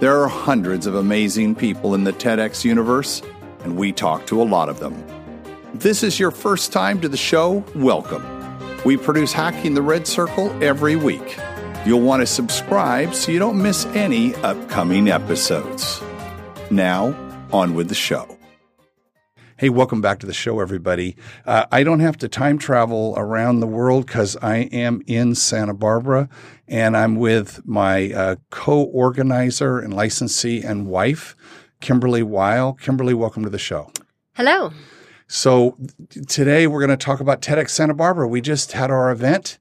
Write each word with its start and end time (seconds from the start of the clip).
There 0.00 0.18
are 0.18 0.28
hundreds 0.28 0.86
of 0.86 0.94
amazing 0.94 1.56
people 1.56 1.94
in 1.94 2.04
the 2.04 2.12
TEDx 2.14 2.64
universe, 2.64 3.20
and 3.64 3.76
we 3.76 3.92
talk 3.92 4.26
to 4.28 4.40
a 4.40 4.44
lot 4.44 4.70
of 4.70 4.80
them. 4.80 5.04
This 5.74 6.02
is 6.02 6.18
your 6.18 6.30
first 6.30 6.72
time 6.72 7.02
to 7.02 7.08
the 7.08 7.18
show, 7.18 7.62
welcome. 7.74 8.24
We 8.82 8.96
produce 8.96 9.34
Hacking 9.34 9.74
the 9.74 9.82
Red 9.82 10.06
Circle 10.06 10.50
every 10.64 10.96
week. 10.96 11.38
You'll 11.84 12.00
want 12.00 12.20
to 12.20 12.26
subscribe 12.26 13.14
so 13.14 13.30
you 13.30 13.38
don't 13.38 13.60
miss 13.60 13.84
any 13.88 14.34
upcoming 14.36 15.10
episodes. 15.10 16.00
Now, 16.70 17.14
on 17.52 17.74
with 17.74 17.90
the 17.90 17.94
show. 17.94 18.39
Hey, 19.60 19.68
welcome 19.68 20.00
back 20.00 20.20
to 20.20 20.26
the 20.26 20.32
show, 20.32 20.60
everybody. 20.60 21.16
Uh, 21.44 21.66
I 21.70 21.82
don't 21.82 22.00
have 22.00 22.16
to 22.20 22.28
time 22.28 22.56
travel 22.56 23.12
around 23.18 23.60
the 23.60 23.66
world 23.66 24.06
because 24.06 24.34
I 24.38 24.70
am 24.72 25.02
in 25.06 25.34
Santa 25.34 25.74
Barbara 25.74 26.30
and 26.66 26.96
I'm 26.96 27.16
with 27.16 27.60
my 27.66 28.10
uh, 28.10 28.36
co 28.48 28.84
organizer 28.84 29.78
and 29.78 29.92
licensee 29.92 30.62
and 30.62 30.86
wife, 30.86 31.36
Kymberlee 31.82 32.22
Weil. 32.22 32.78
Kymberlee, 32.80 33.12
welcome 33.12 33.44
to 33.44 33.50
the 33.50 33.58
show. 33.58 33.92
Hello. 34.34 34.72
So, 35.28 35.76
today 36.26 36.66
we're 36.66 36.80
going 36.80 36.96
to 36.98 37.04
talk 37.04 37.20
about 37.20 37.42
TEDx 37.42 37.68
Santa 37.68 37.92
Barbara. 37.92 38.26
We 38.26 38.40
just 38.40 38.72
had 38.72 38.90
our 38.90 39.10
event. 39.10 39.58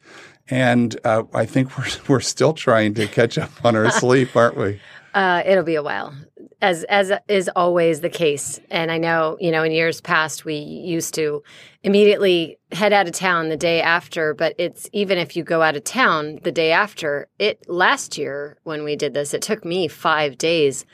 And 0.49 0.97
uh, 1.03 1.23
I 1.33 1.45
think 1.45 1.77
we're 1.77 1.89
we're 2.07 2.21
still 2.21 2.53
trying 2.53 2.93
to 2.93 3.05
catch 3.05 3.37
up 3.37 3.52
on 3.65 3.75
our 3.75 3.91
sleep, 3.99 4.33
aren't 4.33 4.55
we? 4.55 4.79
Uh, 5.13 5.41
it'll 5.45 5.63
be 5.63 5.75
a 5.75 5.83
while, 5.83 6.13
as 6.61 6.83
as 6.83 7.11
is 7.27 7.49
always 7.55 8.02
the 8.02 8.09
case. 8.09 8.59
And 8.69 8.91
I 8.91 8.97
know, 8.97 9.38
you 9.39 9.52
know, 9.52 9.63
in 9.63 9.71
years 9.71 10.02
past, 10.02 10.45
we 10.45 10.55
used 10.55 11.13
to 11.15 11.43
immediately 11.83 12.59
head 12.71 12.93
out 12.93 13.07
of 13.07 13.13
town 13.13 13.49
the 13.49 13.57
day 13.57 13.81
after. 13.81 14.33
But 14.33 14.55
it's 14.57 14.89
even 14.93 15.17
if 15.17 15.35
you 15.35 15.43
go 15.43 15.61
out 15.61 15.75
of 15.75 15.83
town 15.83 16.39
the 16.43 16.52
day 16.52 16.71
after. 16.71 17.27
It 17.39 17.67
last 17.67 18.17
year 18.17 18.57
when 18.63 18.83
we 18.83 18.95
did 18.95 19.13
this, 19.13 19.33
it 19.33 19.41
took 19.41 19.65
me 19.65 19.87
five 19.87 20.37
days 20.37 20.85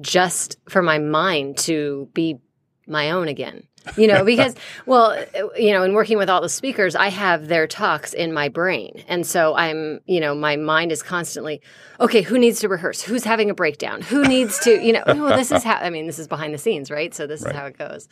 just 0.00 0.56
for 0.68 0.82
my 0.82 0.98
mind 0.98 1.58
to 1.58 2.08
be 2.14 2.38
my 2.86 3.10
own 3.10 3.28
again. 3.28 3.66
You 3.96 4.06
know, 4.06 4.24
because, 4.24 4.54
well, 4.86 5.22
you 5.56 5.72
know, 5.72 5.82
in 5.82 5.92
working 5.94 6.18
with 6.18 6.30
all 6.30 6.40
the 6.40 6.48
speakers, 6.48 6.96
I 6.96 7.08
have 7.08 7.48
their 7.48 7.66
talks 7.66 8.12
in 8.12 8.32
my 8.32 8.48
brain. 8.48 9.04
And 9.08 9.26
so 9.26 9.54
I'm, 9.54 10.00
you 10.06 10.20
know, 10.20 10.34
my 10.34 10.56
mind 10.56 10.92
is 10.92 11.02
constantly, 11.02 11.60
okay, 12.00 12.22
who 12.22 12.38
needs 12.38 12.60
to 12.60 12.68
rehearse? 12.68 13.02
Who's 13.02 13.24
having 13.24 13.50
a 13.50 13.54
breakdown? 13.54 14.02
Who 14.02 14.24
needs 14.24 14.58
to, 14.60 14.82
you 14.82 14.92
know, 14.92 15.02
well, 15.06 15.36
this 15.36 15.52
is 15.52 15.62
how, 15.62 15.76
I 15.76 15.90
mean, 15.90 16.06
this 16.06 16.18
is 16.18 16.28
behind 16.28 16.54
the 16.54 16.58
scenes, 16.58 16.90
right? 16.90 17.14
So 17.14 17.26
this 17.26 17.42
right. 17.42 17.54
is 17.54 17.56
how 17.56 17.66
it 17.66 17.78
goes. 17.78 18.08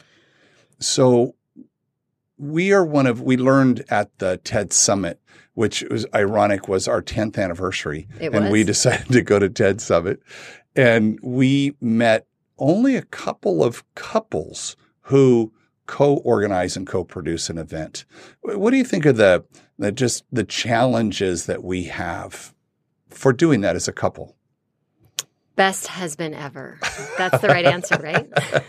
So 0.79 1.35
we 2.39 2.73
are 2.73 2.85
one 2.85 3.07
of, 3.07 3.21
we 3.23 3.37
learned 3.37 3.85
at 3.89 4.19
the 4.19 4.39
TED 4.39 4.73
Summit, 4.73 5.21
which 5.55 5.85
was 5.91 6.07
ironic, 6.15 6.69
was 6.69 6.89
our 6.89 7.03
10th 7.03 7.39
anniversary. 7.39 8.09
It 8.21 8.35
and 8.35 8.45
was. 8.45 8.53
we 8.53 8.65
decided 8.65 9.09
to 9.09 9.23
go 9.23 9.39
to 9.39 9.49
TED 9.49 9.81
Summit. 9.81 10.21
And 10.75 11.19
we 11.23 11.77
met 11.81 12.27
only 12.59 12.97
a 12.97 13.03
couple 13.03 13.63
of 13.63 13.85
couples 13.95 14.77
who 15.03 15.53
co-organize 15.87 16.77
and 16.77 16.87
co-produce 16.87 17.51
an 17.51 17.59
event. 17.59 18.05
What 18.43 18.71
do 18.71 18.77
you 18.77 18.85
think 18.85 19.07
of 19.07 19.17
the, 19.17 19.45
the 19.79 19.93
just 19.93 20.25
the 20.33 20.45
challenges 20.45 21.47
that 21.47 21.65
we 21.65 21.85
have 21.85 22.55
for 23.09 23.33
doing 23.33 23.61
that 23.63 23.77
as 23.77 23.89
a 23.89 23.93
couple? 23.93 24.37
Best 25.57 25.87
husband 25.87 26.35
ever. 26.35 26.79
That's 27.19 27.41
the 27.41 27.49
right 27.49 27.65
answer, 27.65 27.97
right? 27.97 28.31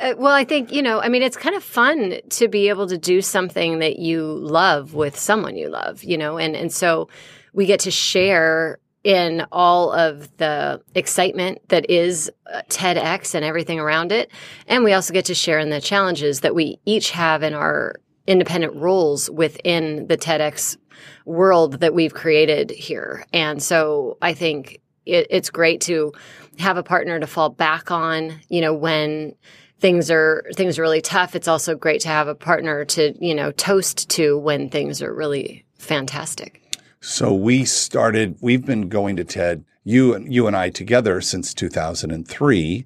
Uh, 0.00 0.14
well, 0.16 0.32
I 0.32 0.44
think, 0.44 0.72
you 0.72 0.80
know, 0.80 0.98
I 0.98 1.08
mean, 1.08 1.22
it's 1.22 1.36
kind 1.36 1.54
of 1.54 1.62
fun 1.62 2.20
to 2.30 2.48
be 2.48 2.70
able 2.70 2.86
to 2.86 2.96
do 2.96 3.20
something 3.20 3.80
that 3.80 3.98
you 3.98 4.24
love 4.24 4.94
with 4.94 5.18
someone 5.18 5.56
you 5.56 5.68
love, 5.68 6.02
you 6.02 6.16
know, 6.16 6.38
and, 6.38 6.56
and 6.56 6.72
so 6.72 7.08
we 7.52 7.66
get 7.66 7.80
to 7.80 7.90
share 7.90 8.78
in 9.02 9.46
all 9.50 9.92
of 9.92 10.36
the 10.36 10.82
excitement 10.94 11.58
that 11.68 11.88
is 11.88 12.30
uh, 12.52 12.62
TEDx 12.68 13.34
and 13.34 13.44
everything 13.44 13.80
around 13.80 14.12
it. 14.12 14.30
And 14.66 14.84
we 14.84 14.92
also 14.92 15.14
get 15.14 15.24
to 15.26 15.34
share 15.34 15.58
in 15.58 15.70
the 15.70 15.80
challenges 15.80 16.40
that 16.40 16.54
we 16.54 16.78
each 16.84 17.10
have 17.12 17.42
in 17.42 17.54
our 17.54 17.96
independent 18.26 18.76
roles 18.76 19.30
within 19.30 20.06
the 20.06 20.18
TEDx 20.18 20.76
world 21.24 21.80
that 21.80 21.94
we've 21.94 22.12
created 22.12 22.70
here. 22.70 23.24
And 23.32 23.62
so 23.62 24.18
I 24.20 24.34
think 24.34 24.80
it, 25.06 25.26
it's 25.30 25.50
great 25.50 25.80
to 25.82 26.12
have 26.58 26.76
a 26.76 26.82
partner 26.82 27.18
to 27.18 27.26
fall 27.26 27.48
back 27.48 27.90
on, 27.90 28.38
you 28.48 28.60
know, 28.60 28.74
when 28.74 29.34
things 29.78 30.10
are 30.10 30.44
things 30.54 30.78
are 30.78 30.82
really 30.82 31.00
tough. 31.00 31.34
It's 31.34 31.48
also 31.48 31.74
great 31.74 32.02
to 32.02 32.08
have 32.08 32.28
a 32.28 32.34
partner 32.34 32.84
to, 32.84 33.14
you 33.18 33.34
know, 33.34 33.50
toast 33.52 34.10
to 34.10 34.38
when 34.38 34.68
things 34.68 35.00
are 35.00 35.14
really 35.14 35.64
fantastic. 35.78 36.69
So 37.02 37.32
we 37.32 37.64
started, 37.64 38.36
we've 38.42 38.64
been 38.64 38.90
going 38.90 39.16
to 39.16 39.24
TED, 39.24 39.64
you 39.84 40.14
and 40.14 40.32
you 40.32 40.46
and 40.46 40.54
I 40.54 40.68
together 40.68 41.22
since 41.22 41.54
2003. 41.54 42.84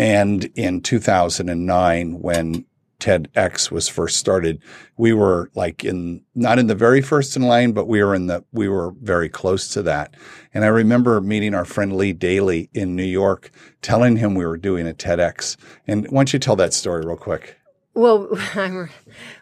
And 0.00 0.44
in 0.56 0.80
2009, 0.80 2.20
when 2.20 2.64
TEDx 2.98 3.70
was 3.70 3.88
first 3.88 4.16
started, 4.16 4.60
we 4.96 5.12
were 5.12 5.48
like 5.54 5.84
in, 5.84 6.22
not 6.34 6.58
in 6.58 6.66
the 6.66 6.74
very 6.74 7.00
first 7.00 7.36
in 7.36 7.42
line, 7.42 7.70
but 7.70 7.86
we 7.86 8.02
were 8.02 8.16
in 8.16 8.26
the, 8.26 8.44
we 8.50 8.68
were 8.68 8.94
very 9.00 9.28
close 9.28 9.68
to 9.68 9.82
that. 9.82 10.16
And 10.52 10.64
I 10.64 10.68
remember 10.68 11.20
meeting 11.20 11.54
our 11.54 11.64
friend 11.64 11.96
Lee 11.96 12.12
Daly 12.12 12.68
in 12.74 12.96
New 12.96 13.04
York, 13.04 13.52
telling 13.80 14.16
him 14.16 14.34
we 14.34 14.44
were 14.44 14.56
doing 14.56 14.88
a 14.88 14.94
TEDx. 14.94 15.56
And 15.86 16.06
why 16.06 16.20
don't 16.20 16.32
you 16.32 16.40
tell 16.40 16.56
that 16.56 16.74
story 16.74 17.04
real 17.06 17.16
quick? 17.16 17.61
Well, 17.94 18.30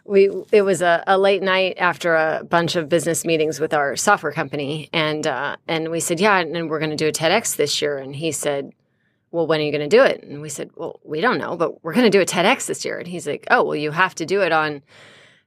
we 0.05 0.29
it 0.51 0.63
was 0.63 0.81
a, 0.81 1.03
a, 1.07 1.17
late 1.17 1.41
night 1.41 1.75
after 1.77 2.15
a 2.15 2.43
bunch 2.43 2.75
of 2.75 2.89
business 2.89 3.23
meetings 3.23 3.59
with 3.59 3.73
our 3.73 3.95
software 3.95 4.33
company, 4.33 4.89
and 4.91 5.25
uh, 5.25 5.55
and 5.67 5.89
we 5.89 6.01
said, 6.01 6.19
yeah, 6.19 6.39
and 6.39 6.69
we're 6.69 6.79
going 6.79 6.91
to 6.91 6.97
do 6.97 7.07
a 7.07 7.11
TEDx 7.13 7.55
this 7.55 7.81
year. 7.81 7.97
And 7.97 8.15
he 8.15 8.31
said, 8.33 8.73
well, 9.31 9.47
when 9.47 9.61
are 9.61 9.63
you 9.63 9.71
going 9.71 9.89
to 9.89 9.95
do 9.95 10.03
it? 10.03 10.23
And 10.23 10.41
we 10.41 10.49
said, 10.49 10.71
well, 10.75 10.99
we 11.03 11.21
don't 11.21 11.37
know, 11.37 11.55
but 11.55 11.83
we're 11.83 11.93
going 11.93 12.05
to 12.05 12.09
do 12.09 12.21
a 12.21 12.25
TEDx 12.25 12.65
this 12.65 12.83
year. 12.83 12.99
And 12.99 13.07
he's 13.07 13.25
like, 13.25 13.47
oh, 13.49 13.63
well, 13.63 13.75
you 13.75 13.91
have 13.91 14.13
to 14.15 14.25
do 14.25 14.41
it 14.41 14.51
on 14.51 14.81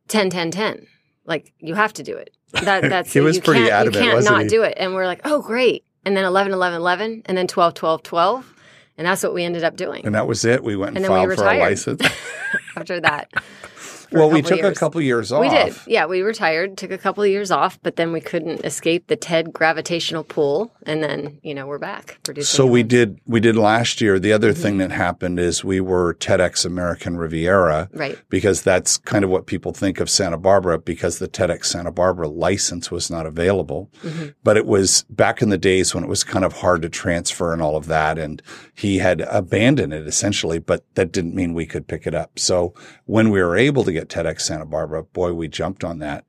10, 0.09 0.31
10, 0.31 0.50
10. 0.50 0.86
Like 1.26 1.53
you 1.59 1.75
have 1.75 1.92
to 1.94 2.03
do 2.03 2.16
it. 2.16 2.31
That, 2.53 2.82
that's 2.88 3.12
he 3.12 3.21
was 3.21 3.38
pretty 3.38 3.71
adamant. 3.71 4.03
You 4.03 4.12
can't 4.12 4.25
not 4.25 4.42
he? 4.42 4.48
do 4.48 4.62
it. 4.62 4.75
And 4.78 4.94
we're 4.94 5.06
like, 5.06 5.21
oh, 5.25 5.42
great. 5.42 5.84
And 6.06 6.16
then 6.16 6.25
11, 6.25 6.53
11, 6.53 6.78
11, 6.78 7.22
and 7.26 7.36
then 7.36 7.47
12, 7.47 7.75
12, 7.75 8.03
12. 8.03 8.53
And 8.97 9.06
that's 9.06 9.22
what 9.22 9.34
we 9.34 9.44
ended 9.44 9.65
up 9.65 9.77
doing. 9.77 10.06
And 10.06 10.15
that 10.15 10.27
was 10.27 10.44
it. 10.44 10.62
We 10.62 10.77
went 10.77 10.97
and, 10.97 10.99
and 10.99 11.06
filed 11.06 11.28
we 11.28 11.37
for 11.37 11.44
our 11.44 11.59
license. 11.59 12.00
after 12.77 13.00
that. 13.00 13.32
Well, 14.15 14.31
we 14.31 14.43
took 14.43 14.59
years. 14.59 14.77
a 14.77 14.79
couple 14.79 15.01
years 15.01 15.33
off. 15.33 15.41
We 15.41 15.49
did. 15.49 15.75
Yeah, 15.87 16.07
we 16.07 16.23
retired, 16.23 16.77
took 16.79 16.91
a 16.91 16.99
couple 16.99 17.23
of 17.23 17.31
years 17.31 17.51
off, 17.51 17.79
but 17.83 17.97
then 17.97 18.13
we 18.13 18.21
couldn't 18.21 18.65
escape 18.65 19.09
the 19.09 19.17
TED 19.17 19.53
gravitational 19.53 20.25
pull, 20.25 20.73
and 20.85 21.03
then 21.03 21.39
you 21.43 21.55
know 21.55 21.67
we're 21.67 21.79
back 21.79 22.19
producing. 22.23 22.57
So 22.57 22.67
we 22.67 22.83
did. 22.83 23.21
We 23.27 23.41
did 23.41 23.57
last 23.57 24.01
year. 24.01 24.19
The 24.19 24.33
other 24.33 24.53
mm-hmm. 24.53 24.63
thing 24.63 24.79
that 24.79 24.93
happened 24.93 25.39
is 25.39 25.65
we 25.65 25.81
were 25.81 26.15
TEDx 26.15 26.65
American 26.65 27.17
Riviera, 27.17 27.89
right? 27.93 28.19
Because 28.29 28.63
that's 28.63 28.99
kind 28.99 29.25
of 29.25 29.31
what 29.31 29.47
people 29.47 29.73
think 29.73 30.01
of 30.01 30.09
Santa 30.09 30.39
Barbara, 30.39 30.79
because 30.79 31.19
the 31.19 31.29
TEDx 31.29 31.67
Santa 31.67 31.91
Barbara 31.91 32.29
license 32.29 32.91
was 32.91 33.11
not 33.11 33.27
available. 33.27 33.91
Mm-hmm. 34.03 34.28
But 34.43 34.57
it 34.57 34.67
was 34.67 35.05
back 35.10 35.43
in 35.43 35.49
the 35.49 35.59
days 35.59 35.95
when 35.95 36.05
it 36.05 36.09
was 36.09 36.25
kind 36.25 36.45
of 36.45 36.55
hard 36.55 36.83
to 36.83 36.89
transfer 36.89 37.53
and 37.53 37.60
all 37.60 37.77
of 37.77 37.87
that, 37.87 38.19
and 38.19 38.43
he 38.75 38.99
had 38.99 39.22
abandoned 39.22 39.93
it 39.93 40.07
essentially. 40.07 40.59
But 40.59 40.84
that 40.95 41.13
didn't 41.13 41.34
mean 41.34 41.55
we 41.55 41.67
could 41.67 41.87
pick 41.87 42.07
it 42.07 42.15
up. 42.15 42.39
So 42.39 42.75
when 43.07 43.31
we 43.31 43.43
were 43.43 43.57
able 43.57 43.84
to 43.84 43.93
get 43.93 44.03
TEDx 44.04 44.42
Santa 44.42 44.65
Barbara, 44.66 45.03
boy, 45.03 45.33
we 45.33 45.48
jumped 45.48 45.84
on 45.84 45.98
that. 45.98 46.24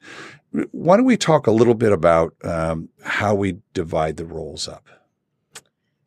Why 0.71 0.97
don't 0.97 1.05
we 1.05 1.17
talk 1.17 1.47
a 1.47 1.51
little 1.51 1.73
bit 1.73 1.91
about 1.91 2.33
um, 2.43 2.89
how 3.03 3.35
we 3.35 3.57
divide 3.73 4.17
the 4.17 4.25
roles 4.25 4.67
up? 4.67 4.87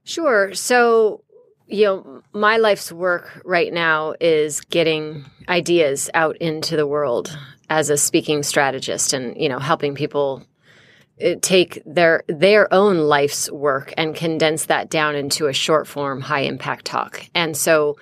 Sure. 0.04 0.54
So, 0.54 1.22
you 1.66 1.84
know, 1.84 2.22
my 2.32 2.56
life's 2.56 2.90
work 2.90 3.42
right 3.44 3.72
now 3.72 4.14
is 4.20 4.62
getting 4.62 5.26
ideas 5.48 6.08
out 6.14 6.36
into 6.38 6.76
the 6.76 6.86
world 6.86 7.36
as 7.68 7.90
a 7.90 7.98
speaking 7.98 8.42
strategist 8.42 9.12
and, 9.12 9.36
you 9.36 9.50
know, 9.50 9.58
helping 9.58 9.94
people 9.94 10.46
uh, 11.22 11.34
take 11.42 11.82
their 11.84 12.22
their 12.28 12.72
own 12.72 12.98
life's 12.98 13.50
work 13.50 13.92
and 13.98 14.14
condense 14.14 14.66
that 14.66 14.88
down 14.88 15.14
into 15.14 15.46
a 15.46 15.52
short 15.52 15.86
form 15.86 16.22
high 16.22 16.42
impact 16.42 16.86
talk. 16.86 17.26
And 17.34 17.54
so 17.54 17.96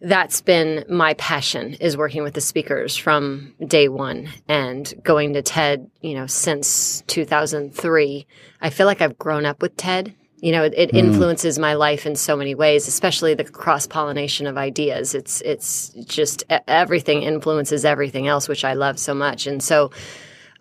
that's 0.00 0.40
been 0.42 0.84
my 0.88 1.14
passion 1.14 1.74
is 1.74 1.96
working 1.96 2.22
with 2.22 2.34
the 2.34 2.40
speakers 2.40 2.96
from 2.96 3.54
day 3.66 3.88
one 3.88 4.28
and 4.48 4.92
going 5.02 5.32
to 5.32 5.42
TED, 5.42 5.90
you 6.00 6.14
know, 6.14 6.26
since 6.26 7.02
2003. 7.06 8.26
I 8.60 8.70
feel 8.70 8.86
like 8.86 9.00
I've 9.00 9.18
grown 9.18 9.46
up 9.46 9.62
with 9.62 9.76
TED 9.76 10.14
You 10.40 10.52
know, 10.52 10.64
it, 10.64 10.74
it 10.76 10.90
mm. 10.92 10.98
influences 10.98 11.58
my 11.58 11.74
life 11.74 12.04
in 12.04 12.14
so 12.14 12.36
many 12.36 12.54
ways, 12.54 12.86
especially 12.88 13.34
the 13.34 13.44
cross 13.44 13.86
pollination 13.86 14.46
of 14.46 14.58
ideas. 14.58 15.14
It's 15.14 15.40
it's 15.40 15.88
just 16.04 16.44
everything 16.68 17.22
influences 17.22 17.84
everything 17.84 18.26
else, 18.26 18.48
which 18.48 18.64
I 18.64 18.74
love 18.74 18.98
so 18.98 19.14
much. 19.14 19.46
And 19.46 19.62
so, 19.62 19.92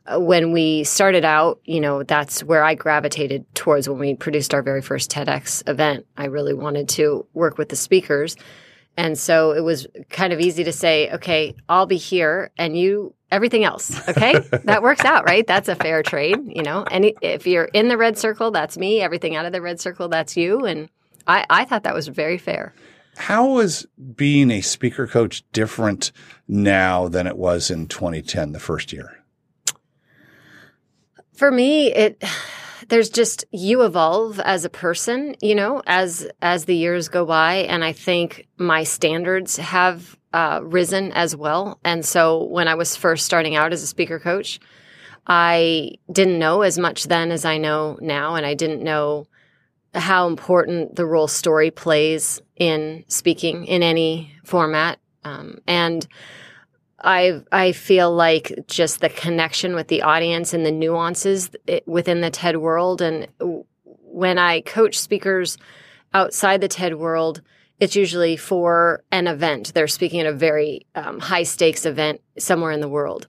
uh, 0.08 0.20
when 0.20 0.54
we 0.54 0.86
started 0.86 1.26
out, 1.26 1.60
you 1.66 1.82
know, 1.82 2.04
that's 2.04 2.42
where 2.42 2.64
I 2.64 2.76
gravitated 2.76 3.54
towards 3.54 3.90
when 3.90 4.00
we 4.00 4.16
produced 4.16 4.54
our 4.54 4.62
very 4.62 4.82
first 4.82 5.12
TEDx 5.12 5.68
event. 5.68 6.06
I 6.16 6.26
really 6.28 6.54
wanted 6.54 6.88
to 6.90 7.26
work 7.34 7.58
with 7.58 7.68
the 7.68 7.76
speakers. 7.76 8.38
And 8.98 9.18
so 9.18 9.52
it 9.52 9.62
was 9.62 9.88
kind 10.10 10.32
of 10.32 10.40
easy 10.40 10.64
to 10.64 10.72
say, 10.72 11.12
okay, 11.12 11.56
I'll 11.68 11.86
be 11.86 11.98
here 11.98 12.52
and 12.58 12.78
you 12.78 13.14
everything 13.32 13.64
else. 13.64 14.08
Okay. 14.08 14.40
that 14.64 14.82
works 14.82 15.04
out, 15.04 15.26
right? 15.26 15.46
That's 15.46 15.68
a 15.68 15.76
fair 15.76 16.02
trade, 16.04 16.38
you 16.48 16.64
know. 16.64 16.84
And 16.90 17.12
if 17.22 17.46
you're 17.46 17.66
in 17.66 17.90
the 17.90 17.98
red 17.98 18.18
circle, 18.18 18.52
that's 18.52 18.78
me. 18.78 19.02
Everything 19.02 19.36
out 19.36 19.46
of 19.46 19.52
the 19.52 19.62
red 19.62 19.80
circle, 19.80 20.08
that's 20.08 20.38
you. 20.38 20.66
And 20.66 20.90
I, 21.28 21.46
I 21.50 21.66
thought 21.66 21.84
that 21.84 21.94
was 21.94 22.08
very 22.08 22.38
fair. 22.38 22.74
How 23.18 23.60
is 23.60 23.88
being 24.16 24.52
a 24.52 24.62
speaker 24.62 25.08
coach 25.08 25.44
different 25.52 26.12
now 26.48 27.08
than 27.08 27.28
it 27.28 27.38
was 27.38 27.72
in 27.72 27.88
2010, 27.88 28.52
the 28.52 28.60
first 28.60 28.92
year? 28.92 29.24
For 31.34 31.52
me, 31.52 31.92
it 31.92 32.24
there's 32.90 33.10
just 33.10 33.46
you 33.52 33.84
evolve 33.84 34.40
as 34.40 34.66
a 34.66 34.70
person, 34.70 35.36
you 35.42 35.56
know, 35.56 35.82
as 35.88 36.28
as 36.42 36.66
the 36.66 36.76
years 36.76 37.08
go 37.10 37.26
by 37.26 37.56
and 37.56 37.84
I 37.84 37.94
think 37.94 38.48
my 38.58 38.84
standards 38.84 39.58
have 39.58 40.18
uh, 40.34 40.60
risen 40.64 41.12
as 41.14 41.36
well. 41.36 41.80
And 41.84 42.06
so 42.06 42.44
when 42.44 42.68
I 42.68 42.76
was 42.76 42.96
first 42.96 43.26
starting 43.26 43.56
out 43.56 43.74
as 43.74 43.84
a 43.84 43.88
speaker 43.88 44.20
coach, 44.20 44.60
I 45.28 45.96
didn't 46.12 46.40
know 46.40 46.62
as 46.62 46.78
much 46.78 47.06
then 47.06 47.32
as 47.32 47.46
I 47.46 47.58
know 47.58 47.98
now. 48.02 48.36
And 48.36 48.46
I 48.46 48.54
didn't 48.54 48.84
know 48.84 49.28
how 49.94 50.28
important 50.28 50.96
the 50.96 51.06
role 51.06 51.28
story 51.28 51.72
plays 51.72 52.42
in 52.58 53.06
speaking 53.08 53.66
in 53.66 53.82
any 53.82 54.34
format. 54.44 55.00
Um, 55.24 55.60
and 55.66 56.06
I 57.00 57.42
I 57.52 57.72
feel 57.72 58.14
like 58.14 58.66
just 58.68 59.02
the 59.02 59.10
connection 59.10 59.76
with 59.76 59.88
the 59.88 60.02
audience 60.02 60.54
and 60.54 60.66
the 60.66 60.72
nuances 60.72 61.50
within 61.86 62.22
the 62.22 62.30
TED 62.30 62.58
world. 62.58 63.02
And 63.02 63.28
when 63.88 64.38
I 64.38 64.62
coach 64.62 64.98
speakers 64.98 65.58
outside 66.14 66.62
the 66.62 66.68
TED 66.68 66.96
world, 66.96 67.42
it's 67.80 67.96
usually 67.96 68.38
for 68.38 69.04
an 69.12 69.28
event. 69.28 69.74
They're 69.74 69.88
speaking 69.88 70.22
at 70.22 70.28
a 70.28 70.34
very 70.34 70.86
um, 70.96 71.20
high 71.20 71.44
stakes 71.44 71.86
event 71.86 72.22
somewhere 72.38 72.72
in 72.72 72.80
the 72.80 72.90
world. 72.90 73.28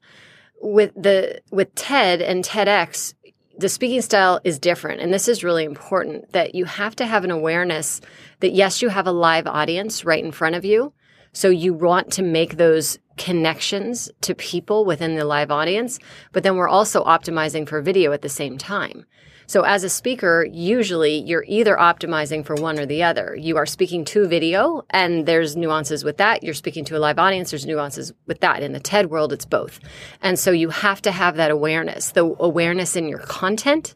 With 0.61 0.93
the 0.95 1.43
with 1.51 1.75
TED 1.75 2.23
and 2.23 2.45
TEDx, 2.45 3.15
the 3.59 3.69
speaking 3.69 4.01
style 4.03 4.41
is 4.45 4.59
different, 4.59 5.01
and 5.01 5.13
this 5.13 5.29
is 5.29 5.43
really 5.43 5.65
important. 5.65 6.33
That 6.33 6.55
you 6.55 6.65
have 6.67 6.95
to 6.97 7.07
have 7.07 7.25
an 7.25 7.31
awareness 7.33 8.01
that 8.41 8.53
yes, 8.53 8.81
you 8.81 8.91
have 8.91 9.07
a 9.07 9.13
live 9.13 9.47
audience 9.47 10.05
right 10.05 10.25
in 10.25 10.31
front 10.31 10.55
of 10.55 10.65
you, 10.65 10.93
so 11.33 11.49
you 11.49 11.75
want 11.75 12.13
to 12.13 12.23
make 12.23 12.57
those 12.57 12.99
connections 13.17 14.11
to 14.23 14.35
people 14.35 14.85
within 14.85 15.17
the 15.17 15.25
live 15.25 15.51
audience, 15.51 15.99
but 16.33 16.43
then 16.43 16.57
we're 16.57 16.69
also 16.69 17.05
optimizing 17.05 17.69
for 17.69 17.81
video 17.81 18.13
at 18.13 18.23
the 18.23 18.29
same 18.29 18.59
time. 18.59 19.05
So 19.49 19.63
as 19.63 19.85
a 19.85 19.89
speaker, 19.89 20.45
usually 20.51 21.19
you're 21.19 21.45
either 21.47 21.77
optimizing 21.77 22.45
for 22.45 22.57
one 22.57 22.81
or 22.81 22.87
the 22.87 23.05
other. 23.05 23.37
You 23.39 23.57
are 23.59 23.67
speaking 23.67 24.05
to 24.07 24.27
video 24.27 24.83
and 24.91 25.25
there's 25.25 25.57
nuances 25.57 26.03
with 26.03 26.17
that. 26.17 26.43
You're 26.43 26.53
speaking 26.53 26.85
to 26.87 26.97
a 26.97 26.99
live 26.99 27.19
audience. 27.21 27.51
There's 27.51 27.65
nuances 27.65 28.13
with 28.27 28.41
that. 28.41 28.65
In 28.65 28.73
the 28.73 28.81
TED 28.81 29.09
world, 29.09 29.33
it's 29.33 29.45
both. 29.45 29.79
And 30.21 30.37
so 30.37 30.51
you 30.51 30.71
have 30.71 31.01
to 31.03 31.13
have 31.13 31.37
that 31.37 31.53
awareness, 31.53 32.11
the 32.11 32.25
awareness 32.41 32.97
in 32.97 33.09
your 33.09 33.21
content 33.21 33.95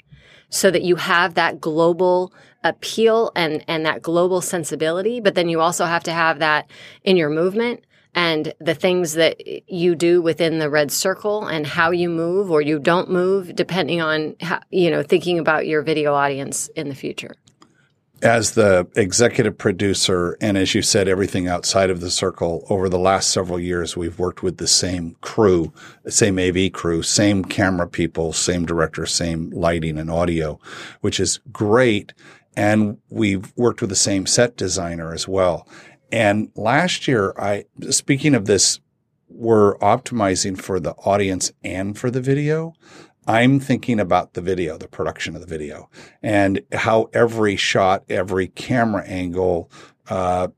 so 0.51 0.71
that 0.71 0.83
you 0.83 0.97
have 0.97 1.35
that 1.35 1.61
global 1.61 2.33
appeal 2.63 3.33
and, 3.35 3.65
and 3.67 3.85
that 3.87 4.03
global 4.03 4.41
sensibility. 4.41 5.19
But 5.21 5.35
then 5.35 5.49
you 5.49 5.61
also 5.61 5.85
have 5.85 6.05
to 6.05 6.13
have 6.13 6.39
that 6.39 6.71
in 7.03 7.17
your 7.17 7.31
movement 7.31 7.85
and 8.15 8.53
the 8.59 8.75
things 8.75 9.15
that 9.15 9.71
you 9.71 9.95
do 9.95 10.21
within 10.21 10.59
the 10.59 10.71
red 10.71 10.91
circle 10.91 11.47
and 11.47 11.67
how 11.67 11.91
you 11.91 12.09
move 12.09 12.51
or 12.51 12.61
you 12.61 12.79
don't 12.79 13.11
move 13.11 13.55
depending 13.55 14.01
on 14.01 14.37
how, 14.41 14.61
you 14.71 14.91
know 14.91 15.03
thinking 15.03 15.39
about 15.39 15.67
your 15.67 15.83
video 15.83 16.15
audience 16.15 16.69
in 16.69 16.89
the 16.89 16.95
future. 16.95 17.35
As 18.23 18.51
the 18.51 18.87
executive 18.97 19.57
producer 19.57 20.37
and 20.43 20.59
as 20.59 20.75
you 20.75 20.83
said 20.83 21.09
everything 21.09 21.49
outside 21.49 21.89
of 21.89 22.01
the 22.01 22.11
circle 22.11 22.67
over 22.69 22.89
the 22.89 22.99
last 22.99 23.31
several 23.31 23.59
years 23.59 23.97
we've 23.97 24.19
worked 24.19 24.43
with 24.43 24.59
the 24.59 24.67
same 24.67 25.17
crew 25.21 25.73
same 26.09 26.39
AV 26.39 26.73
crew 26.73 27.03
same 27.03 27.45
camera 27.45 27.89
people 27.89 28.33
same 28.33 28.67
director 28.67 29.07
same 29.07 29.51
lighting 29.51 29.97
and 29.99 30.11
audio 30.11 30.59
which 31.01 31.21
is 31.21 31.39
great. 31.53 32.13
And 32.57 32.99
we've 33.09 33.57
worked 33.57 33.81
with 33.81 33.91
the 33.91 33.97
same 33.97 34.27
set 34.27 34.57
designer 34.57 35.15
as 35.15 35.29
well 35.29 35.67
and 36.13 36.51
last 36.55 37.09
year, 37.09 37.35
I, 37.39 37.65
speaking 37.91 38.35
of 38.35 38.47
this, 38.47 38.81
we're 39.29 39.77
optimizing 39.79 40.61
for 40.61 40.81
the 40.81 40.93
audience 40.93 41.53
and 41.63 41.97
for 41.97 42.11
the 42.11 42.21
video. 42.21 42.75
I'm 43.27 43.61
thinking 43.61 44.01
about 44.01 44.35
the 44.35 44.41
video, 44.41 44.77
the 44.77 44.89
production 44.89 45.35
of 45.35 45.41
the 45.41 45.47
video, 45.47 45.89
and 46.23 46.63
how 46.73 47.11
every 47.13 47.57
shot, 47.57 48.05
every 48.09 48.49
camera 48.49 49.05
angle, 49.07 49.71
uh, 50.09 50.49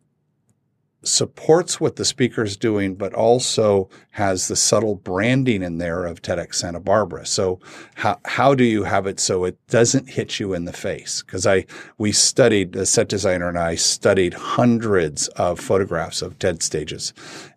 supports 1.04 1.80
what 1.80 1.96
the 1.96 2.04
speaker 2.04 2.42
is 2.42 2.56
doing, 2.56 2.94
but 2.94 3.12
also 3.14 3.88
has 4.12 4.48
the 4.48 4.56
subtle 4.56 4.94
branding 4.94 5.62
in 5.62 5.78
there 5.78 6.04
of 6.04 6.22
TEDx 6.22 6.56
Santa 6.56 6.80
Barbara. 6.80 7.26
So 7.26 7.60
how, 7.96 8.20
how 8.24 8.54
do 8.54 8.64
you 8.64 8.84
have 8.84 9.06
it 9.06 9.18
so 9.18 9.44
it 9.44 9.58
doesn't 9.68 10.10
hit 10.10 10.38
you 10.38 10.54
in 10.54 10.64
the 10.64 10.72
face? 10.72 11.22
Cause 11.22 11.46
I, 11.46 11.66
we 11.98 12.12
studied, 12.12 12.72
the 12.72 12.86
set 12.86 13.08
designer 13.08 13.48
and 13.48 13.58
I 13.58 13.74
studied 13.74 14.34
hundreds 14.34 15.28
of 15.28 15.58
photographs 15.58 16.22
of 16.22 16.38
TED 16.38 16.62
stages 16.62 17.12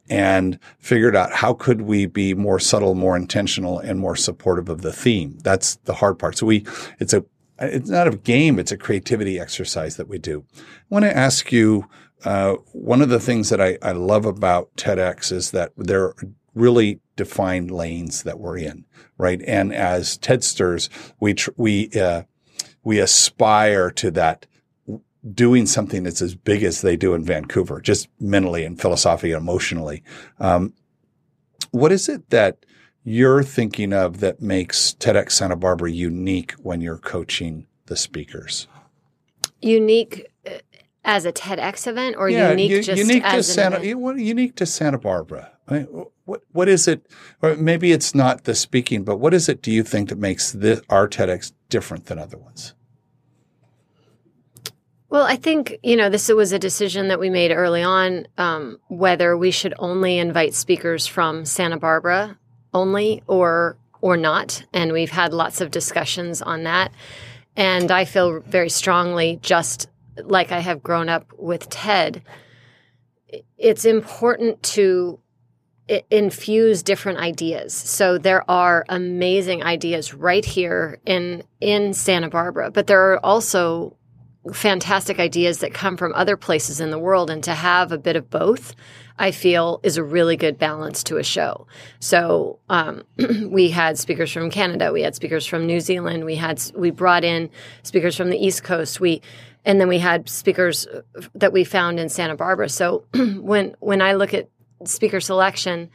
and 0.09 0.59
figured 0.77 1.15
out 1.15 1.33
how 1.33 1.53
could 1.53 1.81
we 1.81 2.05
be 2.05 2.33
more 2.33 2.59
subtle, 2.59 2.93
more 2.95 3.17
intentional 3.17 3.79
and 3.79 3.99
more 3.99 4.15
supportive 4.15 4.69
of 4.69 4.81
the 4.81 4.93
theme. 4.93 5.37
That's 5.41 5.75
the 5.85 5.95
hard 5.95 6.19
part. 6.19 6.37
So 6.37 6.45
we, 6.45 6.65
it's 6.99 7.13
a, 7.13 7.25
it's 7.59 7.89
not 7.89 8.07
a 8.07 8.17
game. 8.17 8.59
It's 8.59 8.71
a 8.71 8.77
creativity 8.77 9.39
exercise 9.39 9.97
that 9.97 10.07
we 10.07 10.17
do. 10.17 10.45
I 10.55 10.61
want 10.89 11.05
to 11.05 11.15
ask 11.15 11.51
you, 11.51 11.87
uh, 12.23 12.55
one 12.71 13.01
of 13.01 13.09
the 13.09 13.19
things 13.19 13.49
that 13.49 13.61
I, 13.61 13.77
I 13.81 13.91
love 13.91 14.25
about 14.25 14.75
TEDx 14.75 15.31
is 15.31 15.51
that 15.51 15.71
there 15.77 16.05
are 16.05 16.15
really 16.53 16.99
defined 17.15 17.71
lanes 17.71 18.23
that 18.23 18.39
we're 18.39 18.57
in, 18.57 18.85
right? 19.17 19.41
And 19.45 19.73
as 19.73 20.17
TEDsters, 20.17 20.89
we 21.19 21.33
tr- 21.33 21.51
we 21.57 21.89
uh, 21.91 22.23
we 22.83 22.99
aspire 22.99 23.91
to 23.91 24.11
that 24.11 24.45
doing 25.33 25.65
something 25.65 26.03
that's 26.03 26.21
as 26.21 26.35
big 26.35 26.63
as 26.63 26.81
they 26.81 26.95
do 26.95 27.13
in 27.13 27.23
Vancouver, 27.23 27.81
just 27.81 28.07
mentally 28.19 28.63
and 28.63 28.79
philosophically 28.79 29.31
and 29.31 29.41
emotionally. 29.41 30.03
Um, 30.39 30.73
what 31.71 31.91
is 31.91 32.07
it 32.07 32.29
that 32.29 32.65
you're 33.05 33.43
thinking 33.43 33.93
of 33.93 34.19
that 34.19 34.41
makes 34.41 34.95
TEDx 34.95 35.33
Santa 35.33 35.55
Barbara 35.55 35.91
unique 35.91 36.53
when 36.53 36.81
you're 36.81 36.97
coaching 36.97 37.67
the 37.85 37.95
speakers? 37.95 38.67
Unique 39.61 40.27
as 41.05 41.23
a 41.23 41.31
TEDx 41.31 41.85
event 41.87 42.15
or 42.17 42.29
yeah, 42.29 42.49
unique 42.49 42.71
u- 42.71 42.83
just 42.83 42.97
unique 42.97 43.23
to 43.23 43.43
Santa 43.43 43.85
unique 43.85 44.55
to 44.55 44.65
Santa 44.65 44.97
Barbara. 44.97 45.51
I 45.67 45.73
mean, 45.73 46.05
what 46.25 46.41
what 46.51 46.67
is 46.67 46.87
it? 46.87 47.05
Or 47.43 47.55
maybe 47.55 47.91
it's 47.91 48.15
not 48.15 48.43
the 48.43 48.55
speaking, 48.55 49.03
but 49.03 49.17
what 49.17 49.35
is 49.35 49.47
it? 49.47 49.61
Do 49.61 49.71
you 49.71 49.83
think 49.83 50.09
that 50.09 50.17
makes 50.17 50.51
this, 50.51 50.81
our 50.89 51.07
TEDx 51.07 51.51
different 51.69 52.07
than 52.07 52.17
other 52.17 52.37
ones? 52.37 52.73
Well, 55.09 55.23
I 55.23 55.35
think 55.35 55.77
you 55.83 55.95
know 55.95 56.09
this 56.09 56.27
was 56.29 56.51
a 56.51 56.59
decision 56.59 57.09
that 57.09 57.19
we 57.19 57.29
made 57.29 57.51
early 57.51 57.83
on 57.83 58.25
um, 58.39 58.79
whether 58.87 59.37
we 59.37 59.51
should 59.51 59.75
only 59.77 60.17
invite 60.17 60.55
speakers 60.55 61.05
from 61.05 61.45
Santa 61.45 61.77
Barbara 61.77 62.39
only 62.75 63.23
or 63.25 63.77
or 64.01 64.17
not, 64.17 64.63
and 64.71 64.91
we've 64.91 65.09
had 65.09 65.33
lots 65.33 65.61
of 65.61 65.71
discussions 65.71 66.41
on 66.43 66.63
that. 66.63 66.91
And 67.55 67.89
I 67.89 68.05
feel 68.05 68.41
very 68.41 68.69
strongly 68.69 69.39
just 69.41 69.87
like 70.17 70.51
I 70.51 70.59
have 70.59 70.83
grown 70.83 71.09
up 71.09 71.25
with 71.37 71.69
TED, 71.69 72.21
it's 73.57 73.85
important 73.85 74.61
to 74.63 75.19
infuse 76.09 76.83
different 76.83 77.19
ideas. 77.19 77.73
So 77.73 78.17
there 78.17 78.49
are 78.49 78.85
amazing 78.89 79.63
ideas 79.63 80.13
right 80.13 80.43
here 80.43 80.99
in 81.05 81.43
in 81.61 81.93
Santa 81.93 82.29
Barbara, 82.29 82.71
but 82.71 82.87
there 82.87 83.11
are 83.13 83.25
also 83.25 83.95
fantastic 84.53 85.19
ideas 85.19 85.59
that 85.59 85.73
come 85.73 85.97
from 85.97 86.13
other 86.13 86.37
places 86.37 86.79
in 86.79 86.91
the 86.91 86.99
world 86.99 87.29
and 87.29 87.43
to 87.43 87.53
have 87.53 87.91
a 87.91 87.97
bit 87.97 88.15
of 88.15 88.29
both 88.29 88.75
I 89.17 89.31
feel 89.31 89.79
is 89.83 89.97
a 89.97 90.03
really 90.03 90.35
good 90.35 90.57
balance 90.57 91.03
to 91.05 91.17
a 91.17 91.23
show. 91.23 91.67
So 91.99 92.59
um, 92.69 93.03
we 93.47 93.69
had 93.69 93.97
speakers 93.97 94.31
from 94.31 94.49
Canada, 94.49 94.91
we 94.91 95.03
had 95.03 95.15
speakers 95.15 95.45
from 95.45 95.65
New 95.65 95.79
Zealand, 95.79 96.25
we 96.25 96.35
had 96.35 96.61
we 96.75 96.91
brought 96.91 97.23
in 97.23 97.49
speakers 97.83 98.17
from 98.17 98.29
the 98.29 98.37
East 98.37 98.63
Coast. 98.63 98.99
We 98.99 99.21
and 99.63 99.79
then 99.79 99.87
we 99.87 99.99
had 99.99 100.29
speakers 100.29 100.85
that 101.33 101.53
we 101.53 101.63
found 101.63 101.99
in 101.99 102.09
Santa 102.09 102.35
Barbara. 102.35 102.69
So 102.69 103.05
when 103.13 103.75
when 103.79 104.01
I 104.01 104.13
look 104.13 104.33
at 104.33 104.49
speaker 104.83 105.21
selection, 105.21 105.89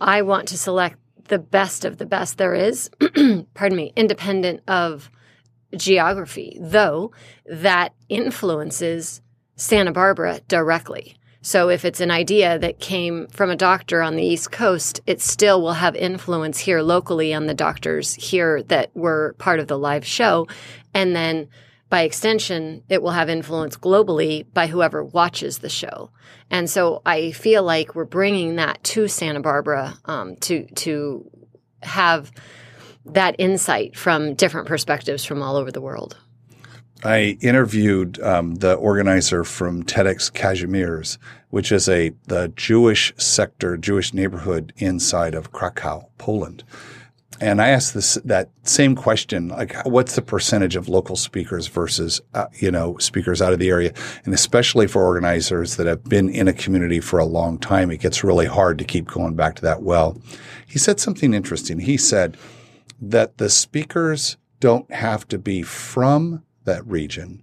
I 0.00 0.22
want 0.22 0.48
to 0.48 0.58
select 0.58 0.98
the 1.28 1.38
best 1.38 1.84
of 1.84 1.98
the 1.98 2.06
best 2.06 2.38
there 2.38 2.54
is. 2.54 2.88
pardon 3.54 3.76
me, 3.76 3.92
independent 3.96 4.62
of 4.66 5.10
geography, 5.76 6.56
though 6.60 7.12
that 7.46 7.94
influences 8.08 9.20
Santa 9.56 9.92
Barbara 9.92 10.40
directly. 10.48 11.16
So 11.42 11.68
if 11.68 11.84
it's 11.84 12.00
an 12.00 12.10
idea 12.10 12.58
that 12.58 12.80
came 12.80 13.28
from 13.28 13.50
a 13.50 13.56
doctor 13.56 14.02
on 14.02 14.16
the 14.16 14.24
East 14.24 14.50
Coast, 14.50 15.00
it 15.06 15.20
still 15.20 15.62
will 15.62 15.74
have 15.74 15.94
influence 15.94 16.58
here 16.58 16.82
locally 16.82 17.32
on 17.32 17.46
the 17.46 17.54
doctors 17.54 18.14
here 18.14 18.64
that 18.64 18.90
were 18.96 19.36
part 19.38 19.60
of 19.60 19.68
the 19.68 19.78
live 19.78 20.04
show. 20.04 20.48
And 20.92 21.14
then 21.14 21.48
by 21.88 22.02
extension, 22.02 22.82
it 22.88 23.00
will 23.00 23.12
have 23.12 23.30
influence 23.30 23.76
globally 23.76 24.44
by 24.52 24.66
whoever 24.66 25.04
watches 25.04 25.58
the 25.58 25.68
show. 25.68 26.10
And 26.50 26.68
so 26.68 27.00
I 27.06 27.30
feel 27.30 27.62
like 27.62 27.94
we're 27.94 28.04
bringing 28.04 28.56
that 28.56 28.82
to 28.82 29.06
Santa 29.06 29.40
Barbara 29.40 29.94
um, 30.04 30.36
to 30.36 30.66
to 30.74 31.30
have 31.82 32.32
that 33.06 33.36
insight 33.38 33.96
from 33.96 34.34
different 34.34 34.66
perspectives 34.66 35.24
from 35.24 35.42
all 35.42 35.56
over 35.56 35.70
the 35.70 35.80
world. 35.80 36.16
I 37.04 37.38
interviewed 37.40 38.20
um, 38.20 38.56
the 38.56 38.74
organizer 38.74 39.44
from 39.44 39.82
TEDx 39.82 40.32
Kazimierz, 40.32 41.18
which 41.50 41.70
is 41.70 41.88
a 41.88 42.12
the 42.26 42.52
Jewish 42.56 43.12
sector, 43.16 43.76
Jewish 43.76 44.14
neighborhood 44.14 44.72
inside 44.76 45.34
of 45.34 45.52
Krakow, 45.52 46.08
Poland. 46.18 46.64
And 47.38 47.60
I 47.60 47.68
asked 47.68 47.92
this 47.92 48.14
that 48.24 48.48
same 48.62 48.96
question, 48.96 49.48
like 49.48 49.76
what's 49.84 50.16
the 50.16 50.22
percentage 50.22 50.74
of 50.74 50.88
local 50.88 51.16
speakers 51.16 51.66
versus 51.66 52.20
uh, 52.32 52.46
you 52.54 52.70
know 52.70 52.96
speakers 52.96 53.42
out 53.42 53.52
of 53.52 53.58
the 53.58 53.68
area, 53.68 53.92
and 54.24 54.32
especially 54.32 54.86
for 54.86 55.04
organizers 55.04 55.76
that 55.76 55.86
have 55.86 56.02
been 56.04 56.30
in 56.30 56.48
a 56.48 56.54
community 56.54 56.98
for 56.98 57.18
a 57.18 57.26
long 57.26 57.58
time, 57.58 57.90
it 57.90 58.00
gets 58.00 58.24
really 58.24 58.46
hard 58.46 58.78
to 58.78 58.84
keep 58.84 59.06
going 59.06 59.34
back 59.34 59.54
to 59.56 59.62
that 59.62 59.82
well. 59.82 60.16
He 60.66 60.78
said 60.78 60.98
something 60.98 61.34
interesting. 61.34 61.80
He 61.80 61.98
said 61.98 62.38
that 63.00 63.38
the 63.38 63.50
speakers 63.50 64.36
don't 64.60 64.90
have 64.92 65.28
to 65.28 65.38
be 65.38 65.62
from 65.62 66.42
that 66.64 66.86
region, 66.86 67.42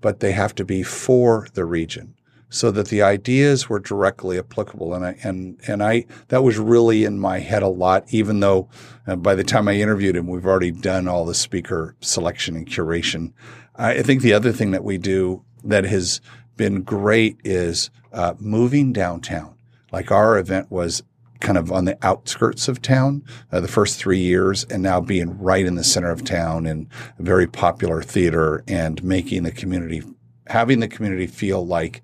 but 0.00 0.20
they 0.20 0.32
have 0.32 0.54
to 0.54 0.64
be 0.64 0.82
for 0.82 1.46
the 1.54 1.64
region 1.64 2.14
so 2.52 2.70
that 2.70 2.88
the 2.88 3.00
ideas 3.00 3.68
were 3.68 3.78
directly 3.78 4.38
applicable. 4.38 4.92
And 4.92 5.06
I, 5.06 5.16
and, 5.22 5.58
and 5.66 5.82
I, 5.82 6.04
that 6.28 6.44
was 6.44 6.58
really 6.58 7.04
in 7.04 7.18
my 7.18 7.38
head 7.38 7.62
a 7.62 7.68
lot, 7.68 8.04
even 8.12 8.40
though 8.40 8.68
uh, 9.06 9.16
by 9.16 9.34
the 9.34 9.42
time 9.42 9.68
I 9.68 9.74
interviewed 9.74 10.16
him, 10.16 10.26
we've 10.26 10.46
already 10.46 10.70
done 10.70 11.08
all 11.08 11.24
the 11.24 11.34
speaker 11.34 11.96
selection 12.00 12.54
and 12.54 12.66
curation. 12.66 13.32
I 13.74 14.02
think 14.02 14.20
the 14.20 14.34
other 14.34 14.52
thing 14.52 14.70
that 14.72 14.84
we 14.84 14.98
do 14.98 15.42
that 15.64 15.84
has 15.84 16.20
been 16.58 16.82
great 16.82 17.38
is 17.42 17.90
uh, 18.12 18.34
moving 18.38 18.92
downtown. 18.92 19.54
Like 19.90 20.10
our 20.10 20.38
event 20.38 20.70
was 20.70 21.02
kind 21.42 21.58
of 21.58 21.70
on 21.70 21.84
the 21.84 21.98
outskirts 22.06 22.68
of 22.68 22.80
town 22.80 23.22
uh, 23.50 23.60
the 23.60 23.68
first 23.68 23.98
three 23.98 24.20
years 24.20 24.64
and 24.64 24.82
now 24.82 25.00
being 25.00 25.36
right 25.38 25.66
in 25.66 25.74
the 25.74 25.84
center 25.84 26.10
of 26.10 26.24
town 26.24 26.64
in 26.66 26.88
a 27.18 27.22
very 27.22 27.46
popular 27.46 28.00
theater 28.00 28.64
and 28.68 29.02
making 29.02 29.42
the 29.42 29.50
community, 29.50 30.02
having 30.46 30.80
the 30.80 30.88
community 30.88 31.26
feel 31.26 31.66
like 31.66 32.02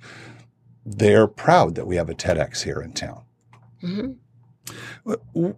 they're 0.84 1.28
proud 1.28 1.76
that 1.76 1.86
we 1.86 1.96
have 1.96 2.10
a 2.10 2.14
TEDx 2.14 2.64
here 2.64 2.80
in 2.80 2.92
town. 2.92 3.22
Mm-hmm. 3.82 5.50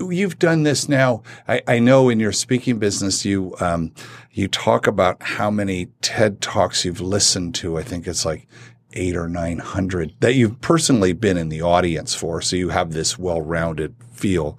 You've 0.00 0.38
done 0.38 0.62
this 0.62 0.88
now. 0.88 1.22
I, 1.48 1.62
I, 1.66 1.78
know 1.78 2.08
in 2.08 2.20
your 2.20 2.32
speaking 2.32 2.78
business, 2.78 3.24
you 3.24 3.54
um, 3.60 3.92
you 4.32 4.48
talk 4.48 4.86
about 4.86 5.22
how 5.22 5.50
many 5.50 5.86
TED 6.02 6.40
talks 6.40 6.84
you've 6.84 7.00
listened 7.00 7.54
to. 7.56 7.78
I 7.78 7.82
think 7.82 8.06
it's 8.06 8.24
like 8.24 8.48
eight 8.94 9.16
or 9.16 9.28
900 9.28 10.14
that 10.20 10.34
you've 10.34 10.60
personally 10.60 11.12
been 11.12 11.36
in 11.36 11.48
the 11.48 11.62
audience 11.62 12.14
for. 12.14 12.40
So 12.40 12.56
you 12.56 12.70
have 12.70 12.92
this 12.92 13.18
well-rounded 13.18 13.94
feel. 14.12 14.58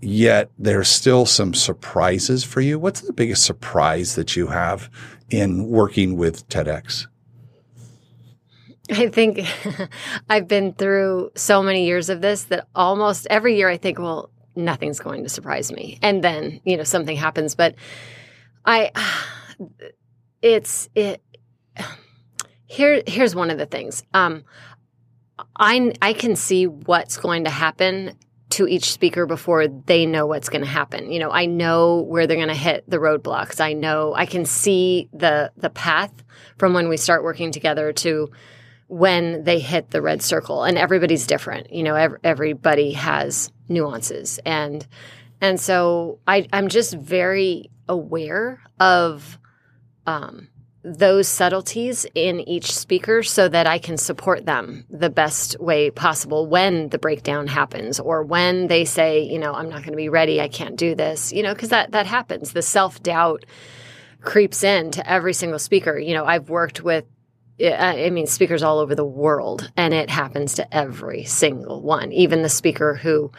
Yet 0.00 0.50
there's 0.58 0.88
still 0.88 1.26
some 1.26 1.54
surprises 1.54 2.44
for 2.44 2.60
you. 2.60 2.78
What's 2.78 3.00
the 3.00 3.12
biggest 3.12 3.44
surprise 3.44 4.14
that 4.14 4.36
you 4.36 4.48
have 4.48 4.90
in 5.30 5.66
working 5.66 6.16
with 6.16 6.48
TEDx? 6.48 7.06
I 8.90 9.08
think 9.08 9.40
I've 10.28 10.46
been 10.46 10.72
through 10.72 11.32
so 11.34 11.62
many 11.62 11.86
years 11.86 12.08
of 12.08 12.20
this 12.20 12.44
that 12.44 12.68
almost 12.74 13.26
every 13.30 13.56
year 13.56 13.68
I 13.68 13.78
think, 13.78 13.98
well, 13.98 14.30
nothing's 14.54 15.00
going 15.00 15.22
to 15.24 15.28
surprise 15.28 15.72
me. 15.72 15.98
And 16.02 16.22
then, 16.22 16.60
you 16.64 16.76
know, 16.76 16.84
something 16.84 17.16
happens. 17.16 17.54
But 17.54 17.74
I, 18.64 18.90
it's, 20.42 20.88
it, 20.94 21.22
here, 22.66 23.02
here's 23.06 23.34
one 23.34 23.50
of 23.50 23.58
the 23.58 23.66
things. 23.66 24.02
Um, 24.12 24.44
I 25.56 25.92
I 26.00 26.12
can 26.12 26.36
see 26.36 26.66
what's 26.66 27.16
going 27.16 27.44
to 27.44 27.50
happen 27.50 28.16
to 28.48 28.66
each 28.66 28.92
speaker 28.92 29.26
before 29.26 29.66
they 29.66 30.06
know 30.06 30.26
what's 30.26 30.48
going 30.48 30.62
to 30.62 30.68
happen. 30.68 31.10
You 31.10 31.18
know, 31.18 31.30
I 31.30 31.46
know 31.46 32.02
where 32.02 32.26
they're 32.26 32.36
going 32.36 32.48
to 32.48 32.54
hit 32.54 32.88
the 32.88 32.98
roadblocks. 32.98 33.60
I 33.60 33.72
know 33.72 34.14
I 34.14 34.26
can 34.26 34.44
see 34.44 35.08
the 35.12 35.52
the 35.56 35.70
path 35.70 36.12
from 36.58 36.72
when 36.72 36.88
we 36.88 36.96
start 36.96 37.22
working 37.22 37.50
together 37.52 37.92
to 37.92 38.30
when 38.88 39.42
they 39.44 39.58
hit 39.58 39.90
the 39.90 40.00
red 40.00 40.22
circle. 40.22 40.62
And 40.62 40.78
everybody's 40.78 41.26
different. 41.26 41.72
You 41.72 41.82
know, 41.82 41.96
ev- 41.96 42.16
everybody 42.22 42.92
has 42.92 43.52
nuances, 43.68 44.38
and 44.46 44.86
and 45.40 45.60
so 45.60 46.20
I 46.26 46.46
I'm 46.52 46.68
just 46.68 46.94
very 46.94 47.70
aware 47.88 48.62
of 48.80 49.38
um, 50.06 50.48
those 50.86 51.26
subtleties 51.26 52.06
in 52.14 52.40
each 52.48 52.72
speaker 52.72 53.24
so 53.24 53.48
that 53.48 53.66
I 53.66 53.78
can 53.78 53.96
support 53.96 54.46
them 54.46 54.84
the 54.88 55.10
best 55.10 55.58
way 55.58 55.90
possible 55.90 56.46
when 56.46 56.90
the 56.90 56.98
breakdown 56.98 57.48
happens 57.48 57.98
or 57.98 58.22
when 58.22 58.68
they 58.68 58.84
say, 58.84 59.20
you 59.20 59.40
know, 59.40 59.52
I'm 59.52 59.68
not 59.68 59.80
going 59.80 59.90
to 59.90 59.96
be 59.96 60.08
ready, 60.08 60.40
I 60.40 60.46
can't 60.46 60.76
do 60.76 60.94
this, 60.94 61.32
you 61.32 61.42
know, 61.42 61.52
because 61.52 61.70
that 61.70 61.90
that 61.90 62.06
happens. 62.06 62.52
The 62.52 62.62
self-doubt 62.62 63.44
creeps 64.20 64.62
in 64.62 64.92
to 64.92 65.10
every 65.10 65.32
single 65.32 65.58
speaker. 65.58 65.98
You 65.98 66.14
know, 66.14 66.24
I've 66.24 66.48
worked 66.48 66.84
with 66.84 67.04
I 67.58 68.10
mean, 68.10 68.26
speakers 68.26 68.62
all 68.62 68.78
over 68.78 68.94
the 68.94 69.04
world, 69.04 69.72
and 69.78 69.94
it 69.94 70.10
happens 70.10 70.54
to 70.54 70.76
every 70.76 71.24
single 71.24 71.80
one. 71.80 72.12
Even 72.12 72.42
the 72.42 72.50
speaker 72.50 72.94
who 72.94 73.32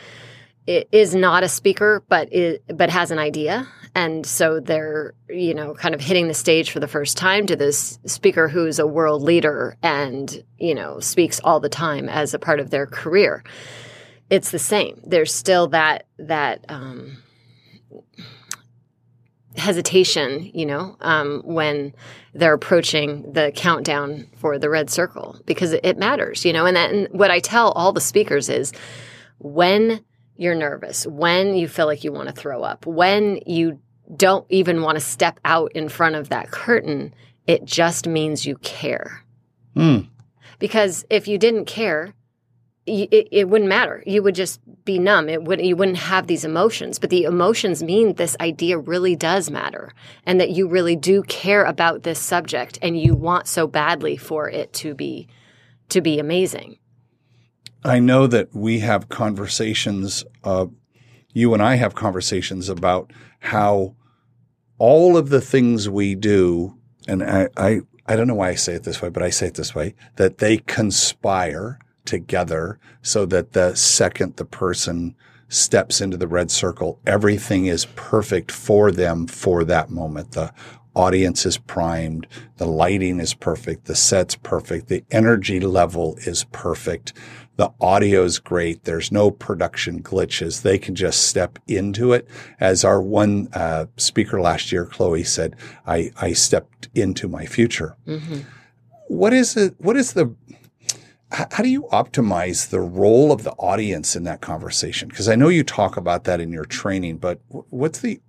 is 0.66 1.16
not 1.16 1.44
a 1.44 1.48
speaker, 1.48 2.04
but 2.10 2.34
is, 2.34 2.60
but 2.74 2.90
has 2.90 3.12
an 3.12 3.20
idea 3.20 3.68
and 3.98 4.28
so 4.28 4.60
they're, 4.60 5.16
you 5.28 5.56
know, 5.56 5.74
kind 5.74 5.96
of 5.96 6.02
hitting 6.02 6.28
the 6.28 6.36
stage 6.36 6.70
for 6.70 6.80
the 6.80 6.88
first 6.88 7.18
time 7.18 7.48
to 7.48 7.56
this 7.56 7.98
speaker 8.06 8.48
who's 8.48 8.78
a 8.78 8.86
world 8.86 9.24
leader 9.24 9.76
and, 9.82 10.44
you 10.60 10.76
know, 10.76 11.00
speaks 11.00 11.40
all 11.44 11.60
the 11.60 11.68
time 11.68 12.08
as 12.08 12.36
a 12.36 12.38
part 12.38 12.60
of 12.60 12.70
their 12.70 12.86
career. 12.86 13.44
It's 14.30 14.52
the 14.52 14.60
same. 14.60 15.02
There's 15.04 15.34
still 15.34 15.70
that, 15.70 16.06
that, 16.20 16.64
um, 16.70 17.18
hesitation, 19.56 20.52
you 20.54 20.68
know, 20.68 20.96
um, 21.02 21.42
when 21.44 21.92
they're 22.36 22.54
approaching 22.54 23.34
the 23.34 23.52
countdown 23.56 24.28
for 24.36 24.60
the 24.60 24.70
red 24.70 24.92
circle 24.92 25.42
because 25.48 25.74
it 25.74 25.98
matters, 25.98 26.46
you 26.46 26.54
know. 26.54 26.68
And, 26.68 26.78
and 26.78 27.08
what 27.14 27.32
I 27.32 27.40
tell 27.40 27.72
all 27.72 27.94
the 27.94 28.00
speakers 28.00 28.48
is 28.48 28.74
when 29.40 30.06
you're 30.36 30.54
nervous, 30.54 31.08
when 31.08 31.56
you 31.56 31.68
feel 31.68 31.88
like 31.88 32.04
you 32.04 32.12
want 32.12 32.30
to 32.30 32.36
throw 32.36 32.62
up, 32.62 32.86
when 32.86 33.40
you 33.48 33.80
don't 34.16 34.46
even 34.50 34.82
want 34.82 34.96
to 34.96 35.04
step 35.04 35.40
out 35.44 35.72
in 35.74 35.90
front 35.90 36.16
of 36.16 36.30
that 36.30 36.52
curtain, 36.52 37.14
it 37.46 37.66
just 37.66 38.08
means 38.08 38.46
you 38.46 38.58
care. 38.58 39.24
Mm. 39.76 40.08
Because 40.60 41.06
if 41.10 41.28
you 41.28 41.38
didn't 41.38 41.66
care, 41.66 42.14
it, 42.88 43.28
it, 43.32 43.50
wouldn't 43.50 43.70
matter. 43.70 44.02
You 44.06 44.24
would 44.24 44.36
just 44.36 44.62
be 44.86 44.98
numb. 44.98 45.28
It 45.28 45.44
would 45.44 45.64
you 45.64 45.76
wouldn't 45.76 45.98
have 45.98 46.28
these 46.28 46.46
emotions. 46.46 47.00
But 47.00 47.10
the 47.10 47.24
emotions 47.24 47.84
mean 47.84 48.14
this 48.14 48.38
idea 48.40 48.78
really 48.78 49.16
does 49.16 49.52
matter, 49.52 49.94
and 50.26 50.40
that 50.40 50.52
you 50.52 50.70
really 50.70 50.96
do 50.96 51.22
care 51.24 51.66
about 51.66 52.04
this 52.04 52.20
subject, 52.20 52.80
and 52.82 53.00
you 53.00 53.14
want 53.14 53.48
so 53.48 53.68
badly 53.68 54.16
for 54.16 54.50
it 54.50 54.72
to 54.74 54.96
be 54.96 55.28
to 55.90 56.00
be 56.00 56.18
amazing. 56.18 56.78
I 57.84 58.00
know 58.00 58.26
that 58.28 58.56
we 58.56 58.80
have 58.80 59.10
conversations. 59.10 60.24
Uh, 60.44 60.68
you 61.34 61.54
and 61.54 61.62
I 61.62 61.76
have 61.76 61.94
conversations 61.94 62.70
about 62.70 63.12
how 63.40 63.96
all 64.80 65.18
of 65.18 65.30
the 65.30 65.42
things 65.42 65.90
we 65.90 66.16
do, 66.16 66.76
and 67.08 67.24
I, 67.24 67.50
I, 67.58 67.82
I 68.06 68.16
don't 68.16 68.28
know 68.28 68.36
why 68.36 68.50
I 68.50 68.56
say 68.56 68.74
it 68.76 68.84
this 68.84 69.02
way, 69.02 69.10
but 69.10 69.24
I 69.24 69.30
say 69.30 69.48
it 69.48 69.56
this 69.56 69.76
way, 69.76 69.96
that 70.16 70.38
they 70.38 70.58
conspire 70.58 71.80
together 72.06 72.80
so 73.02 73.26
that 73.26 73.54
the 73.54 73.76
second 73.76 74.38
the 74.38 74.46
person 74.46 75.16
steps 75.50 76.02
into 76.02 76.18
the 76.18 76.28
red 76.28 76.52
circle, 76.52 77.00
everything 77.06 77.66
is 77.66 77.86
perfect 77.96 78.52
for 78.52 78.92
them 78.92 79.28
for 79.28 79.64
that 79.64 79.90
moment. 79.90 80.32
The 80.32 80.54
audience 80.96 81.46
is 81.46 81.58
primed. 81.58 82.28
The 82.58 82.66
lighting 82.66 83.20
is 83.20 83.34
perfect. 83.34 83.86
The 83.86 83.96
set's 83.96 84.36
perfect. 84.36 84.88
The 84.88 85.04
energy 85.12 85.60
level 85.60 86.18
is 86.22 86.46
perfect. 86.46 87.14
The 87.58 87.72
audio 87.82 88.24
is 88.24 88.40
great. 88.40 88.84
There's 88.84 89.12
no 89.12 89.32
production 89.32 90.02
glitches. 90.02 90.62
They 90.62 90.78
can 90.78 90.96
just 90.96 91.28
step 91.28 91.60
into 91.68 92.14
it. 92.14 92.28
As 92.60 92.86
our 92.86 93.02
one 93.02 93.50
uh, 93.54 93.88
speaker 93.98 94.40
last 94.40 94.72
year, 94.72 94.86
Chloe 94.86 95.24
said, 95.24 95.56
I, 95.86 96.12
I 96.22 96.34
stepped 96.34 96.88
into 96.96 97.28
my 97.28 97.46
future. 97.46 97.98
Mm-hmm. 98.08 98.42
What 99.08 99.34
is 99.34 99.58
it? 99.58 99.74
What 99.80 99.98
is 99.98 100.14
the, 100.14 100.34
how 101.32 101.64
do 101.64 101.70
you 101.70 101.84
optimize 101.92 102.70
the 102.70 102.80
role 102.80 103.32
of 103.32 103.44
the 103.44 103.54
audience 103.54 104.16
in 104.16 104.24
that 104.24 104.40
conversation? 104.40 105.10
Because 105.10 105.28
I 105.28 105.36
know 105.36 105.50
you 105.50 105.64
talk 105.64 105.98
about 105.98 106.26
that 106.26 106.40
in 106.40 106.52
your 106.52 106.66
training, 106.66 107.18
but 107.18 107.42
what's 107.50 108.00
the, 108.00 108.22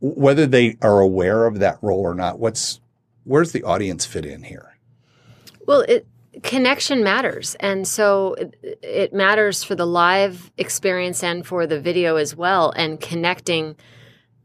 whether 0.00 0.46
they 0.46 0.76
are 0.82 1.00
aware 1.00 1.46
of 1.46 1.58
that 1.58 1.78
role 1.82 2.00
or 2.00 2.14
not, 2.14 2.38
what's 2.38 2.80
where's 3.24 3.52
the 3.52 3.62
audience 3.64 4.06
fit 4.06 4.24
in 4.24 4.44
here? 4.44 4.76
Well, 5.66 5.80
it 5.82 6.06
connection 6.42 7.02
matters. 7.02 7.56
And 7.60 7.86
so 7.86 8.34
it, 8.62 9.12
matters 9.12 9.64
for 9.64 9.74
the 9.74 9.86
live 9.86 10.50
experience 10.58 11.22
and 11.22 11.46
for 11.46 11.66
the 11.66 11.80
video 11.80 12.16
as 12.16 12.36
well 12.36 12.72
and 12.72 13.00
connecting 13.00 13.76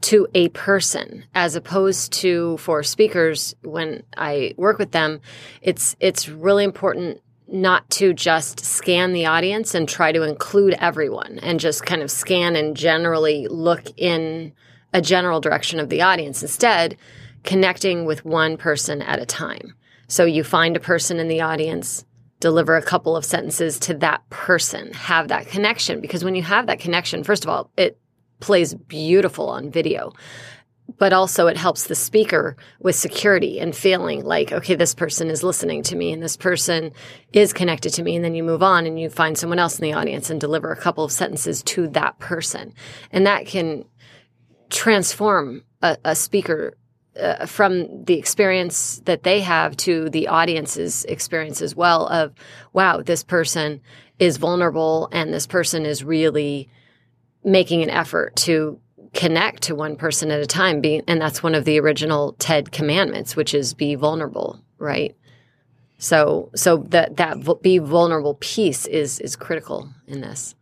to 0.02 0.28
a 0.34 0.50
person 0.50 1.24
as 1.34 1.56
opposed 1.56 2.12
to 2.12 2.58
for 2.58 2.84
speakers 2.84 3.56
when 3.64 4.04
I 4.18 4.54
work 4.58 4.78
with 4.78 4.92
them 4.92 5.22
it's 5.62 5.96
it's 6.02 6.28
really 6.28 6.66
important 6.66 7.22
not 7.48 7.90
to 7.90 8.14
just 8.14 8.60
scan 8.60 9.14
the 9.14 9.26
audience 9.26 9.74
and 9.74 9.88
try 9.88 10.12
to 10.12 10.24
include 10.24 10.76
everyone 10.80 11.40
and 11.42 11.58
just 11.58 11.86
kind 11.86 12.02
of 12.02 12.12
scan 12.12 12.58
and 12.58 12.76
generally 12.76 13.48
look 13.48 13.84
in 13.96 14.52
a 14.92 15.02
general 15.02 15.40
direction 15.40 15.80
of 15.80 15.88
the 15.88 16.02
audience 16.02 16.42
instead 16.42 16.98
connecting 17.44 18.04
with 18.04 18.26
one 18.26 18.58
person 18.58 19.02
at 19.02 19.22
a 19.22 19.26
time 19.26 19.74
so 20.08 20.26
you 20.26 20.44
find 20.44 20.76
a 20.76 20.82
person 20.82 21.20
in 21.20 21.28
the 21.28 21.42
audience 21.42 22.06
deliver 22.40 22.76
a 22.76 22.82
couple 22.82 23.16
of 23.16 23.24
sentences 23.24 23.80
to 23.80 23.94
that 23.94 24.30
person 24.30 24.92
have 24.94 25.30
that 25.30 25.48
connection. 25.48 26.02
Because 26.02 26.26
when 26.26 26.36
you 26.36 26.44
have 26.44 26.68
that 26.68 26.80
connection 26.80 27.24
first 27.24 27.44
of 27.44 27.50
all 27.50 27.72
it 27.78 27.98
plays 28.40 28.74
beautiful 28.74 29.50
on 29.50 29.72
video 29.72 30.12
but 30.98 31.14
also 31.14 31.48
it 31.48 31.58
helps 31.58 31.86
the 31.86 31.96
speaker 31.96 32.58
with 32.80 32.96
security 32.96 33.60
and 33.60 33.76
feeling 33.76 34.24
like 34.24 34.52
okay 34.52 34.76
this 34.76 34.94
person 34.94 35.30
is 35.30 35.44
listening 35.44 35.82
to 35.82 35.96
me 35.96 36.12
and 36.12 36.22
this 36.22 36.38
person 36.38 36.92
is 37.32 37.54
connected 37.54 37.92
to 37.92 38.04
me. 38.04 38.16
And 38.16 38.26
then 38.26 38.36
you 38.36 38.44
move 38.44 38.62
on 38.62 38.86
and 38.86 39.00
you 39.00 39.10
find 39.10 39.38
someone 39.38 39.60
else 39.60 39.80
in 39.80 39.84
the 39.84 39.94
audience 39.94 40.30
and 40.30 40.40
deliver 40.40 40.72
a 40.72 40.78
couple 40.78 41.04
of 41.04 41.12
sentences 41.12 41.64
to 41.64 41.88
that 41.90 42.20
person. 42.20 42.74
And 43.12 43.26
that 43.26 43.46
can 43.46 43.86
transform 44.70 45.64
a, 45.82 45.98
a 46.04 46.16
speaker 46.16 46.76
uh, 47.20 47.46
from 47.46 48.04
the 48.06 48.18
experience 48.18 49.02
that 49.06 49.24
they 49.24 49.42
have 49.42 49.78
to 49.78 50.10
the 50.10 50.28
audience's 50.28 51.06
experience 51.06 51.62
as 51.62 51.76
well 51.76 52.08
of 52.08 52.34
wow 52.74 53.02
this 53.02 53.24
person 53.24 53.82
is 54.20 54.38
vulnerable 54.38 55.10
and 55.12 55.34
this 55.34 55.48
person 55.48 55.86
is 55.86 56.04
really 56.04 56.70
making 57.44 57.84
an 57.84 57.90
effort 57.90 58.36
to 58.36 58.80
connect 59.14 59.64
to 59.64 59.76
one 59.76 59.96
person 59.96 60.32
at 60.32 60.40
a 60.40 60.48
time 60.48 60.82
be, 60.82 61.04
and 61.08 61.22
that's 61.22 61.44
one 61.44 61.54
of 61.54 61.66
the 61.66 61.80
original 61.80 62.34
ted 62.40 62.72
commandments 62.72 63.36
which 63.36 63.54
is 63.54 63.74
be 63.74 63.96
vulnerable 63.96 64.64
right? 64.84 65.16
So 65.98 66.52
so 66.54 66.78
that 66.90 67.16
that 67.18 67.62
be 67.62 67.78
vulnerable 67.78 68.36
piece 68.36 68.86
is 68.86 69.20
is 69.20 69.36
critical 69.36 69.90
in 70.08 70.22
this 70.22 70.54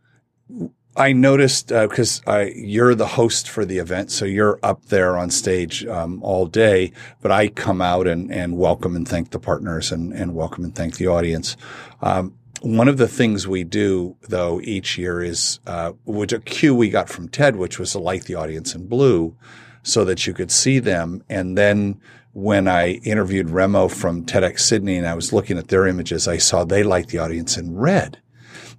I 0.94 1.12
noticed 1.14 1.68
because 1.68 2.20
uh, 2.26 2.46
you're 2.54 2.94
the 2.94 3.06
host 3.06 3.48
for 3.48 3.64
the 3.64 3.78
event, 3.78 4.10
so 4.10 4.26
you're 4.26 4.58
up 4.62 4.84
there 4.86 5.16
on 5.16 5.30
stage 5.30 5.86
um, 5.86 6.22
all 6.22 6.44
day. 6.44 6.92
But 7.22 7.32
I 7.32 7.48
come 7.48 7.80
out 7.80 8.06
and, 8.06 8.30
and 8.30 8.58
welcome 8.58 8.94
and 8.94 9.08
thank 9.08 9.30
the 9.30 9.38
partners 9.38 9.90
and, 9.90 10.12
and 10.12 10.34
welcome 10.34 10.64
and 10.64 10.74
thank 10.74 10.96
the 10.96 11.06
audience. 11.06 11.56
Um, 12.02 12.36
one 12.60 12.88
of 12.88 12.98
the 12.98 13.08
things 13.08 13.48
we 13.48 13.64
do, 13.64 14.16
though, 14.28 14.60
each 14.60 14.98
year 14.98 15.22
is 15.22 15.60
uh, 15.66 15.92
which 16.04 16.32
a 16.32 16.40
cue 16.40 16.74
we 16.74 16.90
got 16.90 17.08
from 17.08 17.28
Ted, 17.28 17.56
which 17.56 17.78
was 17.78 17.92
to 17.92 17.98
light 17.98 18.24
the 18.24 18.34
audience 18.34 18.74
in 18.74 18.86
blue, 18.86 19.34
so 19.82 20.04
that 20.04 20.26
you 20.26 20.34
could 20.34 20.50
see 20.50 20.78
them. 20.78 21.24
And 21.28 21.56
then 21.56 22.00
when 22.34 22.68
I 22.68 22.92
interviewed 23.02 23.50
Remo 23.50 23.88
from 23.88 24.26
TEDx 24.26 24.60
Sydney, 24.60 24.96
and 24.96 25.06
I 25.06 25.14
was 25.14 25.32
looking 25.32 25.56
at 25.56 25.68
their 25.68 25.86
images, 25.86 26.28
I 26.28 26.36
saw 26.36 26.64
they 26.64 26.82
light 26.82 27.08
the 27.08 27.18
audience 27.18 27.56
in 27.56 27.76
red. 27.76 28.20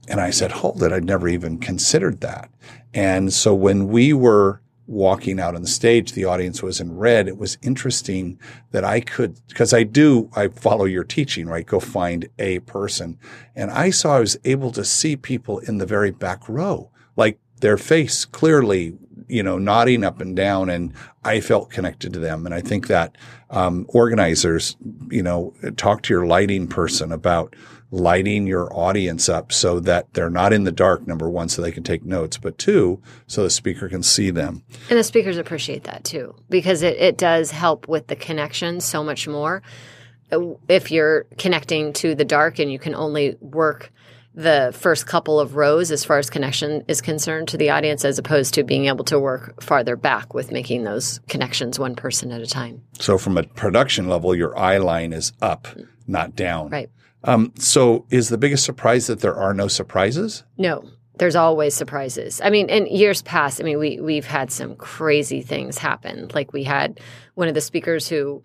And 0.08 0.20
I 0.20 0.32
said, 0.32 0.52
hold 0.52 0.84
it. 0.84 0.92
I'd 0.92 1.06
never 1.06 1.28
even 1.28 1.58
considered 1.58 2.22
that. 2.22 2.50
And 2.94 3.34
so 3.34 3.56
when 3.56 3.88
we 3.88 4.14
were 4.14 4.62
walking 4.86 5.40
out 5.40 5.56
on 5.56 5.62
the 5.62 5.68
stage, 5.68 6.12
the 6.12 6.26
audience 6.26 6.62
was 6.62 6.82
in 6.82 6.98
red. 6.98 7.28
It 7.28 7.38
was 7.38 7.58
interesting 7.62 8.38
that 8.72 8.84
I 8.84 9.00
could, 9.00 9.40
because 9.48 9.74
I 9.74 9.84
do, 9.84 10.30
I 10.36 10.50
follow 10.50 10.86
your 10.86 11.06
teaching, 11.06 11.48
right? 11.48 11.66
Go 11.66 11.80
find 11.80 12.28
a 12.38 12.60
person. 12.60 13.18
And 13.56 13.72
I 13.72 13.92
saw 13.92 14.18
I 14.18 14.20
was 14.20 14.38
able 14.44 14.72
to 14.72 14.84
see 14.84 15.16
people 15.16 15.60
in 15.60 15.78
the 15.78 15.86
very 15.86 16.12
back 16.12 16.50
row, 16.50 16.92
like 17.16 17.40
their 17.62 17.78
face 17.78 18.26
clearly, 18.26 18.98
you 19.30 19.42
know, 19.42 19.58
nodding 19.58 20.04
up 20.04 20.20
and 20.20 20.36
down. 20.36 20.70
And 20.70 20.94
I 21.24 21.40
felt 21.40 21.70
connected 21.70 22.12
to 22.14 22.20
them. 22.20 22.46
And 22.46 22.54
I 22.54 22.60
think 22.60 22.88
that 22.88 23.18
um, 23.50 23.86
organizers, 23.88 24.76
you 25.10 25.24
know, 25.24 25.54
talk 25.78 26.02
to 26.04 26.14
your 26.14 26.26
lighting 26.26 26.68
person 26.68 27.14
about 27.14 27.56
lighting 27.94 28.48
your 28.48 28.76
audience 28.76 29.30
up 29.30 29.52
so 29.52 29.80
that 29.80 30.12
they're 30.16 30.28
not 30.28 30.52
in 30.52 30.64
the 30.64 30.72
dark, 30.72 31.06
number 31.06 31.30
one, 31.30 31.48
so 31.48 31.62
they 31.62 31.72
can 31.72 31.84
take 31.84 32.04
notes, 32.04 32.40
but 32.40 32.58
two, 32.58 33.00
so 33.28 33.44
the 33.44 33.52
speaker 33.52 33.88
can 33.88 34.02
see 34.02 34.32
them. 34.32 34.64
And 34.90 34.98
the 34.98 35.04
speakers 35.04 35.38
appreciate 35.38 35.84
that 35.84 36.04
too, 36.04 36.34
because 36.50 36.82
it, 36.82 36.98
it 36.98 37.20
does 37.20 37.52
help 37.52 37.88
with 37.88 38.08
the 38.08 38.16
connection 38.16 38.82
so 38.82 39.04
much 39.04 39.28
more. 39.28 39.62
If 40.68 40.90
you're 40.90 41.26
connecting 41.38 41.94
to 41.94 42.16
the 42.16 42.26
dark 42.26 42.58
and 42.58 42.72
you 42.72 42.80
can 42.80 42.96
only 42.96 43.38
work 43.40 43.92
the 44.34 44.74
first 44.76 45.06
couple 45.06 45.40
of 45.40 45.56
rows 45.56 45.92
as 45.92 46.04
far 46.04 46.18
as 46.18 46.32
connection 46.32 46.84
is 46.88 47.00
concerned 47.00 47.48
to 47.50 47.58
the 47.58 47.70
audience 47.70 48.04
as 48.04 48.18
opposed 48.18 48.56
to 48.56 48.64
being 48.64 48.88
able 48.88 49.06
to 49.06 49.20
work 49.20 49.62
farther 49.62 49.96
back 49.96 50.34
with 50.34 50.52
making 50.52 50.84
those 50.84 51.20
connections 51.30 51.78
one 51.78 51.94
person 51.94 52.32
at 52.32 52.42
a 52.42 52.48
time. 52.48 52.82
So 53.00 53.20
from 53.20 53.38
a 53.38 53.44
production 53.44 54.08
level 54.08 54.34
your 54.34 54.58
eye 54.58 54.80
line 54.80 55.14
is 55.14 55.32
up, 55.44 55.68
not 56.08 56.36
down. 56.36 56.70
Right. 56.70 56.90
Um, 57.24 57.54
so 57.58 58.06
is 58.10 58.30
the 58.30 58.38
biggest 58.38 58.66
surprise 58.66 59.08
that 59.08 59.22
there 59.22 59.36
are 59.36 59.54
no 59.54 59.68
surprises? 59.68 60.44
No, 60.58 60.84
there's 61.18 61.36
always 61.36 61.74
surprises. 61.74 62.42
I 62.44 62.50
mean, 62.50 62.70
in 62.70 62.86
years 62.88 63.22
past, 63.22 63.62
I 63.62 63.64
mean, 63.64 63.80
we 63.80 64.00
we've 64.00 64.26
had 64.26 64.52
some 64.52 64.76
crazy 64.76 65.42
things 65.42 65.78
happen. 65.78 66.30
Like 66.34 66.54
we 66.54 66.64
had 66.64 67.00
one 67.36 67.48
of 67.48 67.54
the 67.54 67.62
speakers 67.62 68.08
who 68.08 68.44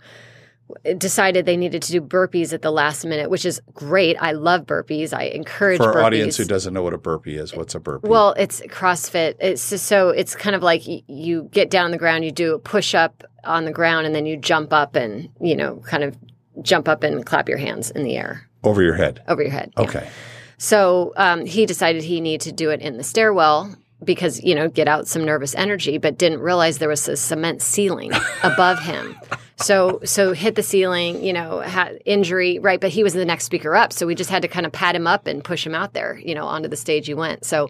decided 0.98 1.46
they 1.46 1.56
needed 1.56 1.82
to 1.82 1.92
do 1.92 2.00
burpees 2.00 2.52
at 2.52 2.62
the 2.62 2.70
last 2.70 3.04
minute, 3.04 3.30
which 3.30 3.46
is 3.46 3.60
great. 3.72 4.16
I 4.20 4.32
love 4.32 4.66
burpees. 4.66 5.14
I 5.14 5.24
encourage 5.24 5.78
for 5.78 5.88
our 5.88 5.94
burpees. 5.94 6.04
audience 6.04 6.36
who 6.36 6.44
doesn't 6.44 6.74
know 6.74 6.82
what 6.82 6.92
a 6.92 6.98
burpee 6.98 7.36
is. 7.36 7.54
What's 7.54 7.74
a 7.74 7.80
burpee? 7.80 8.08
Well, 8.08 8.34
it's 8.36 8.60
CrossFit. 8.60 9.36
It's 9.40 9.70
just, 9.70 9.86
so 9.86 10.10
it's 10.10 10.34
kind 10.34 10.54
of 10.54 10.62
like 10.62 10.82
you 10.86 11.48
get 11.50 11.70
down 11.70 11.86
on 11.86 11.90
the 11.90 11.98
ground, 11.98 12.24
you 12.24 12.32
do 12.32 12.54
a 12.54 12.58
push 12.58 12.94
up 12.94 13.24
on 13.44 13.64
the 13.64 13.72
ground, 13.72 14.06
and 14.06 14.14
then 14.14 14.26
you 14.26 14.36
jump 14.36 14.72
up 14.72 14.94
and 14.94 15.30
you 15.40 15.56
know, 15.56 15.76
kind 15.86 16.04
of 16.04 16.16
jump 16.62 16.88
up 16.88 17.02
and 17.02 17.24
clap 17.24 17.48
your 17.48 17.58
hands 17.58 17.90
in 17.90 18.04
the 18.04 18.16
air. 18.16 18.47
Over 18.64 18.82
your 18.82 18.94
head. 18.94 19.22
Over 19.28 19.42
your 19.42 19.52
head. 19.52 19.72
Okay. 19.76 20.02
Yeah. 20.04 20.10
So 20.58 21.12
um, 21.16 21.46
he 21.46 21.66
decided 21.66 22.02
he 22.02 22.20
needed 22.20 22.40
to 22.42 22.52
do 22.52 22.70
it 22.70 22.80
in 22.80 22.96
the 22.96 23.04
stairwell 23.04 23.76
because 24.04 24.42
you 24.42 24.54
know 24.54 24.68
get 24.68 24.88
out 24.88 25.08
some 25.08 25.24
nervous 25.24 25.54
energy, 25.54 25.98
but 25.98 26.18
didn't 26.18 26.40
realize 26.40 26.78
there 26.78 26.88
was 26.88 27.08
a 27.08 27.16
cement 27.16 27.62
ceiling 27.62 28.12
above 28.42 28.80
him. 28.80 29.16
So 29.56 30.00
so 30.04 30.32
hit 30.32 30.54
the 30.54 30.62
ceiling, 30.62 31.22
you 31.24 31.32
know, 31.32 31.60
had 31.60 32.00
injury, 32.04 32.60
right? 32.60 32.80
But 32.80 32.90
he 32.90 33.02
was 33.02 33.12
the 33.12 33.24
next 33.24 33.44
speaker 33.44 33.74
up, 33.74 33.92
so 33.92 34.06
we 34.06 34.14
just 34.14 34.30
had 34.30 34.42
to 34.42 34.48
kind 34.48 34.66
of 34.66 34.72
pat 34.72 34.94
him 34.94 35.06
up 35.06 35.26
and 35.26 35.42
push 35.42 35.66
him 35.66 35.74
out 35.74 35.94
there, 35.94 36.18
you 36.18 36.34
know, 36.34 36.46
onto 36.46 36.68
the 36.68 36.76
stage 36.76 37.06
he 37.06 37.14
went. 37.14 37.44
So 37.44 37.68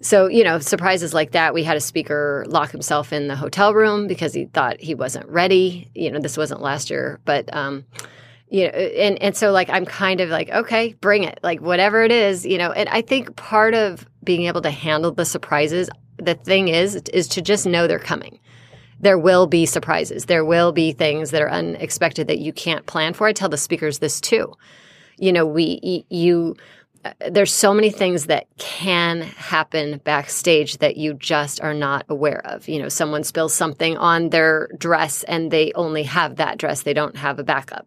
so 0.00 0.28
you 0.28 0.44
know, 0.44 0.58
surprises 0.60 1.12
like 1.12 1.32
that. 1.32 1.54
We 1.54 1.64
had 1.64 1.76
a 1.76 1.80
speaker 1.80 2.44
lock 2.48 2.70
himself 2.70 3.12
in 3.12 3.26
the 3.26 3.36
hotel 3.36 3.74
room 3.74 4.06
because 4.06 4.32
he 4.32 4.46
thought 4.46 4.80
he 4.80 4.94
wasn't 4.94 5.28
ready. 5.28 5.90
You 5.94 6.12
know, 6.12 6.20
this 6.20 6.36
wasn't 6.36 6.62
last 6.62 6.88
year, 6.88 7.20
but 7.24 7.54
um, 7.54 7.84
you 8.48 8.64
know 8.64 8.70
and 8.70 9.20
and 9.22 9.36
so 9.36 9.50
like 9.50 9.70
i'm 9.70 9.86
kind 9.86 10.20
of 10.20 10.28
like 10.28 10.50
okay 10.50 10.92
bring 11.00 11.24
it 11.24 11.40
like 11.42 11.60
whatever 11.60 12.02
it 12.02 12.12
is 12.12 12.44
you 12.44 12.58
know 12.58 12.72
and 12.72 12.88
i 12.90 13.00
think 13.00 13.34
part 13.36 13.74
of 13.74 14.06
being 14.22 14.44
able 14.44 14.60
to 14.60 14.70
handle 14.70 15.10
the 15.10 15.24
surprises 15.24 15.88
the 16.18 16.34
thing 16.34 16.68
is 16.68 16.96
is 17.12 17.28
to 17.28 17.42
just 17.42 17.66
know 17.66 17.86
they're 17.86 17.98
coming. 17.98 18.38
There 19.00 19.18
will 19.18 19.46
be 19.46 19.66
surprises. 19.66 20.26
There 20.26 20.44
will 20.44 20.72
be 20.72 20.92
things 20.92 21.30
that 21.30 21.42
are 21.42 21.50
unexpected 21.50 22.28
that 22.28 22.38
you 22.38 22.52
can't 22.52 22.86
plan 22.86 23.12
for. 23.12 23.26
I 23.26 23.32
tell 23.32 23.48
the 23.48 23.56
speakers 23.56 23.98
this 23.98 24.20
too. 24.20 24.52
You 25.18 25.32
know 25.32 25.46
we 25.46 26.04
you 26.08 26.56
uh, 27.04 27.12
there's 27.30 27.52
so 27.52 27.74
many 27.74 27.90
things 27.90 28.26
that 28.26 28.46
can 28.56 29.20
happen 29.20 30.00
backstage 30.04 30.78
that 30.78 30.96
you 30.96 31.12
just 31.14 31.60
are 31.60 31.74
not 31.74 32.06
aware 32.08 32.40
of. 32.46 32.66
You 32.66 32.80
know, 32.80 32.88
someone 32.88 33.24
spills 33.24 33.52
something 33.52 33.98
on 33.98 34.30
their 34.30 34.70
dress 34.78 35.22
and 35.24 35.50
they 35.50 35.72
only 35.74 36.04
have 36.04 36.36
that 36.36 36.56
dress. 36.56 36.82
They 36.82 36.94
don't 36.94 37.16
have 37.16 37.38
a 37.38 37.44
backup 37.44 37.86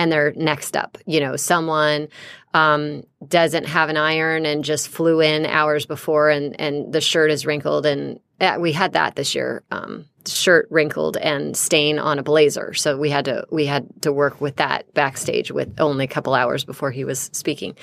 and 0.00 0.10
they're 0.10 0.32
next 0.34 0.78
up. 0.78 0.96
You 1.04 1.20
know, 1.20 1.36
someone 1.36 2.08
um, 2.54 3.04
doesn't 3.28 3.66
have 3.66 3.90
an 3.90 3.98
iron 3.98 4.46
and 4.46 4.64
just 4.64 4.88
flew 4.88 5.20
in 5.20 5.44
hours 5.44 5.84
before, 5.84 6.30
and 6.30 6.58
and 6.58 6.90
the 6.90 7.02
shirt 7.02 7.30
is 7.30 7.44
wrinkled, 7.44 7.84
and 7.84 8.18
yeah, 8.40 8.56
we 8.56 8.72
had 8.72 8.94
that 8.94 9.14
this 9.14 9.34
year. 9.34 9.62
Um, 9.70 10.06
shirt 10.26 10.68
wrinkled 10.70 11.16
and 11.16 11.56
stain 11.56 11.98
on 11.98 12.18
a 12.18 12.22
blazer, 12.22 12.72
so 12.72 12.96
we 12.96 13.10
had 13.10 13.26
to 13.26 13.46
we 13.50 13.66
had 13.66 13.86
to 14.02 14.10
work 14.10 14.40
with 14.40 14.56
that 14.56 14.92
backstage 14.94 15.50
with 15.50 15.78
only 15.78 16.06
a 16.06 16.08
couple 16.08 16.34
hours 16.34 16.64
before 16.64 16.90
he 16.90 17.04
was 17.04 17.28
speaking. 17.34 17.76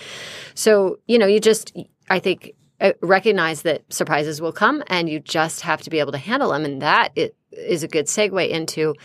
So 0.55 0.97
you 1.05 1.19
know, 1.19 1.27
you 1.27 1.39
just 1.39 1.77
I 2.09 2.17
think 2.17 2.53
uh, 2.81 2.93
recognize 3.03 3.61
that 3.61 3.93
surprises 3.93 4.41
will 4.41 4.53
come, 4.53 4.83
and 4.87 5.07
you 5.07 5.19
just 5.19 5.61
have 5.61 5.83
to 5.83 5.91
be 5.91 5.99
able 5.99 6.13
to 6.13 6.17
handle 6.17 6.49
them, 6.49 6.65
and 6.65 6.81
that 6.81 7.15
is 7.51 7.83
a 7.83 7.87
good 7.87 8.07
segue 8.07 8.49
into 8.49 8.95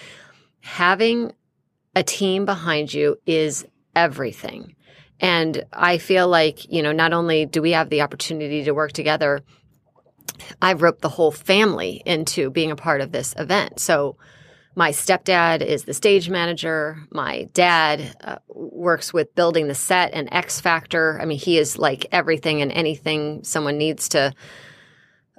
having 0.60 1.32
a 1.94 2.02
team 2.02 2.44
behind 2.44 2.92
you 2.92 3.18
is 3.26 3.66
everything. 3.94 4.74
And 5.20 5.64
I 5.72 5.98
feel 5.98 6.26
like, 6.26 6.70
you 6.72 6.82
know, 6.82 6.92
not 6.92 7.12
only 7.12 7.46
do 7.46 7.62
we 7.62 7.72
have 7.72 7.90
the 7.90 8.02
opportunity 8.02 8.64
to 8.64 8.72
work 8.72 8.92
together 8.92 9.42
I've 10.60 10.82
roped 10.82 11.02
the 11.02 11.08
whole 11.08 11.30
family 11.30 12.02
into 12.04 12.50
being 12.50 12.70
a 12.70 12.76
part 12.76 13.00
of 13.00 13.12
this 13.12 13.34
event. 13.38 13.80
So 13.80 14.16
my 14.74 14.90
stepdad 14.90 15.60
is 15.60 15.84
the 15.84 15.94
stage 15.94 16.30
manager. 16.30 16.98
My 17.10 17.48
dad 17.52 18.16
uh, 18.22 18.36
works 18.48 19.12
with 19.12 19.34
building 19.34 19.68
the 19.68 19.74
set 19.74 20.12
and 20.14 20.28
X 20.32 20.60
Factor. 20.60 21.18
I 21.20 21.26
mean, 21.26 21.38
he 21.38 21.58
is 21.58 21.78
like 21.78 22.06
everything 22.10 22.62
and 22.62 22.72
anything 22.72 23.44
someone 23.44 23.76
needs 23.76 24.08
to, 24.10 24.32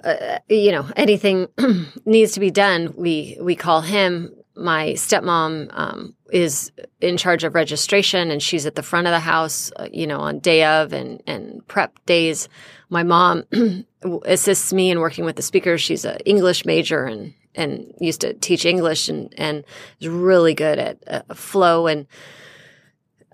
uh, 0.04 0.38
you 0.48 0.70
know, 0.72 0.88
anything 0.96 1.48
needs 2.04 2.32
to 2.32 2.40
be 2.40 2.50
done. 2.50 2.94
We 2.96 3.38
we 3.40 3.56
call 3.56 3.80
him. 3.80 4.34
My 4.56 4.90
stepmom 4.90 5.68
um, 5.72 6.14
is 6.30 6.70
in 7.00 7.16
charge 7.16 7.44
of 7.44 7.54
registration, 7.54 8.30
and 8.30 8.42
she's 8.42 8.66
at 8.66 8.76
the 8.76 8.82
front 8.82 9.06
of 9.06 9.12
the 9.12 9.20
house, 9.20 9.72
uh, 9.76 9.88
you 9.92 10.06
know, 10.06 10.20
on 10.20 10.38
day 10.38 10.64
of 10.64 10.92
and 10.92 11.22
and 11.26 11.66
prep 11.66 11.98
days. 12.06 12.48
My 12.88 13.02
mom 13.02 13.44
assists 14.24 14.72
me 14.72 14.90
in 14.90 15.00
working 15.00 15.24
with 15.24 15.36
the 15.36 15.42
speakers. 15.42 15.82
She's 15.82 16.04
an 16.04 16.18
English 16.24 16.64
major 16.64 17.04
and 17.04 17.34
and 17.54 17.94
used 18.00 18.20
to 18.20 18.34
teach 18.34 18.64
English 18.64 19.08
and 19.08 19.32
and 19.36 19.64
is 20.00 20.08
really 20.08 20.54
good 20.54 20.78
at 20.78 20.98
uh, 21.06 21.34
flow 21.34 21.86
and 21.86 22.06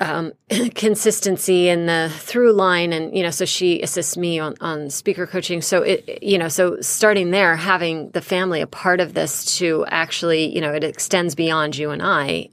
um, 0.01 0.33
consistency 0.75 1.69
and 1.69 1.89
the 1.89 2.11
through 2.15 2.53
line 2.53 2.93
and 2.93 3.17
you 3.17 3.23
know 3.23 3.31
so 3.31 3.45
she 3.45 3.81
assists 3.83 4.17
me 4.17 4.39
on 4.39 4.55
on 4.61 4.91
speaker 4.91 5.27
coaching 5.27 5.63
so 5.63 5.83
it 5.83 6.23
you 6.23 6.39
know 6.39 6.49
so 6.49 6.81
starting 6.81 7.31
there 7.31 7.57
having 7.57 8.11
the 8.11 8.21
family 8.21 8.61
a 8.61 8.67
part 8.67 9.01
of 9.01 9.15
this 9.15 9.59
to 9.59 9.85
actually 9.89 10.53
you 10.55 10.61
know 10.61 10.73
it 10.73 10.85
extends 10.85 11.35
beyond 11.35 11.77
you 11.77 11.91
and 11.91 12.03
I 12.03 12.49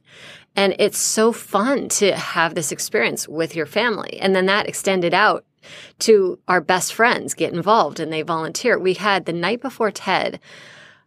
and 0.56 0.76
it's 0.80 0.98
so 0.98 1.32
fun 1.32 1.90
to 1.90 2.16
have 2.16 2.54
this 2.54 2.72
experience 2.72 3.28
with 3.28 3.56
your 3.56 3.66
family 3.66 4.20
and 4.20 4.36
then 4.36 4.46
that 4.48 4.68
extended 4.68 5.14
out 5.14 5.46
to 6.00 6.40
our 6.48 6.62
best 6.62 6.94
friends 6.94 7.34
get 7.34 7.54
involved 7.54 8.00
and 8.00 8.12
they 8.12 8.22
volunteer 8.22 8.78
we 8.78 8.94
had 8.94 9.26
the 9.26 9.34
night 9.34 9.62
before 9.62 9.92
TED 9.92 10.40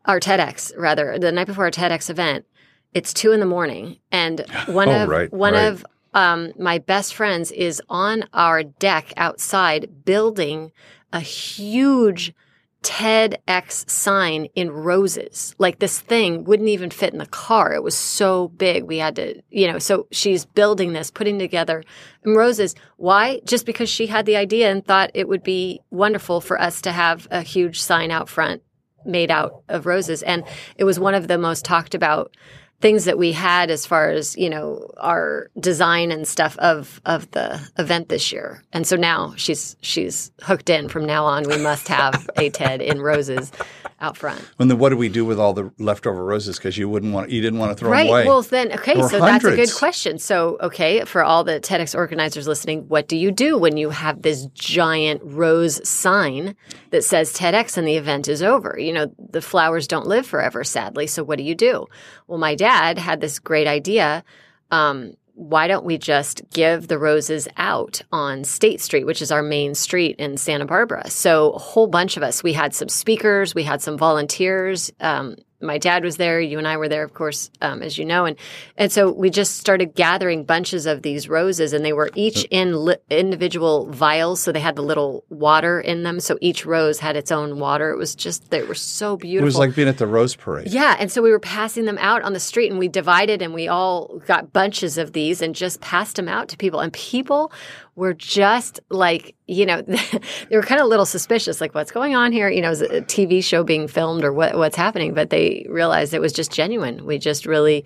our 0.04 0.20
TEDx 0.20 0.72
rather, 0.76 1.18
the 1.18 1.32
night 1.32 1.46
before 1.46 1.64
our 1.64 1.70
TEDx 1.70 2.10
event. 2.10 2.46
It's 2.92 3.12
two 3.12 3.32
in 3.32 3.40
the 3.40 3.46
morning, 3.46 3.98
and 4.10 4.44
one 4.66 4.88
oh, 4.88 5.04
of 5.04 5.08
right, 5.08 5.32
one 5.32 5.54
right. 5.54 5.66
of 5.66 5.84
um, 6.14 6.52
my 6.58 6.78
best 6.78 7.14
friends 7.14 7.52
is 7.52 7.82
on 7.88 8.24
our 8.32 8.62
deck 8.62 9.12
outside 9.16 10.04
building 10.04 10.72
a 11.12 11.20
huge 11.20 12.34
TEDx 12.82 13.88
sign 13.90 14.46
in 14.54 14.70
roses. 14.70 15.54
Like 15.58 15.80
this 15.80 16.00
thing 16.00 16.44
wouldn't 16.44 16.68
even 16.70 16.90
fit 16.90 17.12
in 17.12 17.18
the 17.18 17.26
car. 17.26 17.74
It 17.74 17.82
was 17.82 17.94
so 17.94 18.48
big. 18.48 18.84
We 18.84 18.98
had 18.98 19.16
to, 19.16 19.42
you 19.50 19.70
know, 19.70 19.78
so 19.78 20.06
she's 20.10 20.46
building 20.46 20.94
this, 20.94 21.10
putting 21.10 21.38
together 21.38 21.84
roses. 22.24 22.74
Why? 22.96 23.40
Just 23.44 23.66
because 23.66 23.90
she 23.90 24.06
had 24.06 24.24
the 24.24 24.36
idea 24.36 24.70
and 24.70 24.84
thought 24.84 25.10
it 25.12 25.28
would 25.28 25.42
be 25.42 25.80
wonderful 25.90 26.40
for 26.40 26.60
us 26.60 26.80
to 26.82 26.92
have 26.92 27.28
a 27.30 27.42
huge 27.42 27.80
sign 27.80 28.10
out 28.10 28.28
front 28.30 28.62
made 29.04 29.30
out 29.30 29.62
of 29.68 29.84
roses. 29.86 30.22
And 30.22 30.44
it 30.76 30.84
was 30.84 30.98
one 30.98 31.14
of 31.14 31.28
the 31.28 31.38
most 31.38 31.64
talked 31.64 31.94
about 31.94 32.34
things 32.80 33.04
that 33.04 33.18
we 33.18 33.32
had 33.32 33.70
as 33.70 33.86
far 33.86 34.10
as 34.10 34.36
you 34.36 34.50
know 34.50 34.90
our 34.96 35.50
design 35.58 36.10
and 36.10 36.26
stuff 36.26 36.56
of 36.58 37.00
of 37.04 37.30
the 37.32 37.60
event 37.78 38.08
this 38.08 38.32
year. 38.32 38.62
And 38.72 38.86
so 38.86 38.96
now 38.96 39.34
she's 39.36 39.76
she's 39.80 40.30
hooked 40.42 40.70
in. 40.70 40.88
From 40.88 41.06
now 41.06 41.24
on 41.24 41.44
we 41.48 41.58
must 41.58 41.88
have 41.88 42.28
a 42.36 42.50
ted 42.50 42.80
in 42.80 43.00
roses 43.00 43.52
out 44.00 44.16
front 44.16 44.42
And 44.58 44.70
then 44.70 44.78
what 44.78 44.90
do 44.90 44.96
we 44.96 45.08
do 45.08 45.24
with 45.24 45.38
all 45.38 45.52
the 45.52 45.72
leftover 45.78 46.24
roses? 46.24 46.56
Because 46.56 46.78
you 46.78 46.88
wouldn't 46.88 47.12
want, 47.12 47.30
you 47.30 47.40
didn't 47.40 47.58
want 47.58 47.72
to 47.72 47.74
throw 47.76 47.90
right 47.90 48.04
them 48.04 48.08
away. 48.08 48.20
Right. 48.20 48.26
Well 48.26 48.42
then 48.42 48.72
okay 48.72 49.00
so 49.00 49.18
that's 49.20 49.44
a 49.44 49.56
good 49.56 49.74
question 49.74 50.18
so 50.18 50.58
okay 50.60 51.04
for 51.04 51.22
all 51.22 51.44
the 51.44 51.60
tedx 51.60 51.94
organizers 51.94 52.46
listening 52.46 52.88
what 52.88 53.08
do 53.08 53.16
you 53.16 53.30
do 53.30 53.58
when 53.58 53.76
you 53.76 53.90
have 53.90 54.22
this 54.22 54.46
giant 54.54 55.20
rose 55.24 55.86
sign 55.88 56.56
that 56.90 57.04
says 57.04 57.32
tedx 57.32 57.76
and 57.76 57.86
the 57.86 57.96
event 57.96 58.28
is 58.28 58.42
over 58.42 58.76
you 58.78 58.92
know 58.92 59.12
the 59.18 59.42
flowers 59.42 59.86
don't 59.86 60.06
live 60.06 60.26
forever 60.26 60.64
sadly 60.64 61.06
so 61.06 61.22
what 61.22 61.38
do 61.38 61.44
you 61.44 61.54
do 61.54 61.86
well 62.26 62.38
my 62.38 62.54
dad 62.54 62.98
had 62.98 63.20
this 63.20 63.38
great 63.38 63.66
idea 63.66 64.24
um, 64.70 65.14
why 65.40 65.68
don't 65.68 65.86
we 65.86 65.96
just 65.96 66.42
give 66.50 66.88
the 66.88 66.98
roses 66.98 67.48
out 67.56 68.02
on 68.12 68.44
State 68.44 68.78
Street, 68.82 69.06
which 69.06 69.22
is 69.22 69.32
our 69.32 69.42
main 69.42 69.74
street 69.74 70.16
in 70.18 70.36
Santa 70.36 70.66
Barbara? 70.66 71.08
So 71.08 71.52
a 71.52 71.58
whole 71.58 71.86
bunch 71.86 72.18
of 72.18 72.22
us. 72.22 72.42
We 72.42 72.52
had 72.52 72.74
some 72.74 72.90
speakers, 72.90 73.54
we 73.54 73.62
had 73.62 73.80
some 73.80 73.96
volunteers. 73.96 74.92
Um, 75.00 75.36
my 75.60 75.78
dad 75.78 76.04
was 76.04 76.16
there. 76.16 76.40
You 76.40 76.58
and 76.58 76.66
I 76.66 76.76
were 76.76 76.88
there, 76.88 77.04
of 77.04 77.14
course, 77.14 77.50
um, 77.60 77.82
as 77.82 77.98
you 77.98 78.04
know, 78.04 78.24
and 78.24 78.36
and 78.76 78.90
so 78.90 79.10
we 79.10 79.30
just 79.30 79.58
started 79.58 79.94
gathering 79.94 80.44
bunches 80.44 80.86
of 80.86 81.02
these 81.02 81.28
roses, 81.28 81.72
and 81.72 81.84
they 81.84 81.92
were 81.92 82.10
each 82.14 82.44
in 82.50 82.84
li- 82.84 82.96
individual 83.10 83.86
vials, 83.90 84.40
so 84.40 84.52
they 84.52 84.60
had 84.60 84.76
the 84.76 84.82
little 84.82 85.24
water 85.28 85.80
in 85.80 86.02
them. 86.02 86.20
So 86.20 86.38
each 86.40 86.64
rose 86.64 86.98
had 86.98 87.16
its 87.16 87.30
own 87.30 87.58
water. 87.58 87.90
It 87.90 87.96
was 87.96 88.14
just 88.14 88.50
they 88.50 88.62
were 88.62 88.74
so 88.74 89.16
beautiful. 89.16 89.44
it 89.44 89.44
was 89.44 89.56
like 89.56 89.74
being 89.74 89.88
at 89.88 89.98
the 89.98 90.06
Rose 90.06 90.34
Parade. 90.34 90.68
Yeah, 90.68 90.96
and 90.98 91.10
so 91.10 91.22
we 91.22 91.30
were 91.30 91.40
passing 91.40 91.84
them 91.84 91.98
out 91.98 92.22
on 92.22 92.32
the 92.32 92.40
street, 92.40 92.70
and 92.70 92.78
we 92.78 92.88
divided, 92.88 93.42
and 93.42 93.54
we 93.54 93.68
all 93.68 94.20
got 94.26 94.52
bunches 94.52 94.98
of 94.98 95.12
these, 95.12 95.42
and 95.42 95.54
just 95.54 95.80
passed 95.80 96.16
them 96.16 96.28
out 96.28 96.48
to 96.48 96.56
people. 96.56 96.80
And 96.80 96.92
people 96.92 97.52
were 97.96 98.14
just 98.14 98.80
like, 98.88 99.34
you 99.50 99.66
know, 99.66 99.82
they 99.82 100.56
were 100.56 100.62
kind 100.62 100.80
of 100.80 100.86
a 100.86 100.88
little 100.88 101.04
suspicious, 101.04 101.60
like, 101.60 101.74
what's 101.74 101.90
going 101.90 102.14
on 102.14 102.30
here? 102.30 102.48
You 102.48 102.62
know, 102.62 102.70
is 102.70 102.82
a 102.82 103.00
TV 103.00 103.42
show 103.42 103.64
being 103.64 103.88
filmed 103.88 104.22
or 104.22 104.32
what, 104.32 104.56
what's 104.56 104.76
happening? 104.76 105.12
But 105.12 105.30
they 105.30 105.66
realized 105.68 106.14
it 106.14 106.20
was 106.20 106.32
just 106.32 106.52
genuine. 106.52 107.04
We 107.04 107.18
just 107.18 107.46
really 107.46 107.84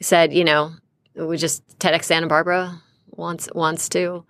said, 0.00 0.34
you 0.34 0.44
know, 0.44 0.72
we 1.14 1.38
just 1.38 1.66
TEDx 1.78 2.04
Santa 2.04 2.26
Barbara 2.26 2.82
wants 3.12 3.48
wants 3.54 3.88
to 3.88 4.26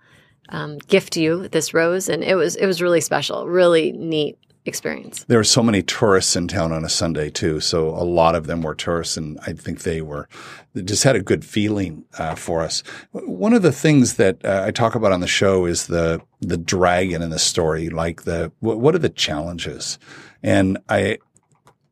um, 0.47 0.77
gift 0.77 1.17
you 1.17 1.49
this 1.49 1.73
rose, 1.73 2.07
and 2.07 2.23
it 2.23 2.35
was 2.35 2.55
it 2.55 2.65
was 2.65 2.81
really 2.81 3.01
special, 3.01 3.47
really 3.47 3.91
neat 3.91 4.37
experience. 4.67 5.23
There 5.25 5.39
were 5.39 5.43
so 5.43 5.63
many 5.63 5.81
tourists 5.81 6.35
in 6.35 6.47
town 6.47 6.71
on 6.71 6.83
a 6.83 6.89
Sunday 6.89 7.29
too, 7.29 7.59
so 7.59 7.89
a 7.89 8.03
lot 8.03 8.35
of 8.35 8.47
them 8.47 8.61
were 8.61 8.75
tourists, 8.75 9.17
and 9.17 9.39
I 9.47 9.53
think 9.53 9.81
they 9.81 10.01
were 10.01 10.27
they 10.73 10.81
just 10.81 11.03
had 11.03 11.15
a 11.15 11.21
good 11.21 11.43
feeling 11.43 12.05
uh, 12.17 12.35
for 12.35 12.61
us. 12.61 12.83
One 13.11 13.53
of 13.53 13.61
the 13.61 13.71
things 13.71 14.15
that 14.15 14.43
uh, 14.45 14.63
I 14.65 14.71
talk 14.71 14.95
about 14.95 15.11
on 15.11 15.21
the 15.21 15.27
show 15.27 15.65
is 15.65 15.87
the 15.87 16.21
the 16.41 16.57
dragon 16.57 17.21
in 17.21 17.29
the 17.29 17.39
story, 17.39 17.89
like 17.89 18.23
the 18.23 18.51
what, 18.59 18.79
what 18.79 18.95
are 18.95 18.99
the 18.99 19.09
challenges, 19.09 19.97
and 20.43 20.77
I 20.89 21.19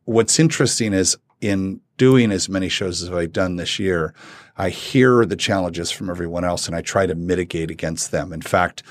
what's 0.06 0.40
interesting 0.40 0.94
is 0.94 1.18
in 1.42 1.82
doing 1.98 2.32
as 2.32 2.50
many 2.50 2.70
shows 2.70 3.02
as 3.04 3.10
I've 3.10 3.32
done 3.32 3.56
this 3.56 3.80
year, 3.80 4.14
I 4.58 4.70
hear 4.70 5.26
the 5.26 5.36
challenges 5.36 5.92
from 5.92 6.10
everyone 6.10 6.44
else 6.44 6.68
and 6.68 6.76
I 6.76 6.82
try 6.82 7.06
to 7.06 7.16
mitigate 7.16 7.72
against 7.72 8.12
them. 8.12 8.34
In 8.34 8.42
fact, 8.42 8.84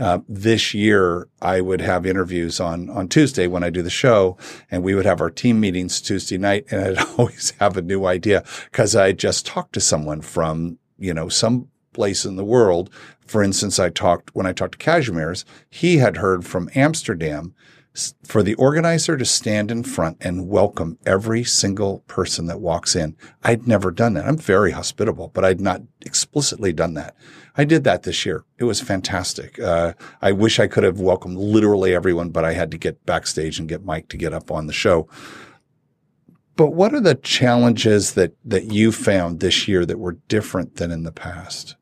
uh, 0.00 0.20
this 0.28 0.72
year 0.72 1.28
I 1.42 1.60
would 1.60 1.80
have 1.80 2.06
interviews 2.06 2.58
on 2.58 2.88
on 2.90 3.08
Tuesday 3.08 3.46
when 3.46 3.62
I 3.62 3.70
do 3.70 3.82
the 3.82 3.90
show, 3.90 4.36
and 4.70 4.82
we 4.82 4.94
would 4.94 5.06
have 5.06 5.20
our 5.20 5.30
team 5.30 5.60
meetings 5.60 6.00
Tuesday 6.00 6.38
night, 6.38 6.66
and 6.70 6.98
I'd 6.98 7.06
always 7.18 7.52
have 7.60 7.76
a 7.76 7.82
new 7.82 8.06
idea 8.06 8.42
because 8.70 8.96
I 8.96 9.12
just 9.12 9.46
talked 9.46 9.74
to 9.74 9.80
someone 9.80 10.22
from 10.22 10.78
you 10.98 11.12
know 11.12 11.28
some 11.28 11.68
place 11.92 12.24
in 12.24 12.36
the 12.36 12.44
world. 12.44 12.90
For 13.26 13.42
instance, 13.42 13.78
I 13.78 13.90
talked 13.90 14.34
when 14.34 14.46
I 14.46 14.52
talked 14.52 14.80
to 14.80 14.84
Kazimierz, 14.84 15.44
he 15.68 15.98
had 15.98 16.16
heard 16.16 16.46
from 16.46 16.70
Amsterdam 16.74 17.54
for 18.24 18.42
the 18.42 18.54
organizer 18.54 19.16
to 19.16 19.24
stand 19.24 19.70
in 19.70 19.82
front 19.82 20.16
and 20.20 20.48
welcome 20.48 20.98
every 21.04 21.42
single 21.42 22.00
person 22.00 22.46
that 22.46 22.60
walks 22.60 22.94
in. 22.94 23.16
I'd 23.42 23.66
never 23.66 23.90
done 23.90 24.14
that. 24.14 24.26
I'm 24.26 24.38
very 24.38 24.70
hospitable, 24.70 25.28
but 25.34 25.44
I'd 25.44 25.60
not 25.60 25.82
explicitly 26.02 26.72
done 26.72 26.94
that. 26.94 27.16
I 27.56 27.64
did 27.64 27.84
that 27.84 28.04
this 28.04 28.24
year. 28.24 28.44
It 28.58 28.64
was 28.64 28.80
fantastic. 28.80 29.58
Uh, 29.58 29.94
I 30.22 30.32
wish 30.32 30.60
I 30.60 30.68
could 30.68 30.84
have 30.84 31.00
welcomed 31.00 31.36
literally 31.36 31.94
everyone, 31.94 32.30
but 32.30 32.44
I 32.44 32.52
had 32.52 32.70
to 32.70 32.78
get 32.78 33.04
backstage 33.06 33.58
and 33.58 33.68
get 33.68 33.84
Mike 33.84 34.08
to 34.10 34.16
get 34.16 34.32
up 34.32 34.50
on 34.50 34.66
the 34.66 34.72
show. 34.72 35.08
But 36.56 36.74
what 36.74 36.94
are 36.94 37.00
the 37.00 37.14
challenges 37.14 38.14
that 38.14 38.34
that 38.44 38.72
you 38.72 38.92
found 38.92 39.40
this 39.40 39.66
year 39.66 39.86
that 39.86 39.98
were 39.98 40.18
different 40.28 40.76
than 40.76 40.90
in 40.90 41.04
the 41.04 41.12
past? 41.12 41.74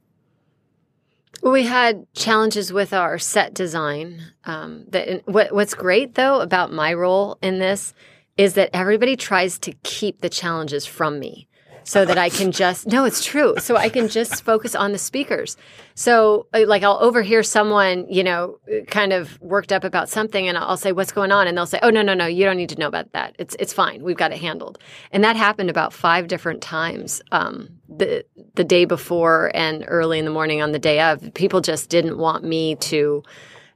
Well, 1.48 1.54
we 1.54 1.64
had 1.64 2.06
challenges 2.12 2.74
with 2.74 2.92
our 2.92 3.18
set 3.18 3.54
design. 3.54 4.20
Um, 4.44 4.84
that 4.90 5.26
what, 5.26 5.50
what's 5.54 5.72
great 5.72 6.14
though 6.14 6.42
about 6.42 6.74
my 6.74 6.92
role 6.92 7.38
in 7.40 7.58
this 7.58 7.94
is 8.36 8.52
that 8.52 8.68
everybody 8.74 9.16
tries 9.16 9.58
to 9.60 9.72
keep 9.82 10.20
the 10.20 10.28
challenges 10.28 10.84
from 10.84 11.18
me 11.18 11.47
so 11.88 12.04
that 12.04 12.18
I 12.18 12.28
can 12.28 12.52
just 12.52 12.86
no, 12.86 13.06
it's 13.06 13.24
true. 13.24 13.54
So 13.58 13.74
I 13.76 13.88
can 13.88 14.08
just 14.08 14.44
focus 14.44 14.74
on 14.74 14.92
the 14.92 14.98
speakers. 14.98 15.56
So 15.94 16.46
uh, 16.52 16.64
like 16.66 16.82
I'll 16.82 16.98
overhear 17.00 17.42
someone, 17.42 18.06
you 18.10 18.22
know, 18.22 18.58
kind 18.88 19.14
of 19.14 19.40
worked 19.40 19.72
up 19.72 19.84
about 19.84 20.10
something 20.10 20.46
and 20.46 20.58
I'll 20.58 20.76
say 20.76 20.92
what's 20.92 21.12
going 21.12 21.32
on 21.32 21.46
and 21.46 21.56
they'll 21.56 21.64
say, 21.64 21.80
"Oh 21.82 21.88
no, 21.88 22.02
no, 22.02 22.12
no, 22.12 22.26
you 22.26 22.44
don't 22.44 22.58
need 22.58 22.68
to 22.68 22.78
know 22.78 22.88
about 22.88 23.12
that. 23.12 23.36
It's 23.38 23.56
it's 23.58 23.72
fine. 23.72 24.02
We've 24.02 24.18
got 24.18 24.32
it 24.32 24.38
handled." 24.38 24.78
And 25.12 25.24
that 25.24 25.36
happened 25.36 25.70
about 25.70 25.94
5 25.94 26.28
different 26.28 26.60
times. 26.60 27.22
Um, 27.32 27.78
the 27.88 28.24
the 28.54 28.64
day 28.64 28.84
before 28.84 29.50
and 29.54 29.84
early 29.88 30.18
in 30.18 30.26
the 30.26 30.30
morning 30.30 30.60
on 30.60 30.72
the 30.72 30.78
day 30.78 31.00
of. 31.00 31.32
People 31.34 31.62
just 31.62 31.88
didn't 31.88 32.18
want 32.18 32.44
me 32.44 32.76
to 32.76 33.22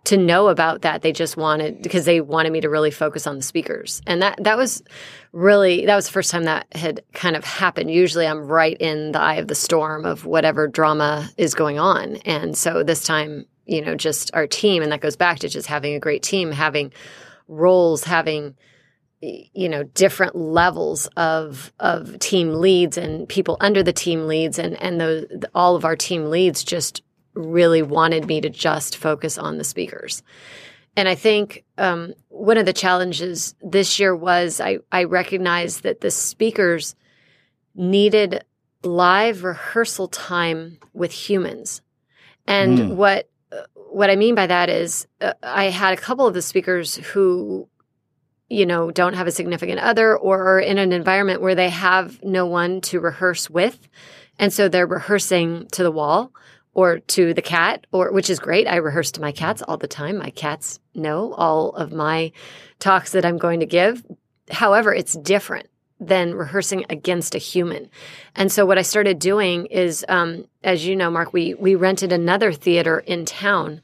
to 0.04 0.16
know 0.16 0.48
about 0.48 0.82
that. 0.82 1.02
They 1.02 1.12
just 1.12 1.36
wanted 1.36 1.82
because 1.82 2.04
they 2.04 2.20
wanted 2.20 2.52
me 2.52 2.60
to 2.62 2.68
really 2.68 2.90
focus 2.90 3.26
on 3.26 3.36
the 3.36 3.42
speakers. 3.42 4.02
And 4.06 4.22
that 4.22 4.42
that 4.42 4.56
was 4.56 4.82
really 5.32 5.86
that 5.86 5.96
was 5.96 6.06
the 6.06 6.12
first 6.12 6.30
time 6.30 6.44
that 6.44 6.66
had 6.74 7.02
kind 7.12 7.36
of 7.36 7.44
happened. 7.44 7.90
Usually 7.90 8.26
I'm 8.26 8.46
right 8.46 8.76
in 8.78 9.12
the 9.12 9.20
eye 9.20 9.36
of 9.36 9.48
the 9.48 9.54
storm 9.54 10.04
of 10.04 10.24
whatever 10.24 10.66
drama 10.66 11.28
is 11.36 11.54
going 11.54 11.78
on. 11.78 12.16
And 12.16 12.56
so 12.56 12.82
this 12.82 13.04
time, 13.04 13.46
you 13.64 13.80
know, 13.80 13.94
just 13.94 14.34
our 14.34 14.46
team 14.46 14.82
and 14.82 14.90
that 14.90 15.00
goes 15.00 15.16
back 15.16 15.38
to 15.40 15.48
just 15.48 15.68
having 15.68 15.94
a 15.94 16.00
great 16.00 16.22
team, 16.22 16.50
having 16.50 16.92
roles 17.48 18.04
having 18.04 18.54
you 19.20 19.68
know 19.68 19.84
different 19.84 20.34
levels 20.34 21.06
of 21.16 21.72
of 21.78 22.18
team 22.18 22.54
leads 22.54 22.96
and 22.98 23.28
people 23.28 23.56
under 23.60 23.82
the 23.82 23.92
team 23.92 24.26
leads 24.26 24.58
and 24.58 24.80
and 24.82 25.00
those 25.00 25.26
all 25.54 25.76
of 25.76 25.84
our 25.84 25.94
team 25.94 26.28
leads 26.28 26.64
just 26.64 27.02
really 27.34 27.82
wanted 27.82 28.26
me 28.26 28.40
to 28.40 28.50
just 28.50 28.96
focus 28.96 29.38
on 29.38 29.58
the 29.58 29.64
speakers 29.64 30.22
and 30.96 31.08
i 31.08 31.14
think 31.14 31.64
um, 31.78 32.12
one 32.28 32.58
of 32.58 32.66
the 32.66 32.72
challenges 32.72 33.54
this 33.62 33.98
year 33.98 34.14
was 34.14 34.60
i 34.60 34.78
i 34.90 35.04
recognized 35.04 35.82
that 35.82 36.00
the 36.00 36.10
speakers 36.10 36.94
needed 37.74 38.44
live 38.82 39.44
rehearsal 39.44 40.08
time 40.08 40.78
with 40.92 41.12
humans 41.12 41.80
and 42.46 42.78
mm. 42.78 42.94
what 42.94 43.28
what 43.74 44.08
I 44.08 44.16
mean 44.16 44.34
by 44.34 44.46
that 44.46 44.70
is 44.70 45.06
uh, 45.20 45.34
I 45.42 45.64
had 45.64 45.92
a 45.92 46.00
couple 46.00 46.26
of 46.26 46.32
the 46.32 46.40
speakers 46.40 46.96
who 46.96 47.68
you 48.52 48.66
know, 48.66 48.90
don't 48.90 49.14
have 49.14 49.26
a 49.26 49.32
significant 49.32 49.80
other 49.80 50.14
or 50.14 50.42
are 50.46 50.60
in 50.60 50.76
an 50.76 50.92
environment 50.92 51.40
where 51.40 51.54
they 51.54 51.70
have 51.70 52.22
no 52.22 52.44
one 52.44 52.82
to 52.82 53.00
rehearse 53.00 53.48
with. 53.48 53.88
And 54.38 54.52
so 54.52 54.68
they're 54.68 54.86
rehearsing 54.86 55.68
to 55.72 55.82
the 55.82 55.90
wall 55.90 56.32
or 56.74 57.00
to 57.00 57.34
the 57.34 57.42
cat 57.42 57.86
or 57.92 58.12
which 58.12 58.30
is 58.30 58.38
great. 58.38 58.66
I 58.66 58.76
rehearse 58.76 59.10
to 59.12 59.20
my 59.20 59.32
cats 59.32 59.62
all 59.62 59.76
the 59.76 59.88
time. 59.88 60.18
My 60.18 60.30
cats 60.30 60.80
know 60.94 61.32
all 61.34 61.70
of 61.70 61.92
my 61.92 62.32
talks 62.78 63.12
that 63.12 63.24
I'm 63.24 63.38
going 63.38 63.60
to 63.60 63.66
give. 63.66 64.04
However, 64.50 64.94
it's 64.94 65.14
different 65.14 65.68
than 66.00 66.34
rehearsing 66.34 66.84
against 66.90 67.34
a 67.34 67.38
human. 67.38 67.88
And 68.34 68.50
so 68.50 68.66
what 68.66 68.78
I 68.78 68.82
started 68.82 69.18
doing 69.18 69.66
is, 69.66 70.04
um, 70.08 70.46
as 70.64 70.84
you 70.84 70.96
know, 70.96 71.10
Mark, 71.10 71.32
we 71.32 71.54
we 71.54 71.74
rented 71.74 72.12
another 72.12 72.52
theater 72.52 72.98
in 72.98 73.24
town 73.24 73.80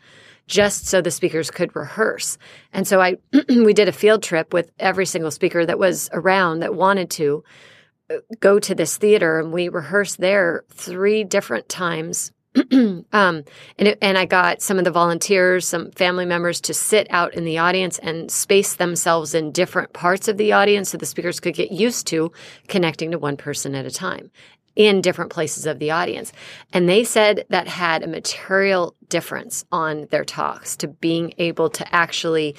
just 0.48 0.86
so 0.86 1.00
the 1.00 1.10
speakers 1.10 1.50
could 1.50 1.76
rehearse. 1.76 2.38
And 2.72 2.88
so 2.88 3.00
I 3.00 3.18
we 3.48 3.72
did 3.72 3.88
a 3.88 3.92
field 3.92 4.22
trip 4.22 4.52
with 4.52 4.70
every 4.78 5.06
single 5.06 5.30
speaker 5.30 5.64
that 5.64 5.78
was 5.78 6.10
around 6.12 6.60
that 6.60 6.74
wanted 6.74 7.10
to 7.10 7.44
uh, 8.10 8.16
go 8.40 8.58
to 8.58 8.74
this 8.74 8.96
theater 8.96 9.38
and 9.38 9.52
we 9.52 9.68
rehearsed 9.68 10.18
there 10.18 10.64
three 10.70 11.22
different 11.22 11.68
times. 11.68 12.32
um, 12.72 13.04
and 13.12 13.44
it, 13.78 13.98
and 14.00 14.16
I 14.16 14.24
got 14.24 14.62
some 14.62 14.78
of 14.78 14.84
the 14.84 14.90
volunteers, 14.90 15.66
some 15.66 15.90
family 15.92 16.24
members 16.24 16.60
to 16.62 16.74
sit 16.74 17.06
out 17.10 17.34
in 17.34 17.44
the 17.44 17.58
audience 17.58 17.98
and 17.98 18.30
space 18.30 18.76
themselves 18.76 19.34
in 19.34 19.52
different 19.52 19.92
parts 19.92 20.28
of 20.28 20.38
the 20.38 20.52
audience 20.52 20.90
so 20.90 20.98
the 20.98 21.06
speakers 21.06 21.40
could 21.40 21.54
get 21.54 21.70
used 21.70 22.06
to 22.08 22.32
connecting 22.66 23.10
to 23.10 23.18
one 23.18 23.36
person 23.36 23.74
at 23.74 23.86
a 23.86 23.90
time 23.90 24.30
in 24.76 25.00
different 25.00 25.30
places 25.30 25.66
of 25.66 25.78
the 25.80 25.90
audience. 25.90 26.32
And 26.72 26.88
they 26.88 27.04
said 27.04 27.44
that 27.50 27.66
had 27.66 28.02
a 28.02 28.08
material 28.08 28.94
difference 29.08 29.64
on 29.72 30.06
their 30.10 30.24
talks 30.24 30.76
to 30.78 30.88
being 30.88 31.34
able 31.38 31.68
to 31.70 31.94
actually 31.94 32.54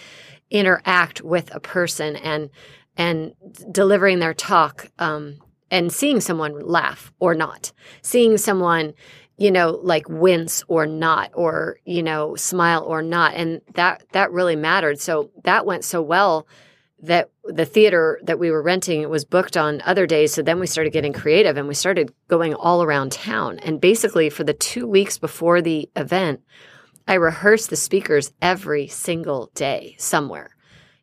interact 0.52 1.22
with 1.22 1.54
a 1.56 1.60
person 1.60 2.16
and 2.18 2.50
and 2.98 3.34
delivering 3.72 4.20
their 4.20 4.34
talk 4.34 4.92
um, 5.00 5.38
and 5.72 5.94
seeing 5.94 6.20
someone 6.20 6.60
laugh 6.60 7.14
or 7.20 7.34
not, 7.34 7.72
seeing 8.02 8.38
someone 8.38 8.94
you 9.40 9.50
know 9.50 9.80
like 9.82 10.08
wince 10.10 10.64
or 10.68 10.86
not 10.86 11.32
or 11.34 11.78
you 11.86 12.04
know 12.04 12.36
smile 12.36 12.84
or 12.84 13.02
not 13.02 13.34
and 13.34 13.62
that 13.74 14.04
that 14.12 14.32
really 14.32 14.56
mattered 14.56 15.00
so 15.00 15.32
that 15.44 15.66
went 15.66 15.84
so 15.84 16.02
well 16.02 16.48
that 17.02 17.30
the 17.46 17.66
theater 17.66 18.20
that 18.24 18.40
we 18.40 18.52
were 18.52 18.62
renting 18.62 19.08
was 19.10 19.24
booked 19.24 19.56
on 19.56 19.82
other 19.86 20.06
days. 20.06 20.34
So 20.34 20.42
then 20.42 20.60
we 20.60 20.68
started 20.68 20.92
getting 20.92 21.14
creative 21.14 21.58
and 21.58 21.68
we 21.68 21.74
started 21.74 22.14
going 22.28 22.54
all 22.54 22.84
around 22.84 23.14
town. 23.14 23.60
And 23.60 23.80
basically, 23.80 24.30
for 24.30 24.44
the 24.44 24.54
two 24.54 24.86
weeks 24.86 25.18
before 25.18 25.62
the 25.62 25.90
event, 25.96 26.42
I 27.08 27.14
rehearsed 27.14 27.70
the 27.70 27.76
speakers 27.76 28.34
every 28.42 28.88
single 28.88 29.50
day 29.56 29.96
somewhere. 29.98 30.56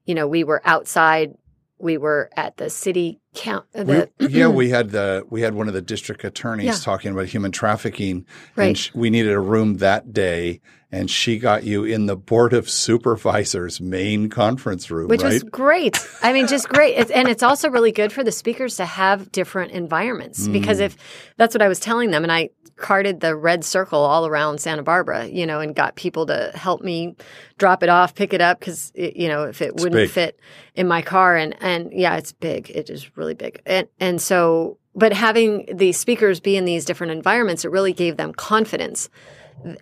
You 0.04 0.14
know, 0.14 0.28
we 0.28 0.44
were 0.44 0.62
outside 0.64 1.34
we 1.78 1.98
were 1.98 2.30
at 2.36 2.56
the 2.56 2.70
city 2.70 3.20
count. 3.34 3.66
Uh, 3.74 3.84
the, 3.84 4.10
we, 4.18 4.26
yeah, 4.30 4.48
we 4.48 4.70
had 4.70 4.90
the 4.90 5.26
we 5.30 5.42
had 5.42 5.54
one 5.54 5.68
of 5.68 5.74
the 5.74 5.82
district 5.82 6.24
attorneys 6.24 6.66
yeah. 6.66 6.74
talking 6.74 7.12
about 7.12 7.26
human 7.26 7.52
trafficking, 7.52 8.26
right. 8.56 8.68
and 8.68 8.78
sh- 8.78 8.90
we 8.94 9.10
needed 9.10 9.32
a 9.32 9.40
room 9.40 9.78
that 9.78 10.12
day, 10.12 10.60
and 10.96 11.10
she 11.10 11.38
got 11.38 11.64
you 11.64 11.84
in 11.84 12.06
the 12.06 12.16
board 12.16 12.54
of 12.54 12.70
supervisors 12.70 13.80
main 13.80 14.30
conference 14.30 14.90
room, 14.90 15.08
which 15.08 15.22
right? 15.22 15.34
was 15.34 15.42
great. 15.42 15.98
I 16.22 16.32
mean, 16.32 16.46
just 16.46 16.68
great, 16.68 16.96
it's, 16.96 17.10
and 17.10 17.28
it's 17.28 17.42
also 17.42 17.68
really 17.68 17.92
good 17.92 18.12
for 18.12 18.24
the 18.24 18.32
speakers 18.32 18.76
to 18.76 18.86
have 18.86 19.30
different 19.30 19.72
environments 19.72 20.48
mm. 20.48 20.52
because 20.52 20.80
if 20.80 20.96
that's 21.36 21.54
what 21.54 21.60
I 21.60 21.68
was 21.68 21.80
telling 21.80 22.10
them, 22.10 22.22
and 22.22 22.32
I 22.32 22.48
carted 22.76 23.20
the 23.20 23.36
red 23.36 23.62
circle 23.62 23.98
all 23.98 24.26
around 24.26 24.60
Santa 24.60 24.82
Barbara, 24.82 25.26
you 25.26 25.46
know, 25.46 25.60
and 25.60 25.74
got 25.74 25.96
people 25.96 26.26
to 26.26 26.50
help 26.54 26.82
me 26.82 27.14
drop 27.58 27.82
it 27.82 27.90
off, 27.90 28.14
pick 28.14 28.32
it 28.32 28.40
up 28.40 28.58
because 28.58 28.90
you 28.94 29.28
know 29.28 29.44
if 29.44 29.60
it 29.60 29.72
it's 29.74 29.82
wouldn't 29.82 30.00
big. 30.00 30.10
fit 30.10 30.40
in 30.74 30.88
my 30.88 31.02
car, 31.02 31.36
and 31.36 31.54
and 31.60 31.92
yeah, 31.92 32.16
it's 32.16 32.32
big. 32.32 32.70
It 32.70 32.88
is 32.88 33.16
really 33.16 33.34
big, 33.34 33.60
and 33.66 33.86
and 34.00 34.20
so 34.20 34.78
but 34.94 35.12
having 35.12 35.68
the 35.72 35.92
speakers 35.92 36.40
be 36.40 36.56
in 36.56 36.64
these 36.64 36.86
different 36.86 37.12
environments, 37.12 37.66
it 37.66 37.70
really 37.70 37.92
gave 37.92 38.16
them 38.16 38.32
confidence 38.32 39.10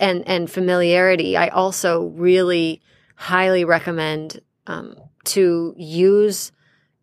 and 0.00 0.26
and 0.26 0.50
familiarity. 0.50 1.36
I 1.36 1.48
also 1.48 2.06
really 2.08 2.80
highly 3.16 3.64
recommend 3.64 4.40
um, 4.66 4.96
to 5.24 5.74
use 5.76 6.52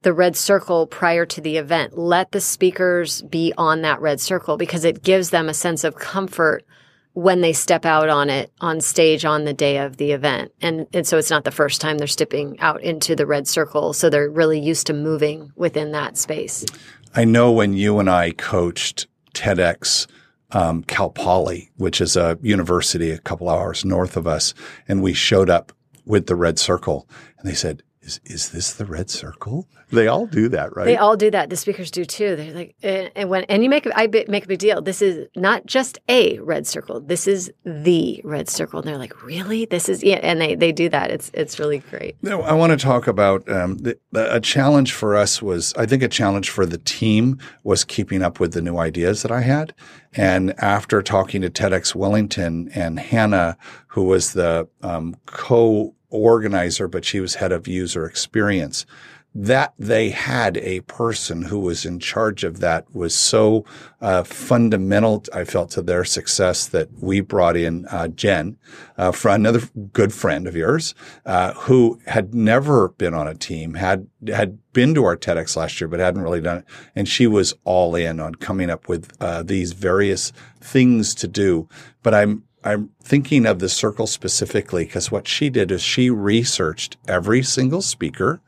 the 0.02 0.14
red 0.14 0.36
circle 0.36 0.88
prior 0.88 1.26
to 1.28 1.42
the 1.42 1.58
event. 1.58 1.98
Let 1.98 2.32
the 2.32 2.42
speakers 2.42 3.22
be 3.22 3.54
on 3.58 3.82
that 3.82 4.02
red 4.02 4.20
circle 4.20 4.58
because 4.58 4.84
it 4.84 5.04
gives 5.04 5.30
them 5.30 5.48
a 5.48 5.54
sense 5.54 5.84
of 5.84 5.96
comfort 5.96 6.66
when 7.14 7.42
they 7.42 7.54
step 7.54 7.86
out 7.86 8.10
on 8.10 8.30
it 8.30 8.52
on 8.62 8.80
stage 8.80 9.26
on 9.26 9.44
the 9.44 9.54
day 9.54 9.78
of 9.78 9.98
the 9.98 10.12
event. 10.12 10.52
And, 10.62 10.88
and 10.94 11.06
so 11.06 11.18
it's 11.18 11.30
not 11.30 11.44
the 11.44 11.52
first 11.52 11.82
time 11.82 11.98
they're 11.98 12.08
stepping 12.08 12.60
out 12.60 12.82
into 12.82 13.16
the 13.16 13.26
red 13.26 13.48
circle. 13.48 13.94
So 13.94 14.10
they're 14.10 14.30
really 14.30 14.60
used 14.60 14.88
to 14.88 14.94
moving 14.94 15.52
within 15.56 15.92
that 15.92 16.18
space. 16.18 16.66
I 17.14 17.26
know 17.26 17.52
when 17.52 17.74
you 17.74 18.00
and 18.00 18.10
I 18.10 18.32
coached 18.32 19.08
TEDx 19.34 20.08
um, 20.54 20.84
Cal 20.84 21.10
Poly, 21.10 21.72
which 21.78 22.02
is 22.02 22.16
a 22.16 22.38
university 22.42 23.12
a 23.12 23.20
couple 23.20 23.50
hours 23.50 23.86
north 23.86 24.18
of 24.18 24.28
us, 24.28 24.54
and 24.88 25.02
we 25.02 25.14
showed 25.14 25.50
up 25.50 25.72
with 26.06 26.28
the 26.28 26.36
red 26.36 26.60
circle 26.60 27.08
and 27.38 27.50
they 27.50 27.56
said, 27.56 27.84
is, 28.02 28.20
is 28.26 28.50
this 28.50 28.74
the 28.74 28.86
red 28.86 29.12
circle? 29.12 29.68
They 29.92 30.08
all 30.08 30.26
do 30.26 30.50
that, 30.50 30.76
right? 30.76 30.86
They 30.86 30.98
all 30.98 31.16
do 31.16 31.30
that. 31.32 31.50
The 31.50 31.56
speakers 31.56 31.92
do 31.92 32.04
too. 32.04 32.36
They're 32.36 32.54
like, 32.54 32.76
and 32.82 33.30
when 33.30 33.44
and 33.44 33.64
you 33.64 33.70
make 33.70 33.88
I 33.94 34.08
make 34.28 34.46
a 34.46 34.48
big 34.48 34.58
deal. 34.58 34.82
This 34.82 35.02
is 35.02 35.28
not 35.36 35.66
just 35.66 36.00
a 36.10 36.40
red 36.40 36.66
circle. 36.66 37.00
This 37.00 37.28
is 37.28 37.52
the 37.64 38.22
red 38.24 38.50
circle. 38.50 38.80
And 38.80 38.88
they're 38.88 38.98
like, 38.98 39.22
really? 39.24 39.66
This 39.66 39.88
is 39.88 40.04
yeah. 40.04 40.20
And 40.24 40.42
they 40.42 40.56
they 40.56 40.72
do 40.72 40.90
that. 40.90 41.12
It's 41.12 41.30
it's 41.34 41.60
really 41.60 41.80
great. 41.80 42.16
No, 42.24 42.42
I 42.42 42.54
want 42.54 42.72
to 42.72 42.78
talk 42.84 43.06
about 43.06 43.48
um, 43.50 43.78
the, 43.78 43.98
a 44.14 44.40
challenge 44.40 44.94
for 44.94 45.16
us 45.16 45.42
was 45.42 45.74
I 45.76 45.86
think 45.86 46.02
a 46.02 46.08
challenge 46.08 46.50
for 46.50 46.66
the 46.66 46.80
team 46.80 47.38
was 47.64 47.84
keeping 47.84 48.24
up 48.24 48.40
with 48.40 48.54
the 48.54 48.62
new 48.62 48.78
ideas 48.78 49.22
that 49.22 49.32
I 49.32 49.42
had. 49.42 49.76
And 50.14 50.58
after 50.60 51.02
talking 51.02 51.42
to 51.42 51.50
TEDx 51.50 51.94
Wellington 51.94 52.70
and 52.74 53.00
Hannah, 53.00 53.58
who 53.88 54.06
was 54.06 54.34
the 54.34 54.68
um, 54.82 55.16
co 55.26 55.94
organizer, 56.12 56.88
but 56.88 57.06
she 57.06 57.20
was 57.20 57.36
head 57.36 57.52
of 57.52 57.68
user 57.68 58.06
experience. 58.06 58.86
That 59.34 59.74
they 59.80 60.10
had 60.10 60.58
a 60.58 60.82
person 60.82 61.44
who 61.44 61.60
was 61.60 61.86
in 61.86 62.00
charge 62.00 62.44
of 62.44 62.60
that 62.60 62.94
was 62.94 63.16
so 63.16 63.64
uh, 64.02 64.26
fundamental, 64.26 65.24
I 65.34 65.46
felt, 65.46 65.72
to 65.72 65.82
their 65.82 66.04
success 66.04 66.68
that 66.68 66.90
we 67.00 67.22
brought 67.22 67.56
in 67.56 67.86
uh, 67.86 68.10
Jen, 68.10 68.58
uh, 68.98 69.14
for 69.14 69.30
another 69.32 69.62
good 69.94 70.12
friend 70.12 70.48
of 70.48 70.56
yours, 70.58 70.94
uh, 71.26 71.54
who 71.54 72.02
had 72.08 72.36
never 72.36 72.90
been 72.90 73.14
on 73.14 73.26
a 73.26 73.34
team, 73.34 73.76
had 73.76 74.08
had 74.28 74.58
been 74.74 74.94
to 74.96 75.06
our 75.06 75.16
TEDx 75.16 75.56
last 75.56 75.80
year, 75.80 75.88
but 75.88 76.02
hadn't 76.02 76.24
really 76.24 76.42
done 76.42 76.58
it, 76.58 76.66
and 76.94 77.08
she 77.08 77.26
was 77.26 77.54
all 77.64 77.96
in 77.96 78.20
on 78.20 78.36
coming 78.36 78.70
up 78.70 78.90
with 78.90 79.14
uh, 79.22 79.44
these 79.44 79.72
various 79.72 80.34
things 80.60 81.16
to 81.16 81.30
do. 81.30 81.70
But 82.04 82.14
I'm 82.14 82.44
I'm 82.64 82.90
thinking 83.02 83.46
of 83.46 83.60
the 83.60 83.70
circle 83.70 84.08
specifically 84.08 84.86
because 84.86 85.12
what 85.12 85.28
she 85.28 85.50
did 85.50 85.72
is 85.72 85.82
she 85.82 86.10
researched 86.10 86.98
every 87.08 87.42
single 87.42 87.82
speaker. 87.82 88.42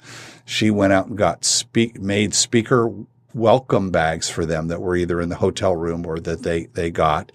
She 0.45 0.69
went 0.69 0.93
out 0.93 1.07
and 1.07 1.17
got 1.17 1.45
speak, 1.45 1.99
made 1.99 2.33
speaker 2.33 2.93
welcome 3.33 3.89
bags 3.89 4.29
for 4.29 4.45
them 4.45 4.67
that 4.67 4.81
were 4.81 4.95
either 4.95 5.19
in 5.19 5.29
the 5.29 5.37
hotel 5.37 5.75
room 5.75 6.05
or 6.05 6.19
that 6.19 6.43
they, 6.43 6.65
they 6.67 6.91
got. 6.91 7.31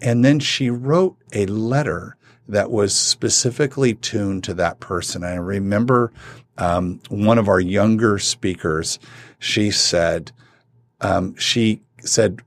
And 0.00 0.24
then 0.24 0.38
she 0.38 0.70
wrote 0.70 1.16
a 1.32 1.46
letter 1.46 2.16
that 2.48 2.70
was 2.70 2.94
specifically 2.94 3.94
tuned 3.94 4.44
to 4.44 4.54
that 4.54 4.80
person. 4.80 5.24
I 5.24 5.34
remember 5.34 6.12
um, 6.58 7.00
one 7.08 7.38
of 7.38 7.48
our 7.48 7.60
younger 7.60 8.18
speakers, 8.18 8.98
she 9.38 9.70
said, 9.70 10.32
um, 11.00 11.34
she 11.36 11.82
said, 12.00 12.40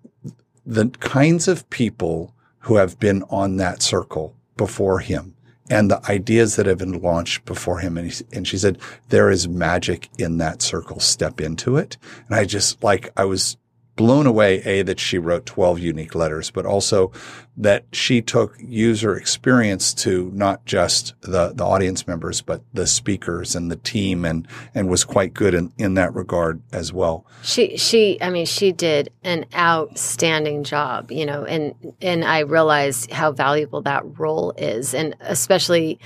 the 0.66 0.90
kinds 1.00 1.48
of 1.48 1.70
people 1.70 2.34
who 2.64 2.76
have 2.76 3.00
been 3.00 3.24
on 3.30 3.58
that 3.58 3.82
circle 3.82 4.36
before 4.58 5.00
him 5.00 5.36
and 5.70 5.90
the 5.90 6.02
ideas 6.10 6.56
that 6.56 6.66
have 6.66 6.78
been 6.78 7.02
launched 7.02 7.46
before 7.46 7.80
him. 7.80 7.98
And, 7.98 8.12
he, 8.12 8.24
and 8.34 8.48
she 8.48 8.58
said, 8.58 8.78
there 9.10 9.30
is 9.30 9.48
magic 9.48 10.10
in 10.18 10.38
that 10.38 10.62
circle. 10.62 11.00
Step 11.00 11.40
into 11.40 11.78
it. 11.78 11.98
And 12.28 12.36
I 12.36 12.46
just 12.46 12.84
like, 12.84 13.12
I 13.18 13.26
was 13.26 13.58
blown 13.96 14.26
away, 14.26 14.62
A, 14.64 14.82
that 14.84 15.00
she 15.00 15.18
wrote 15.18 15.46
12 15.46 15.80
unique 15.80 16.16
letters, 16.16 16.50
but 16.50 16.66
also 16.66 17.12
that 17.56 17.86
she 17.92 18.22
took 18.22 18.56
user 18.60 19.16
experience 19.16 19.94
to 19.94 20.32
not 20.34 20.66
just 20.66 21.14
the, 21.22 21.54
the 21.54 21.64
audience 21.64 22.08
members, 22.08 22.42
but 22.42 22.64
the 22.74 22.88
speakers 22.88 23.56
and 23.56 23.70
the 23.70 23.76
team 23.76 24.26
and, 24.26 24.48
and 24.74 24.90
was 24.90 25.04
quite 25.04 25.34
good 25.34 25.54
in, 25.54 25.72
in 25.78 25.94
that 25.94 26.14
regard 26.16 26.62
as 26.72 26.92
well. 26.92 27.26
She, 27.44 27.78
she, 27.78 28.20
I 28.22 28.32
mean, 28.32 28.48
she 28.48 28.72
did 28.72 29.12
an 29.24 29.46
outstanding 29.56 30.64
job, 30.64 31.12
you 31.12 31.26
know, 31.26 31.46
and, 31.46 31.76
and 32.02 32.26
I 32.26 32.40
realized 32.40 33.12
how 33.12 33.32
valuable 33.32 33.82
that 33.84 34.04
role 34.18 34.54
is. 34.58 34.96
And 34.96 35.16
especially 35.20 36.00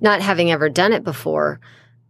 not 0.00 0.20
having 0.20 0.50
ever 0.50 0.68
done 0.68 0.92
it 0.92 1.04
before, 1.04 1.60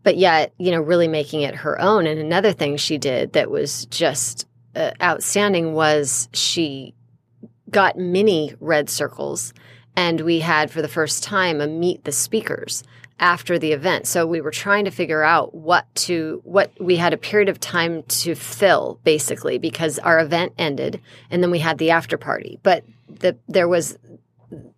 but 0.02 0.16
yet, 0.16 0.54
you 0.58 0.70
know, 0.70 0.80
really 0.80 1.08
making 1.08 1.42
it 1.42 1.54
her 1.54 1.78
own. 1.80 2.06
And 2.06 2.18
another 2.18 2.52
thing 2.52 2.76
she 2.78 2.96
did 2.96 3.34
that 3.34 3.50
was 3.50 3.84
just 3.86 4.46
uh, 4.78 4.92
outstanding 5.02 5.74
was 5.74 6.28
she 6.32 6.94
got 7.70 7.98
mini 7.98 8.54
red 8.60 8.88
circles 8.88 9.52
and 9.96 10.20
we 10.20 10.38
had 10.40 10.70
for 10.70 10.80
the 10.80 10.88
first 10.88 11.24
time 11.24 11.60
a 11.60 11.66
meet 11.66 12.04
the 12.04 12.12
speakers 12.12 12.84
after 13.20 13.58
the 13.58 13.72
event. 13.72 14.06
So 14.06 14.26
we 14.26 14.40
were 14.40 14.52
trying 14.52 14.84
to 14.84 14.92
figure 14.92 15.24
out 15.24 15.52
what 15.54 15.92
to 16.06 16.40
what 16.44 16.70
we 16.80 16.96
had 16.96 17.12
a 17.12 17.16
period 17.16 17.48
of 17.48 17.58
time 17.58 18.04
to 18.04 18.36
fill 18.36 19.00
basically 19.02 19.58
because 19.58 19.98
our 19.98 20.20
event 20.20 20.52
ended 20.56 21.00
and 21.30 21.42
then 21.42 21.50
we 21.50 21.58
had 21.58 21.78
the 21.78 21.90
after 21.90 22.16
party. 22.16 22.60
But 22.62 22.84
the 23.08 23.36
there 23.48 23.66
was 23.66 23.98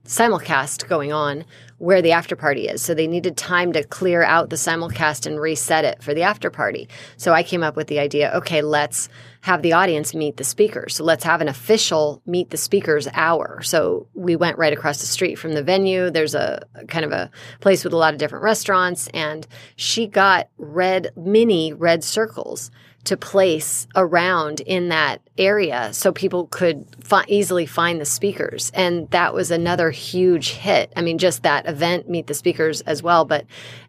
simulcast 0.05 0.89
going 0.89 1.13
on 1.13 1.45
where 1.79 2.03
the 2.03 2.13
after 2.13 2.37
party 2.37 2.69
is. 2.69 2.83
So 2.83 2.93
they 2.93 3.07
needed 3.07 3.37
time 3.37 3.73
to 3.73 3.85
clear 3.85 4.23
out 4.23 4.51
the 4.51 4.57
simulcast 4.57 5.27
and 5.27 5.41
reset 5.41 5.85
it 5.85 6.03
for 6.03 6.13
the 6.13 6.23
after 6.23 6.51
party. 6.51 6.89
So 7.17 7.33
I 7.33 7.43
came 7.43 7.63
up 7.63 7.77
with 7.77 7.87
the 7.87 8.01
idea 8.01 8.33
okay, 8.35 8.63
let's 8.63 9.09
have 9.43 9.63
the 9.63 9.73
audience 9.73 10.15
meet 10.15 10.37
the 10.37 10.45
speakers. 10.45 10.97
So 10.97 11.05
let's 11.05 11.25
have 11.25 11.41
an 11.41 11.49
official 11.49 12.21
meet 12.27 12.51
the 12.51 12.57
speakers 12.57 13.09
hour. 13.15 13.63
So 13.63 14.09
we 14.13 14.37
went 14.37 14.59
right 14.59 14.73
across 14.73 15.01
the 15.01 15.07
street 15.07 15.37
from 15.37 15.55
the 15.55 15.63
venue. 15.63 16.11
There's 16.11 16.35
a 16.35 16.63
kind 16.89 17.05
of 17.05 17.13
a 17.13 17.31
place 17.61 17.85
with 17.85 17.93
a 17.93 17.97
lot 17.97 18.13
of 18.13 18.19
different 18.19 18.45
restaurants. 18.45 19.09
And 19.15 19.47
she 19.77 20.07
got 20.07 20.49
red, 20.59 21.13
mini 21.17 21.73
red 21.73 22.05
circles 22.05 22.71
to 23.05 23.17
place 23.17 23.87
around 23.97 24.61
in 24.61 24.89
that 24.89 25.23
area 25.39 25.93
so 25.93 26.13
people 26.13 26.47
could 26.49 26.85
fi- 27.01 27.25
easily 27.29 27.65
find 27.65 28.01
the 28.01 28.05
speakers. 28.05 28.71
And 28.75 29.11
that 29.11 29.33
was 29.33 29.51
another 29.51 29.91
huge 29.91 30.51
hit. 30.51 30.93
I 30.97 31.03
mean, 31.03 31.17
just 31.17 31.43
that 31.43 31.67
event, 31.67 32.09
Meet 32.11 32.27
the 32.27 32.35
Speakers 32.35 32.83
as 32.83 33.03
well, 33.03 33.25
but 33.25 33.47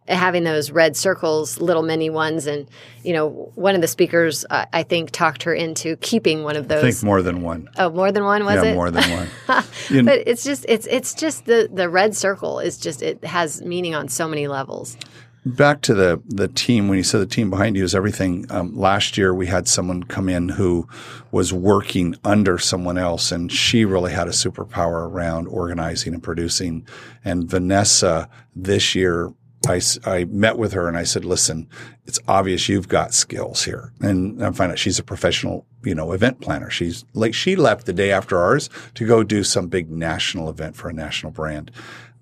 having 0.08 0.44
those 0.44 0.72
red 0.72 0.96
circles, 0.96 1.60
little 1.60 1.84
mini 1.84 2.10
ones. 2.10 2.48
And, 2.48 2.70
you 3.04 3.14
know, 3.14 3.52
one 3.56 3.76
of 3.76 3.82
the 3.82 3.88
speakers, 3.88 4.46
uh, 4.50 4.66
I 4.72 4.84
think, 4.84 5.12
talked 5.12 5.44
her 5.44 5.54
into 5.54 5.98
keeping 5.98 6.44
one 6.44 6.56
of 6.56 6.70
those. 6.70 6.84
I 6.84 6.92
think 6.92 7.04
more 7.04 7.22
than 7.22 7.42
one. 7.42 7.70
Oh, 7.78 7.90
more 7.90 8.12
than 8.12 8.24
one, 8.24 8.46
was 8.46 8.64
yeah, 8.64 8.72
it? 8.72 8.76
more 8.76 8.92
than 8.92 9.10
one. 9.12 9.28
but 9.48 10.24
it's 10.26 10.44
just, 10.44 10.66
it's, 10.70 10.88
it's 10.88 11.14
just 11.14 11.46
the, 11.46 11.70
the 11.72 11.90
red 11.90 12.16
circle 12.16 12.60
is 12.60 12.78
just, 12.78 13.02
it 13.02 13.24
has 13.26 13.62
meaning 13.62 13.94
on 13.94 14.08
so 14.08 14.28
many 14.28 14.48
levels. 14.48 14.98
Back 15.44 15.82
to 15.82 15.96
the 15.96 16.22
the 16.28 16.48
team. 16.48 16.88
When 16.88 16.98
you 16.98 17.04
said 17.04 17.20
the 17.20 17.26
team 17.26 17.50
behind 17.50 17.76
you 17.76 17.84
is 17.84 17.96
everything. 17.96 18.46
Um, 18.52 18.78
last 18.78 19.18
year 19.18 19.34
we 19.34 19.48
had 19.48 19.68
someone 19.68 20.04
come 20.04 20.30
in 20.30 20.50
who 20.50 20.88
was 21.32 21.52
working 21.52 22.16
under 22.24 22.60
someone 22.60 22.98
else, 22.98 23.32
and 23.32 23.52
she 23.52 23.84
really 23.84 24.14
had 24.14 24.28
a 24.28 24.32
superpower 24.32 25.10
around 25.10 25.48
organizing 25.48 26.14
and 26.14 26.22
producing. 26.22 26.86
And 27.26 27.50
Vanessa 27.50 28.30
this 28.56 28.94
year 28.94 29.34
I, 29.68 29.80
I 30.06 30.26
met 30.26 30.58
with 30.58 30.74
her 30.74 30.88
and 30.88 30.98
I 30.98 31.04
said, 31.04 31.24
listen, 31.24 31.70
it's 32.06 32.20
obvious 32.28 32.68
you've 32.68 32.88
got 32.88 33.14
skills 33.14 33.64
here. 33.64 33.94
And 34.02 34.44
I 34.44 34.52
find 34.52 34.72
out 34.72 34.80
she's 34.80 34.98
a 34.98 35.04
professional, 35.04 35.66
you 35.84 35.94
know, 35.94 36.14
event 36.14 36.42
planner. 36.42 36.70
She's 36.70 37.06
like, 37.14 37.36
she 37.36 37.56
left 37.56 37.86
the 37.86 37.94
day 37.94 38.12
after 38.12 38.40
ours 38.40 38.70
to 38.96 39.06
go 39.06 39.24
do 39.24 39.44
some 39.44 39.68
big 39.68 39.92
national 39.92 40.50
event 40.50 40.76
for 40.76 40.90
a 40.90 40.94
national 40.94 41.32
brand. 41.32 41.72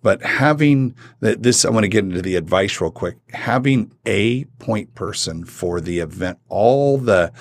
But 0.01 0.23
having 0.23 0.95
this, 1.19 1.65
I 1.65 1.69
want 1.69 1.83
to 1.83 1.89
get 1.89 2.05
into 2.05 2.21
the 2.21 2.35
advice 2.35 2.79
real 2.79 2.91
quick. 2.91 3.17
Having 3.33 3.91
a 4.05 4.45
point 4.59 4.95
person 4.95 5.43
for 5.45 5.81
the 5.81 5.99
event, 5.99 6.39
all 6.47 6.97
the, 6.97 7.33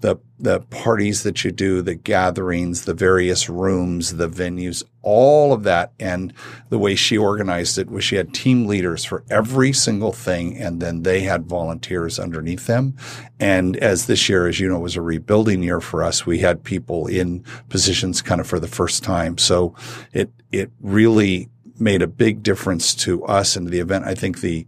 the, 0.00 0.16
the 0.38 0.60
parties 0.60 1.22
that 1.24 1.44
you 1.44 1.52
do, 1.52 1.82
the 1.82 1.94
gatherings, 1.94 2.84
the 2.84 2.94
various 2.94 3.48
rooms, 3.48 4.16
the 4.16 4.28
venues, 4.28 4.82
all 5.02 5.52
of 5.52 5.62
that. 5.64 5.92
And 6.00 6.32
the 6.68 6.78
way 6.78 6.94
she 6.94 7.18
organized 7.18 7.78
it 7.78 7.90
was 7.90 8.04
she 8.04 8.16
had 8.16 8.32
team 8.32 8.66
leaders 8.66 9.04
for 9.04 9.24
every 9.30 9.72
single 9.72 10.12
thing. 10.12 10.56
And 10.56 10.80
then 10.80 11.02
they 11.02 11.20
had 11.20 11.46
volunteers 11.46 12.18
underneath 12.18 12.66
them. 12.66 12.96
And 13.38 13.76
as 13.76 14.06
this 14.06 14.28
year, 14.28 14.46
as 14.46 14.58
you 14.58 14.68
know, 14.68 14.78
was 14.78 14.96
a 14.96 15.02
rebuilding 15.02 15.62
year 15.62 15.80
for 15.80 16.02
us, 16.02 16.24
we 16.24 16.38
had 16.38 16.64
people 16.64 17.06
in 17.06 17.44
positions 17.68 18.22
kind 18.22 18.40
of 18.40 18.46
for 18.46 18.60
the 18.60 18.68
first 18.68 19.02
time. 19.02 19.36
So 19.36 19.74
it, 20.12 20.30
it 20.50 20.70
really 20.80 21.50
made 21.78 22.02
a 22.02 22.06
big 22.06 22.42
difference 22.42 22.94
to 22.94 23.24
us 23.24 23.56
and 23.56 23.68
the 23.68 23.80
event. 23.80 24.04
I 24.04 24.14
think 24.14 24.40
the 24.40 24.66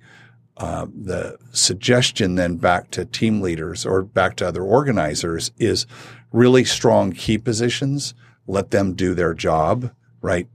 uh, 0.56 0.86
the 0.92 1.38
suggestion 1.52 2.34
then 2.34 2.56
back 2.56 2.90
to 2.90 3.04
team 3.04 3.40
leaders 3.40 3.86
or 3.86 4.02
back 4.02 4.34
to 4.36 4.48
other 4.48 4.62
organizers 4.62 5.52
is 5.56 5.86
really 6.32 6.64
strong 6.64 7.12
key 7.12 7.38
positions. 7.38 8.12
Let 8.48 8.72
them 8.72 8.94
do 8.94 9.14
their 9.14 9.34
job, 9.34 9.92
right? 10.20 10.48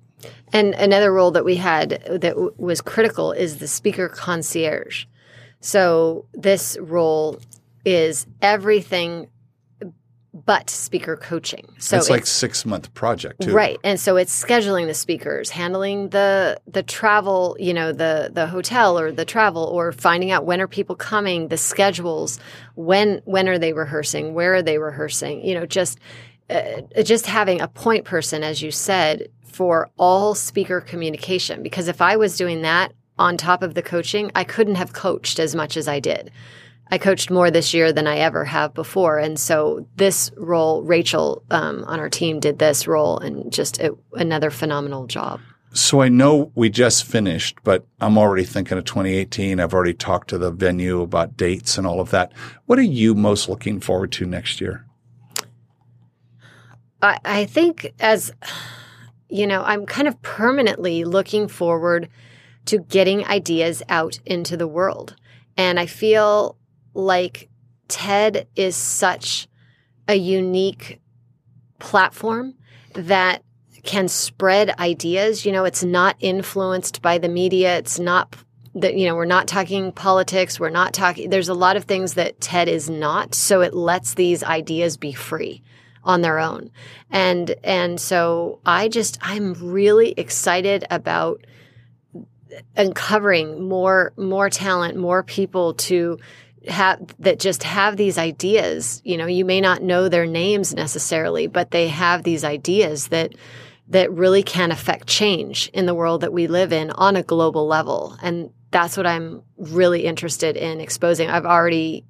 And 0.52 0.74
another 0.76 1.12
role 1.13 1.32
that 1.32 1.46
we 1.46 1.56
had 1.56 1.92
that 2.06 2.22
w- 2.22 2.54
was 2.58 2.82
critical 2.82 3.32
is 3.32 3.60
the 3.60 3.68
speaker 3.68 4.10
concierge. 4.10 5.06
So 5.62 6.26
this 6.34 6.78
role 6.82 7.39
is 7.86 8.28
everything 8.42 9.30
but 10.34 10.69
speaker 10.69 11.15
coaching. 11.15 11.67
So 11.78 11.98
it's, 11.98 12.06
it's 12.06 12.10
like 12.10 12.26
six 12.26 12.65
month 12.65 12.93
project 12.93 13.41
too. 13.41 13.54
Right. 13.54 13.78
And 13.84 14.00
so 14.00 14.17
it's 14.17 14.43
scheduling 14.43 14.88
the 14.88 14.93
speakers, 14.93 15.52
handling 15.52 16.10
the 16.10 16.60
the 16.67 16.82
travel, 16.82 17.56
you 17.60 17.74
know, 17.74 17.91
the 17.91 18.32
the 18.34 18.48
hotel 18.48 18.98
or 18.98 19.12
the 19.12 19.26
travel 19.26 19.63
or 19.63 19.91
finding 19.91 20.32
out 20.32 20.46
when 20.46 20.60
are 20.60 20.67
people 20.67 20.96
coming, 20.96 21.50
the 21.50 21.58
schedules, 21.58 22.39
when 22.76 23.22
when 23.26 23.48
are 23.48 23.60
they 23.60 23.74
rehearsing, 23.74 24.34
where 24.34 24.56
are 24.56 24.63
they 24.63 24.80
rehearsing, 24.80 25.46
you 25.46 25.54
know, 25.54 25.65
just 25.67 26.00
uh, 26.50 26.82
just 27.04 27.28
having 27.28 27.62
a 27.62 27.67
point 27.67 28.06
person 28.06 28.43
as 28.43 28.62
you 28.62 28.72
said 28.72 29.28
for 29.43 29.89
all 29.98 30.34
speaker 30.34 30.82
communication 30.82 31.62
because 31.62 31.88
if 31.88 32.02
I 32.02 32.15
was 32.15 32.38
doing 32.38 32.63
that 32.63 32.91
on 33.19 33.38
top 33.38 33.62
of 33.62 33.76
the 33.76 33.84
coaching, 33.84 34.32
I 34.36 34.43
couldn't 34.43 34.76
have 34.76 34.93
coached 34.93 35.38
as 35.38 35.54
much 35.54 35.78
as 35.78 35.88
I 35.88 36.00
did. 36.00 36.32
I 36.91 36.98
coached 36.98 37.32
more 37.32 37.50
this 37.50 37.74
year 37.74 37.91
than 37.91 38.08
I 38.08 38.17
ever 38.17 38.46
have 38.46 38.74
before. 38.74 39.17
And 39.17 39.39
so 39.39 39.88
this 39.96 40.32
role, 40.38 40.84
Rachel 40.84 41.43
um, 41.50 41.84
on 41.86 42.00
our 42.00 42.10
team 42.10 42.39
did 42.39 42.60
this 42.60 42.88
role 42.88 43.17
and 43.19 43.52
just 43.52 43.80
it, 43.80 43.93
another 44.13 44.52
phenomenal 44.52 45.08
job. 45.08 45.39
So 45.74 46.02
I 46.02 46.10
know 46.10 46.52
we 46.54 46.69
just 46.69 47.04
finished, 47.04 47.58
but 47.63 47.88
I'm 48.00 48.15
already 48.17 48.43
thinking 48.43 48.78
of 48.78 48.86
2018. 48.86 49.60
I've 49.60 49.74
already 49.74 49.96
talked 49.96 50.30
to 50.30 50.38
the 50.38 50.52
venue 50.52 51.02
about 51.02 51.36
dates 51.36 51.80
and 51.80 51.88
all 51.88 52.00
of 52.00 52.12
that. 52.12 52.32
What 52.67 52.78
are 52.78 52.84
you 52.84 53.15
most 53.15 53.50
looking 53.50 53.80
forward 53.80 54.12
to 54.13 54.28
next 54.28 54.62
year? 54.62 54.86
I, 57.02 57.19
I 57.26 57.46
think 57.46 57.91
as, 58.00 58.32
you 59.30 59.48
know, 59.48 59.63
I'm 59.63 59.88
kind 59.88 60.08
of 60.08 60.22
permanently 60.22 61.06
looking 61.06 61.48
forward 61.48 62.08
to 62.65 62.78
getting 62.78 63.26
ideas 63.26 63.82
out 63.89 64.19
into 64.28 64.56
the 64.56 64.67
world. 64.67 65.15
And 65.58 65.80
I 65.80 65.88
feel 65.88 66.56
like 66.93 67.49
TED 67.88 68.47
is 68.56 68.75
such 68.75 69.47
a 70.08 70.15
unique 70.15 70.99
platform 71.79 72.56
that 72.93 73.43
can 73.84 74.08
spread 74.08 74.69
ideas. 74.79 75.45
You 75.45 75.51
know, 75.51 75.65
it's 75.65 75.84
not 75.84 76.15
influenced 76.19 77.01
by 77.01 77.17
the 77.17 77.29
media. 77.29 77.77
It's 77.77 77.99
not 77.99 78.36
that, 78.75 78.95
you 78.95 79.08
know, 79.08 79.15
we're 79.15 79.25
not 79.25 79.47
talking 79.47 79.91
politics. 79.91 80.60
We're 80.60 80.69
not 80.69 80.93
talking, 80.93 81.29
there's 81.29 81.49
a 81.49 81.53
lot 81.53 81.75
of 81.75 81.84
things 81.84 82.15
that 82.15 82.39
TED 82.41 82.67
is 82.67 82.89
not. 82.89 83.36
So 83.36 83.62
it 83.62 83.73
lets 83.73 84.15
these 84.15 84.43
ideas 84.43 84.97
be 84.97 85.13
free 85.13 85.62
on 86.03 86.21
their 86.21 86.39
own. 86.39 86.71
And, 87.12 87.56
and 87.63 87.99
so 87.99 88.60
I 88.65 88.88
just, 88.88 89.17
I'm 89.21 89.53
really 89.53 90.13
excited 90.17 90.86
about 90.89 91.45
uncovering 92.75 93.67
more, 93.67 94.13
more 94.17 94.49
talent, 94.49 94.98
more 94.98 95.23
people 95.23 95.73
to, 95.75 96.19
have 96.68 97.00
that 97.20 97.40
just 97.40 97.64
have 97.64 97.98
these 97.98 98.18
ideas. 98.18 99.02
You 99.04 99.18
know 99.18 99.28
you 99.28 99.46
may 99.46 99.62
not 99.62 99.82
know 99.82 100.10
their 100.10 100.26
names 100.26 100.74
necessarily 100.74 101.48
but 101.48 101.72
they 101.72 101.88
have 101.88 102.24
these 102.24 102.44
ideas 102.44 103.08
that 103.10 103.34
that 103.90 104.12
really 104.12 104.44
can 104.44 104.72
affect 104.72 105.08
change 105.08 105.70
in 105.74 105.86
the 105.86 105.94
world 105.94 106.22
that 106.22 106.34
we 106.34 106.48
live 106.48 106.72
in 106.72 106.90
on 106.92 107.16
a 107.16 107.24
global 107.24 107.68
level. 107.68 108.18
And 108.22 108.52
that's 108.72 108.98
what 108.98 109.06
i'm 109.06 109.44
really 109.58 110.04
interested 110.06 110.58
in 110.58 110.82
exposing. 110.82 111.30
I've 111.30 111.46
already 111.46 112.06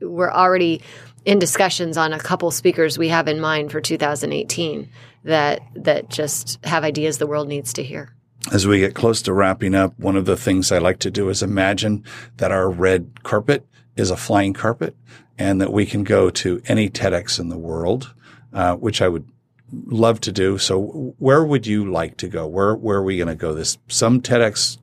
we're 0.00 0.30
already 0.30 0.82
in 1.24 1.38
discussions 1.38 1.96
on 1.96 2.12
a 2.12 2.18
couple 2.18 2.50
speakers 2.50 2.98
we 2.98 3.08
have 3.08 3.28
in 3.28 3.40
mind 3.40 3.72
for 3.72 3.80
2018 3.80 4.88
that 5.24 5.60
that 5.74 6.08
just 6.10 6.64
have 6.64 6.84
ideas 6.84 7.18
the 7.18 7.26
world 7.26 7.48
needs 7.48 7.72
to 7.74 7.82
hear. 7.82 8.14
As 8.52 8.66
we 8.66 8.78
get 8.78 8.94
close 8.94 9.22
to 9.22 9.32
wrapping 9.32 9.74
up, 9.74 9.98
one 9.98 10.16
of 10.16 10.26
the 10.26 10.36
things 10.36 10.70
I 10.70 10.78
like 10.78 10.98
to 11.00 11.10
do 11.10 11.30
is 11.30 11.42
imagine 11.42 12.04
that 12.36 12.52
our 12.52 12.70
red 12.70 13.22
carpet 13.22 13.66
is 13.96 14.10
a 14.10 14.16
flying 14.16 14.52
carpet 14.52 14.96
and 15.38 15.60
that 15.60 15.72
we 15.72 15.86
can 15.86 16.04
go 16.04 16.30
to 16.30 16.60
any 16.66 16.88
TEDx 16.88 17.38
in 17.38 17.48
the 17.48 17.58
world 17.58 18.14
uh, 18.54 18.76
which 18.76 19.02
I 19.02 19.08
would 19.08 19.28
love 19.72 20.20
to 20.20 20.32
do. 20.32 20.56
So, 20.58 21.14
where 21.18 21.44
would 21.44 21.66
you 21.66 21.90
like 21.90 22.16
to 22.18 22.28
go? 22.28 22.46
Where 22.46 22.74
Where 22.74 22.98
are 22.98 23.02
we 23.02 23.16
going 23.16 23.28
to 23.28 23.34
go? 23.34 23.52
This 23.52 23.76
some 23.88 24.22
TEDx 24.22 24.78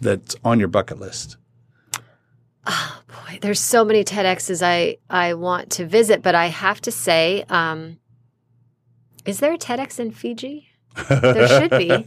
that's 0.00 0.36
on 0.44 0.58
your 0.58 0.68
bucket 0.68 0.98
list. 0.98 1.36
Oh 2.66 3.02
boy, 3.06 3.38
there's 3.40 3.60
so 3.60 3.84
many 3.84 4.04
TEDx's 4.04 4.62
I 4.62 4.98
I 5.08 5.34
want 5.34 5.70
to 5.72 5.86
visit, 5.86 6.22
but 6.22 6.34
I 6.34 6.46
have 6.46 6.80
to 6.82 6.90
say, 6.90 7.44
um, 7.48 7.98
is 9.24 9.38
there 9.38 9.52
a 9.52 9.58
TEDx 9.58 10.00
in 10.00 10.10
Fiji? 10.10 10.68
There 11.08 11.48
should 11.48 11.70
be. 11.70 12.06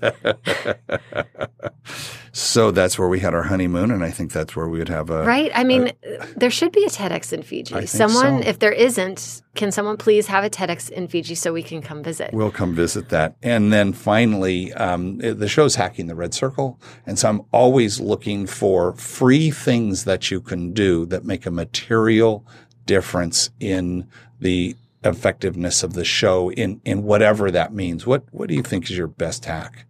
so 2.32 2.72
that's 2.72 2.98
where 2.98 3.08
we 3.08 3.20
had 3.20 3.34
our 3.34 3.44
honeymoon, 3.44 3.92
and 3.92 4.04
I 4.04 4.12
think 4.12 4.32
that's 4.32 4.56
where 4.56 4.68
we 4.68 4.80
would 4.80 4.90
have 4.90 5.10
a 5.10 5.24
right. 5.24 5.52
I 5.54 5.64
mean, 5.64 5.92
a, 6.04 6.28
there 6.36 6.50
should 6.50 6.72
be 6.72 6.84
a 6.86 6.90
TEDx 6.90 7.34
in 7.34 7.44
Fiji. 7.44 7.86
someone, 7.86 8.44
so. 8.44 8.50
if 8.50 8.60
there 8.60 8.72
isn't, 8.72 9.42
can 9.56 9.72
someone 9.72 9.98
please 9.98 10.28
have 10.28 10.44
a 10.44 10.50
TEDx 10.50 10.90
in 10.90 11.08
Fiji 11.08 11.36
so 11.36 11.52
we 11.52 11.64
can 11.64 11.82
come 11.82 12.04
visit? 12.04 12.34
We'll 12.34 12.52
come 12.52 12.74
visit 12.74 13.10
that, 13.10 13.36
and 13.44 13.74
then 13.74 13.94
finally, 13.94 14.74
um, 14.74 15.18
the 15.18 15.48
show's 15.48 15.76
hacking 15.76 16.08
the 16.08 16.16
red 16.16 16.34
circle, 16.34 16.80
and 17.06 17.20
so 17.20 17.30
I'm 17.30 17.42
always 17.52 18.00
looking 18.00 18.48
for 18.48 18.94
free 18.94 19.52
things 19.52 20.06
that 20.06 20.32
you 20.32 20.42
can 20.42 20.74
do 20.74 21.06
that 21.08 21.26
make 21.26 21.46
a 21.46 21.52
material 21.52 22.46
difference 22.86 23.50
in 23.60 24.08
the 24.40 24.76
effectiveness 25.08 25.84
of 25.84 25.94
the 25.94 26.06
show 26.06 26.52
in 26.52 26.82
in 26.86 27.04
whatever 27.04 27.50
that 27.52 27.74
means. 27.74 28.06
What 28.06 28.24
what 28.32 28.48
do 28.50 28.56
you 28.56 28.64
think 28.64 28.86
is 28.86 28.98
your 28.98 29.08
best 29.08 29.46
hack? 29.46 29.86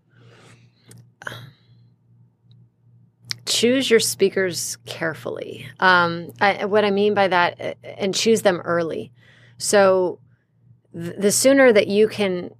Choose 3.46 3.90
your 3.90 4.02
speakers 4.02 4.78
carefully. 4.86 5.68
Um, 5.80 6.34
I, 6.42 6.66
what 6.66 6.84
I 6.84 6.92
mean 6.92 7.14
by 7.14 7.30
that, 7.30 7.62
uh, 7.62 7.74
and 7.98 8.14
choose 8.14 8.42
them 8.42 8.60
early. 8.66 9.12
So, 9.58 10.20
th- 10.94 11.16
the 11.18 11.32
sooner 11.32 11.72
that 11.72 11.88
you 11.88 12.10
can 12.10 12.54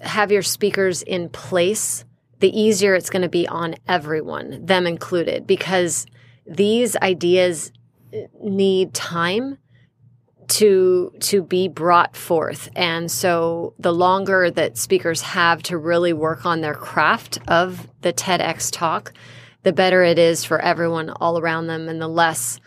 have 0.00 0.30
your 0.30 0.42
speakers 0.42 1.02
in 1.02 1.30
place, 1.30 2.04
the 2.40 2.58
easier 2.58 2.94
it's 2.94 3.08
going 3.08 3.22
to 3.22 3.30
be 3.30 3.48
on 3.48 3.76
everyone, 3.88 4.64
them 4.64 4.86
included, 4.86 5.46
because 5.46 6.06
these 6.46 6.96
ideas 6.96 7.72
uh, 8.12 8.18
need 8.42 8.92
time 8.92 9.56
to 10.50 11.12
to 11.20 11.42
be 11.42 11.68
brought 11.68 12.16
forth. 12.16 12.68
And 12.76 13.10
so 13.10 13.74
the 13.78 13.92
longer 13.92 14.50
that 14.50 14.76
speakers 14.76 15.22
have 15.22 15.62
to 15.64 15.78
really 15.78 16.12
work 16.12 16.44
on 16.44 16.60
their 16.60 16.74
craft 16.74 17.38
of 17.48 17.88
the 18.02 18.12
TEDx 18.12 18.70
talk 18.72 19.12
the 19.62 19.72
better 19.72 20.02
it 20.02 20.18
is 20.18 20.44
for 20.44 20.60
everyone 20.60 21.10
all 21.10 21.38
around 21.38 21.66
them 21.66 21.88
and 21.88 22.00
the 22.00 22.08
less 22.08 22.60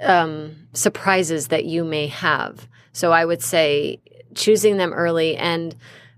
um, 0.00 0.68
surprises 0.72 1.48
that 1.48 1.64
you 1.64 1.84
may 1.84 2.06
have. 2.06 2.68
So 2.92 3.12
i 3.12 3.24
would 3.24 3.42
say 3.42 4.00
choosing 4.34 4.76
them 4.76 4.92
early 4.92 5.36
and 5.36 5.74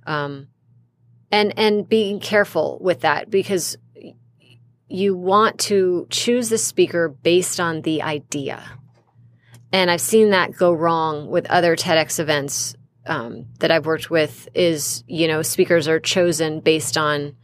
um, 0.06 0.48
and 1.30 1.58
and 1.58 1.88
being 1.88 2.20
careful 2.20 2.78
with 2.80 3.00
that 3.00 3.30
because 3.30 3.76
you 4.88 5.14
want 5.14 5.58
to 5.58 6.06
choose 6.10 6.48
the 6.48 6.58
speaker 6.58 7.08
based 7.08 7.60
on 7.60 7.82
the 7.82 8.02
idea 8.02 8.62
and 9.72 9.90
I've 9.90 10.00
seen 10.00 10.30
that 10.30 10.56
go 10.56 10.72
wrong 10.72 11.28
with 11.28 11.46
other 11.46 11.76
TEDx 11.76 12.18
events 12.18 12.74
um, 13.06 13.46
that 13.60 13.70
I've 13.70 13.86
worked 13.86 14.10
with. 14.10 14.48
Is 14.54 15.04
you 15.06 15.28
know 15.28 15.42
speakers 15.42 15.88
are 15.88 16.00
chosen 16.00 16.60
based 16.60 16.96
on 16.96 17.36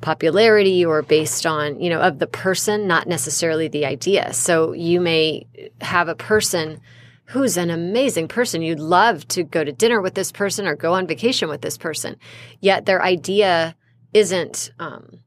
popularity 0.00 0.84
or 0.84 1.02
based 1.02 1.44
on 1.44 1.80
you 1.80 1.90
know 1.90 2.00
of 2.00 2.18
the 2.18 2.26
person, 2.26 2.86
not 2.86 3.06
necessarily 3.06 3.68
the 3.68 3.84
idea. 3.84 4.32
So 4.32 4.72
you 4.72 5.00
may 5.00 5.46
have 5.80 6.08
a 6.08 6.14
person 6.14 6.80
who's 7.26 7.58
an 7.58 7.68
amazing 7.68 8.28
person. 8.28 8.62
You'd 8.62 8.80
love 8.80 9.28
to 9.28 9.44
go 9.44 9.62
to 9.62 9.72
dinner 9.72 10.00
with 10.00 10.14
this 10.14 10.32
person 10.32 10.66
or 10.66 10.74
go 10.74 10.94
on 10.94 11.06
vacation 11.06 11.48
with 11.50 11.60
this 11.60 11.76
person, 11.76 12.16
yet 12.60 12.86
their 12.86 13.02
idea 13.02 13.76
isn't. 14.14 14.72
Um, 14.78 15.20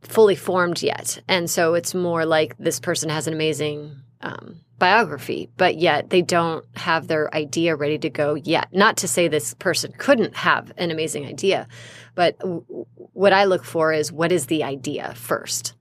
fully 0.00 0.36
formed 0.36 0.80
yet 0.80 1.20
and 1.28 1.50
so 1.50 1.74
it's 1.74 1.92
more 1.92 2.24
like 2.24 2.56
this 2.56 2.80
person 2.80 3.10
has 3.10 3.26
an 3.26 3.34
amazing 3.34 3.94
um, 4.22 4.60
biography, 4.78 5.50
but 5.56 5.76
yet 5.76 6.10
they 6.10 6.22
don't 6.22 6.64
have 6.76 7.08
their 7.08 7.34
idea 7.34 7.76
ready 7.76 7.98
to 7.98 8.10
go 8.10 8.34
yet. 8.34 8.68
Not 8.72 8.96
to 8.98 9.08
say 9.08 9.28
this 9.28 9.54
person 9.54 9.92
couldn't 9.98 10.36
have 10.36 10.72
an 10.76 10.90
amazing 10.90 11.26
idea, 11.26 11.66
but 12.14 12.38
w- 12.38 12.64
what 13.12 13.32
I 13.32 13.44
look 13.44 13.64
for 13.64 13.92
is 13.92 14.12
what 14.12 14.32
is 14.32 14.46
the 14.46 14.64
idea 14.64 15.14
first. 15.14 15.74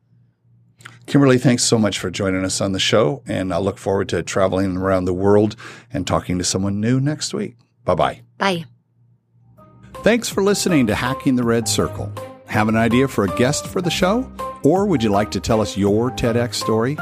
Kymberlee, 1.05 1.39
thanks 1.39 1.63
so 1.63 1.77
much 1.77 1.99
for 1.99 2.09
joining 2.09 2.43
us 2.43 2.59
on 2.59 2.73
the 2.73 2.79
show, 2.79 3.23
and 3.27 3.53
I 3.53 3.59
look 3.59 3.77
forward 3.77 4.09
to 4.09 4.23
traveling 4.23 4.75
around 4.75 5.05
the 5.05 5.13
world 5.13 5.55
and 5.93 6.05
talking 6.05 6.37
to 6.37 6.43
someone 6.43 6.81
new 6.81 6.99
next 6.99 7.33
week. 7.33 7.55
Bye-bye. 7.85 8.23
Bye. 8.37 8.65
Thanks 10.03 10.27
for 10.27 10.43
listening 10.43 10.87
to 10.87 10.95
Hacking 10.95 11.37
the 11.37 11.43
Red 11.43 11.67
Circle. 11.67 12.11
Have 12.47 12.67
an 12.67 12.75
idea 12.75 13.07
for 13.07 13.23
a 13.23 13.35
guest 13.35 13.67
for 13.67 13.81
the 13.81 13.89
show? 13.89 14.29
Or 14.63 14.85
would 14.85 15.01
you 15.01 15.09
like 15.09 15.31
to 15.31 15.39
tell 15.39 15.61
us 15.61 15.77
your 15.77 16.11
TEDx 16.11 16.55
story? 16.55 16.97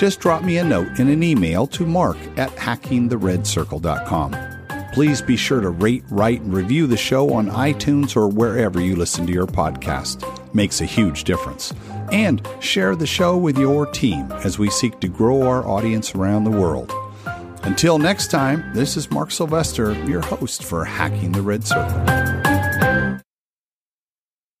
Just 0.00 0.18
drop 0.18 0.42
me 0.42 0.56
a 0.56 0.64
note 0.64 0.98
in 0.98 1.08
an 1.10 1.22
email 1.22 1.66
to 1.66 1.84
mark 1.84 2.16
at 2.38 2.48
hackingtheredcircle.com. 2.52 4.34
Please 4.94 5.20
be 5.20 5.36
sure 5.36 5.60
to 5.60 5.68
rate, 5.68 6.02
write, 6.08 6.40
and 6.40 6.54
review 6.54 6.86
the 6.86 6.96
show 6.96 7.34
on 7.34 7.50
iTunes 7.50 8.16
or 8.16 8.26
wherever 8.26 8.80
you 8.80 8.96
listen 8.96 9.26
to 9.26 9.32
your 9.32 9.46
podcast. 9.46 10.24
Makes 10.54 10.80
a 10.80 10.86
huge 10.86 11.24
difference. 11.24 11.74
And 12.10 12.40
share 12.60 12.96
the 12.96 13.06
show 13.06 13.36
with 13.36 13.58
your 13.58 13.84
team 13.84 14.32
as 14.32 14.58
we 14.58 14.70
seek 14.70 15.00
to 15.00 15.08
grow 15.08 15.42
our 15.42 15.68
audience 15.68 16.14
around 16.14 16.44
the 16.44 16.50
world. 16.50 16.90
Until 17.62 17.98
next 17.98 18.30
time, 18.30 18.72
this 18.72 18.96
is 18.96 19.10
Mark 19.10 19.30
Sylvester, 19.30 19.92
your 20.06 20.22
host 20.22 20.64
for 20.64 20.82
Hacking 20.82 21.32
the 21.32 21.42
Red 21.42 21.62
Circle. 21.62 22.49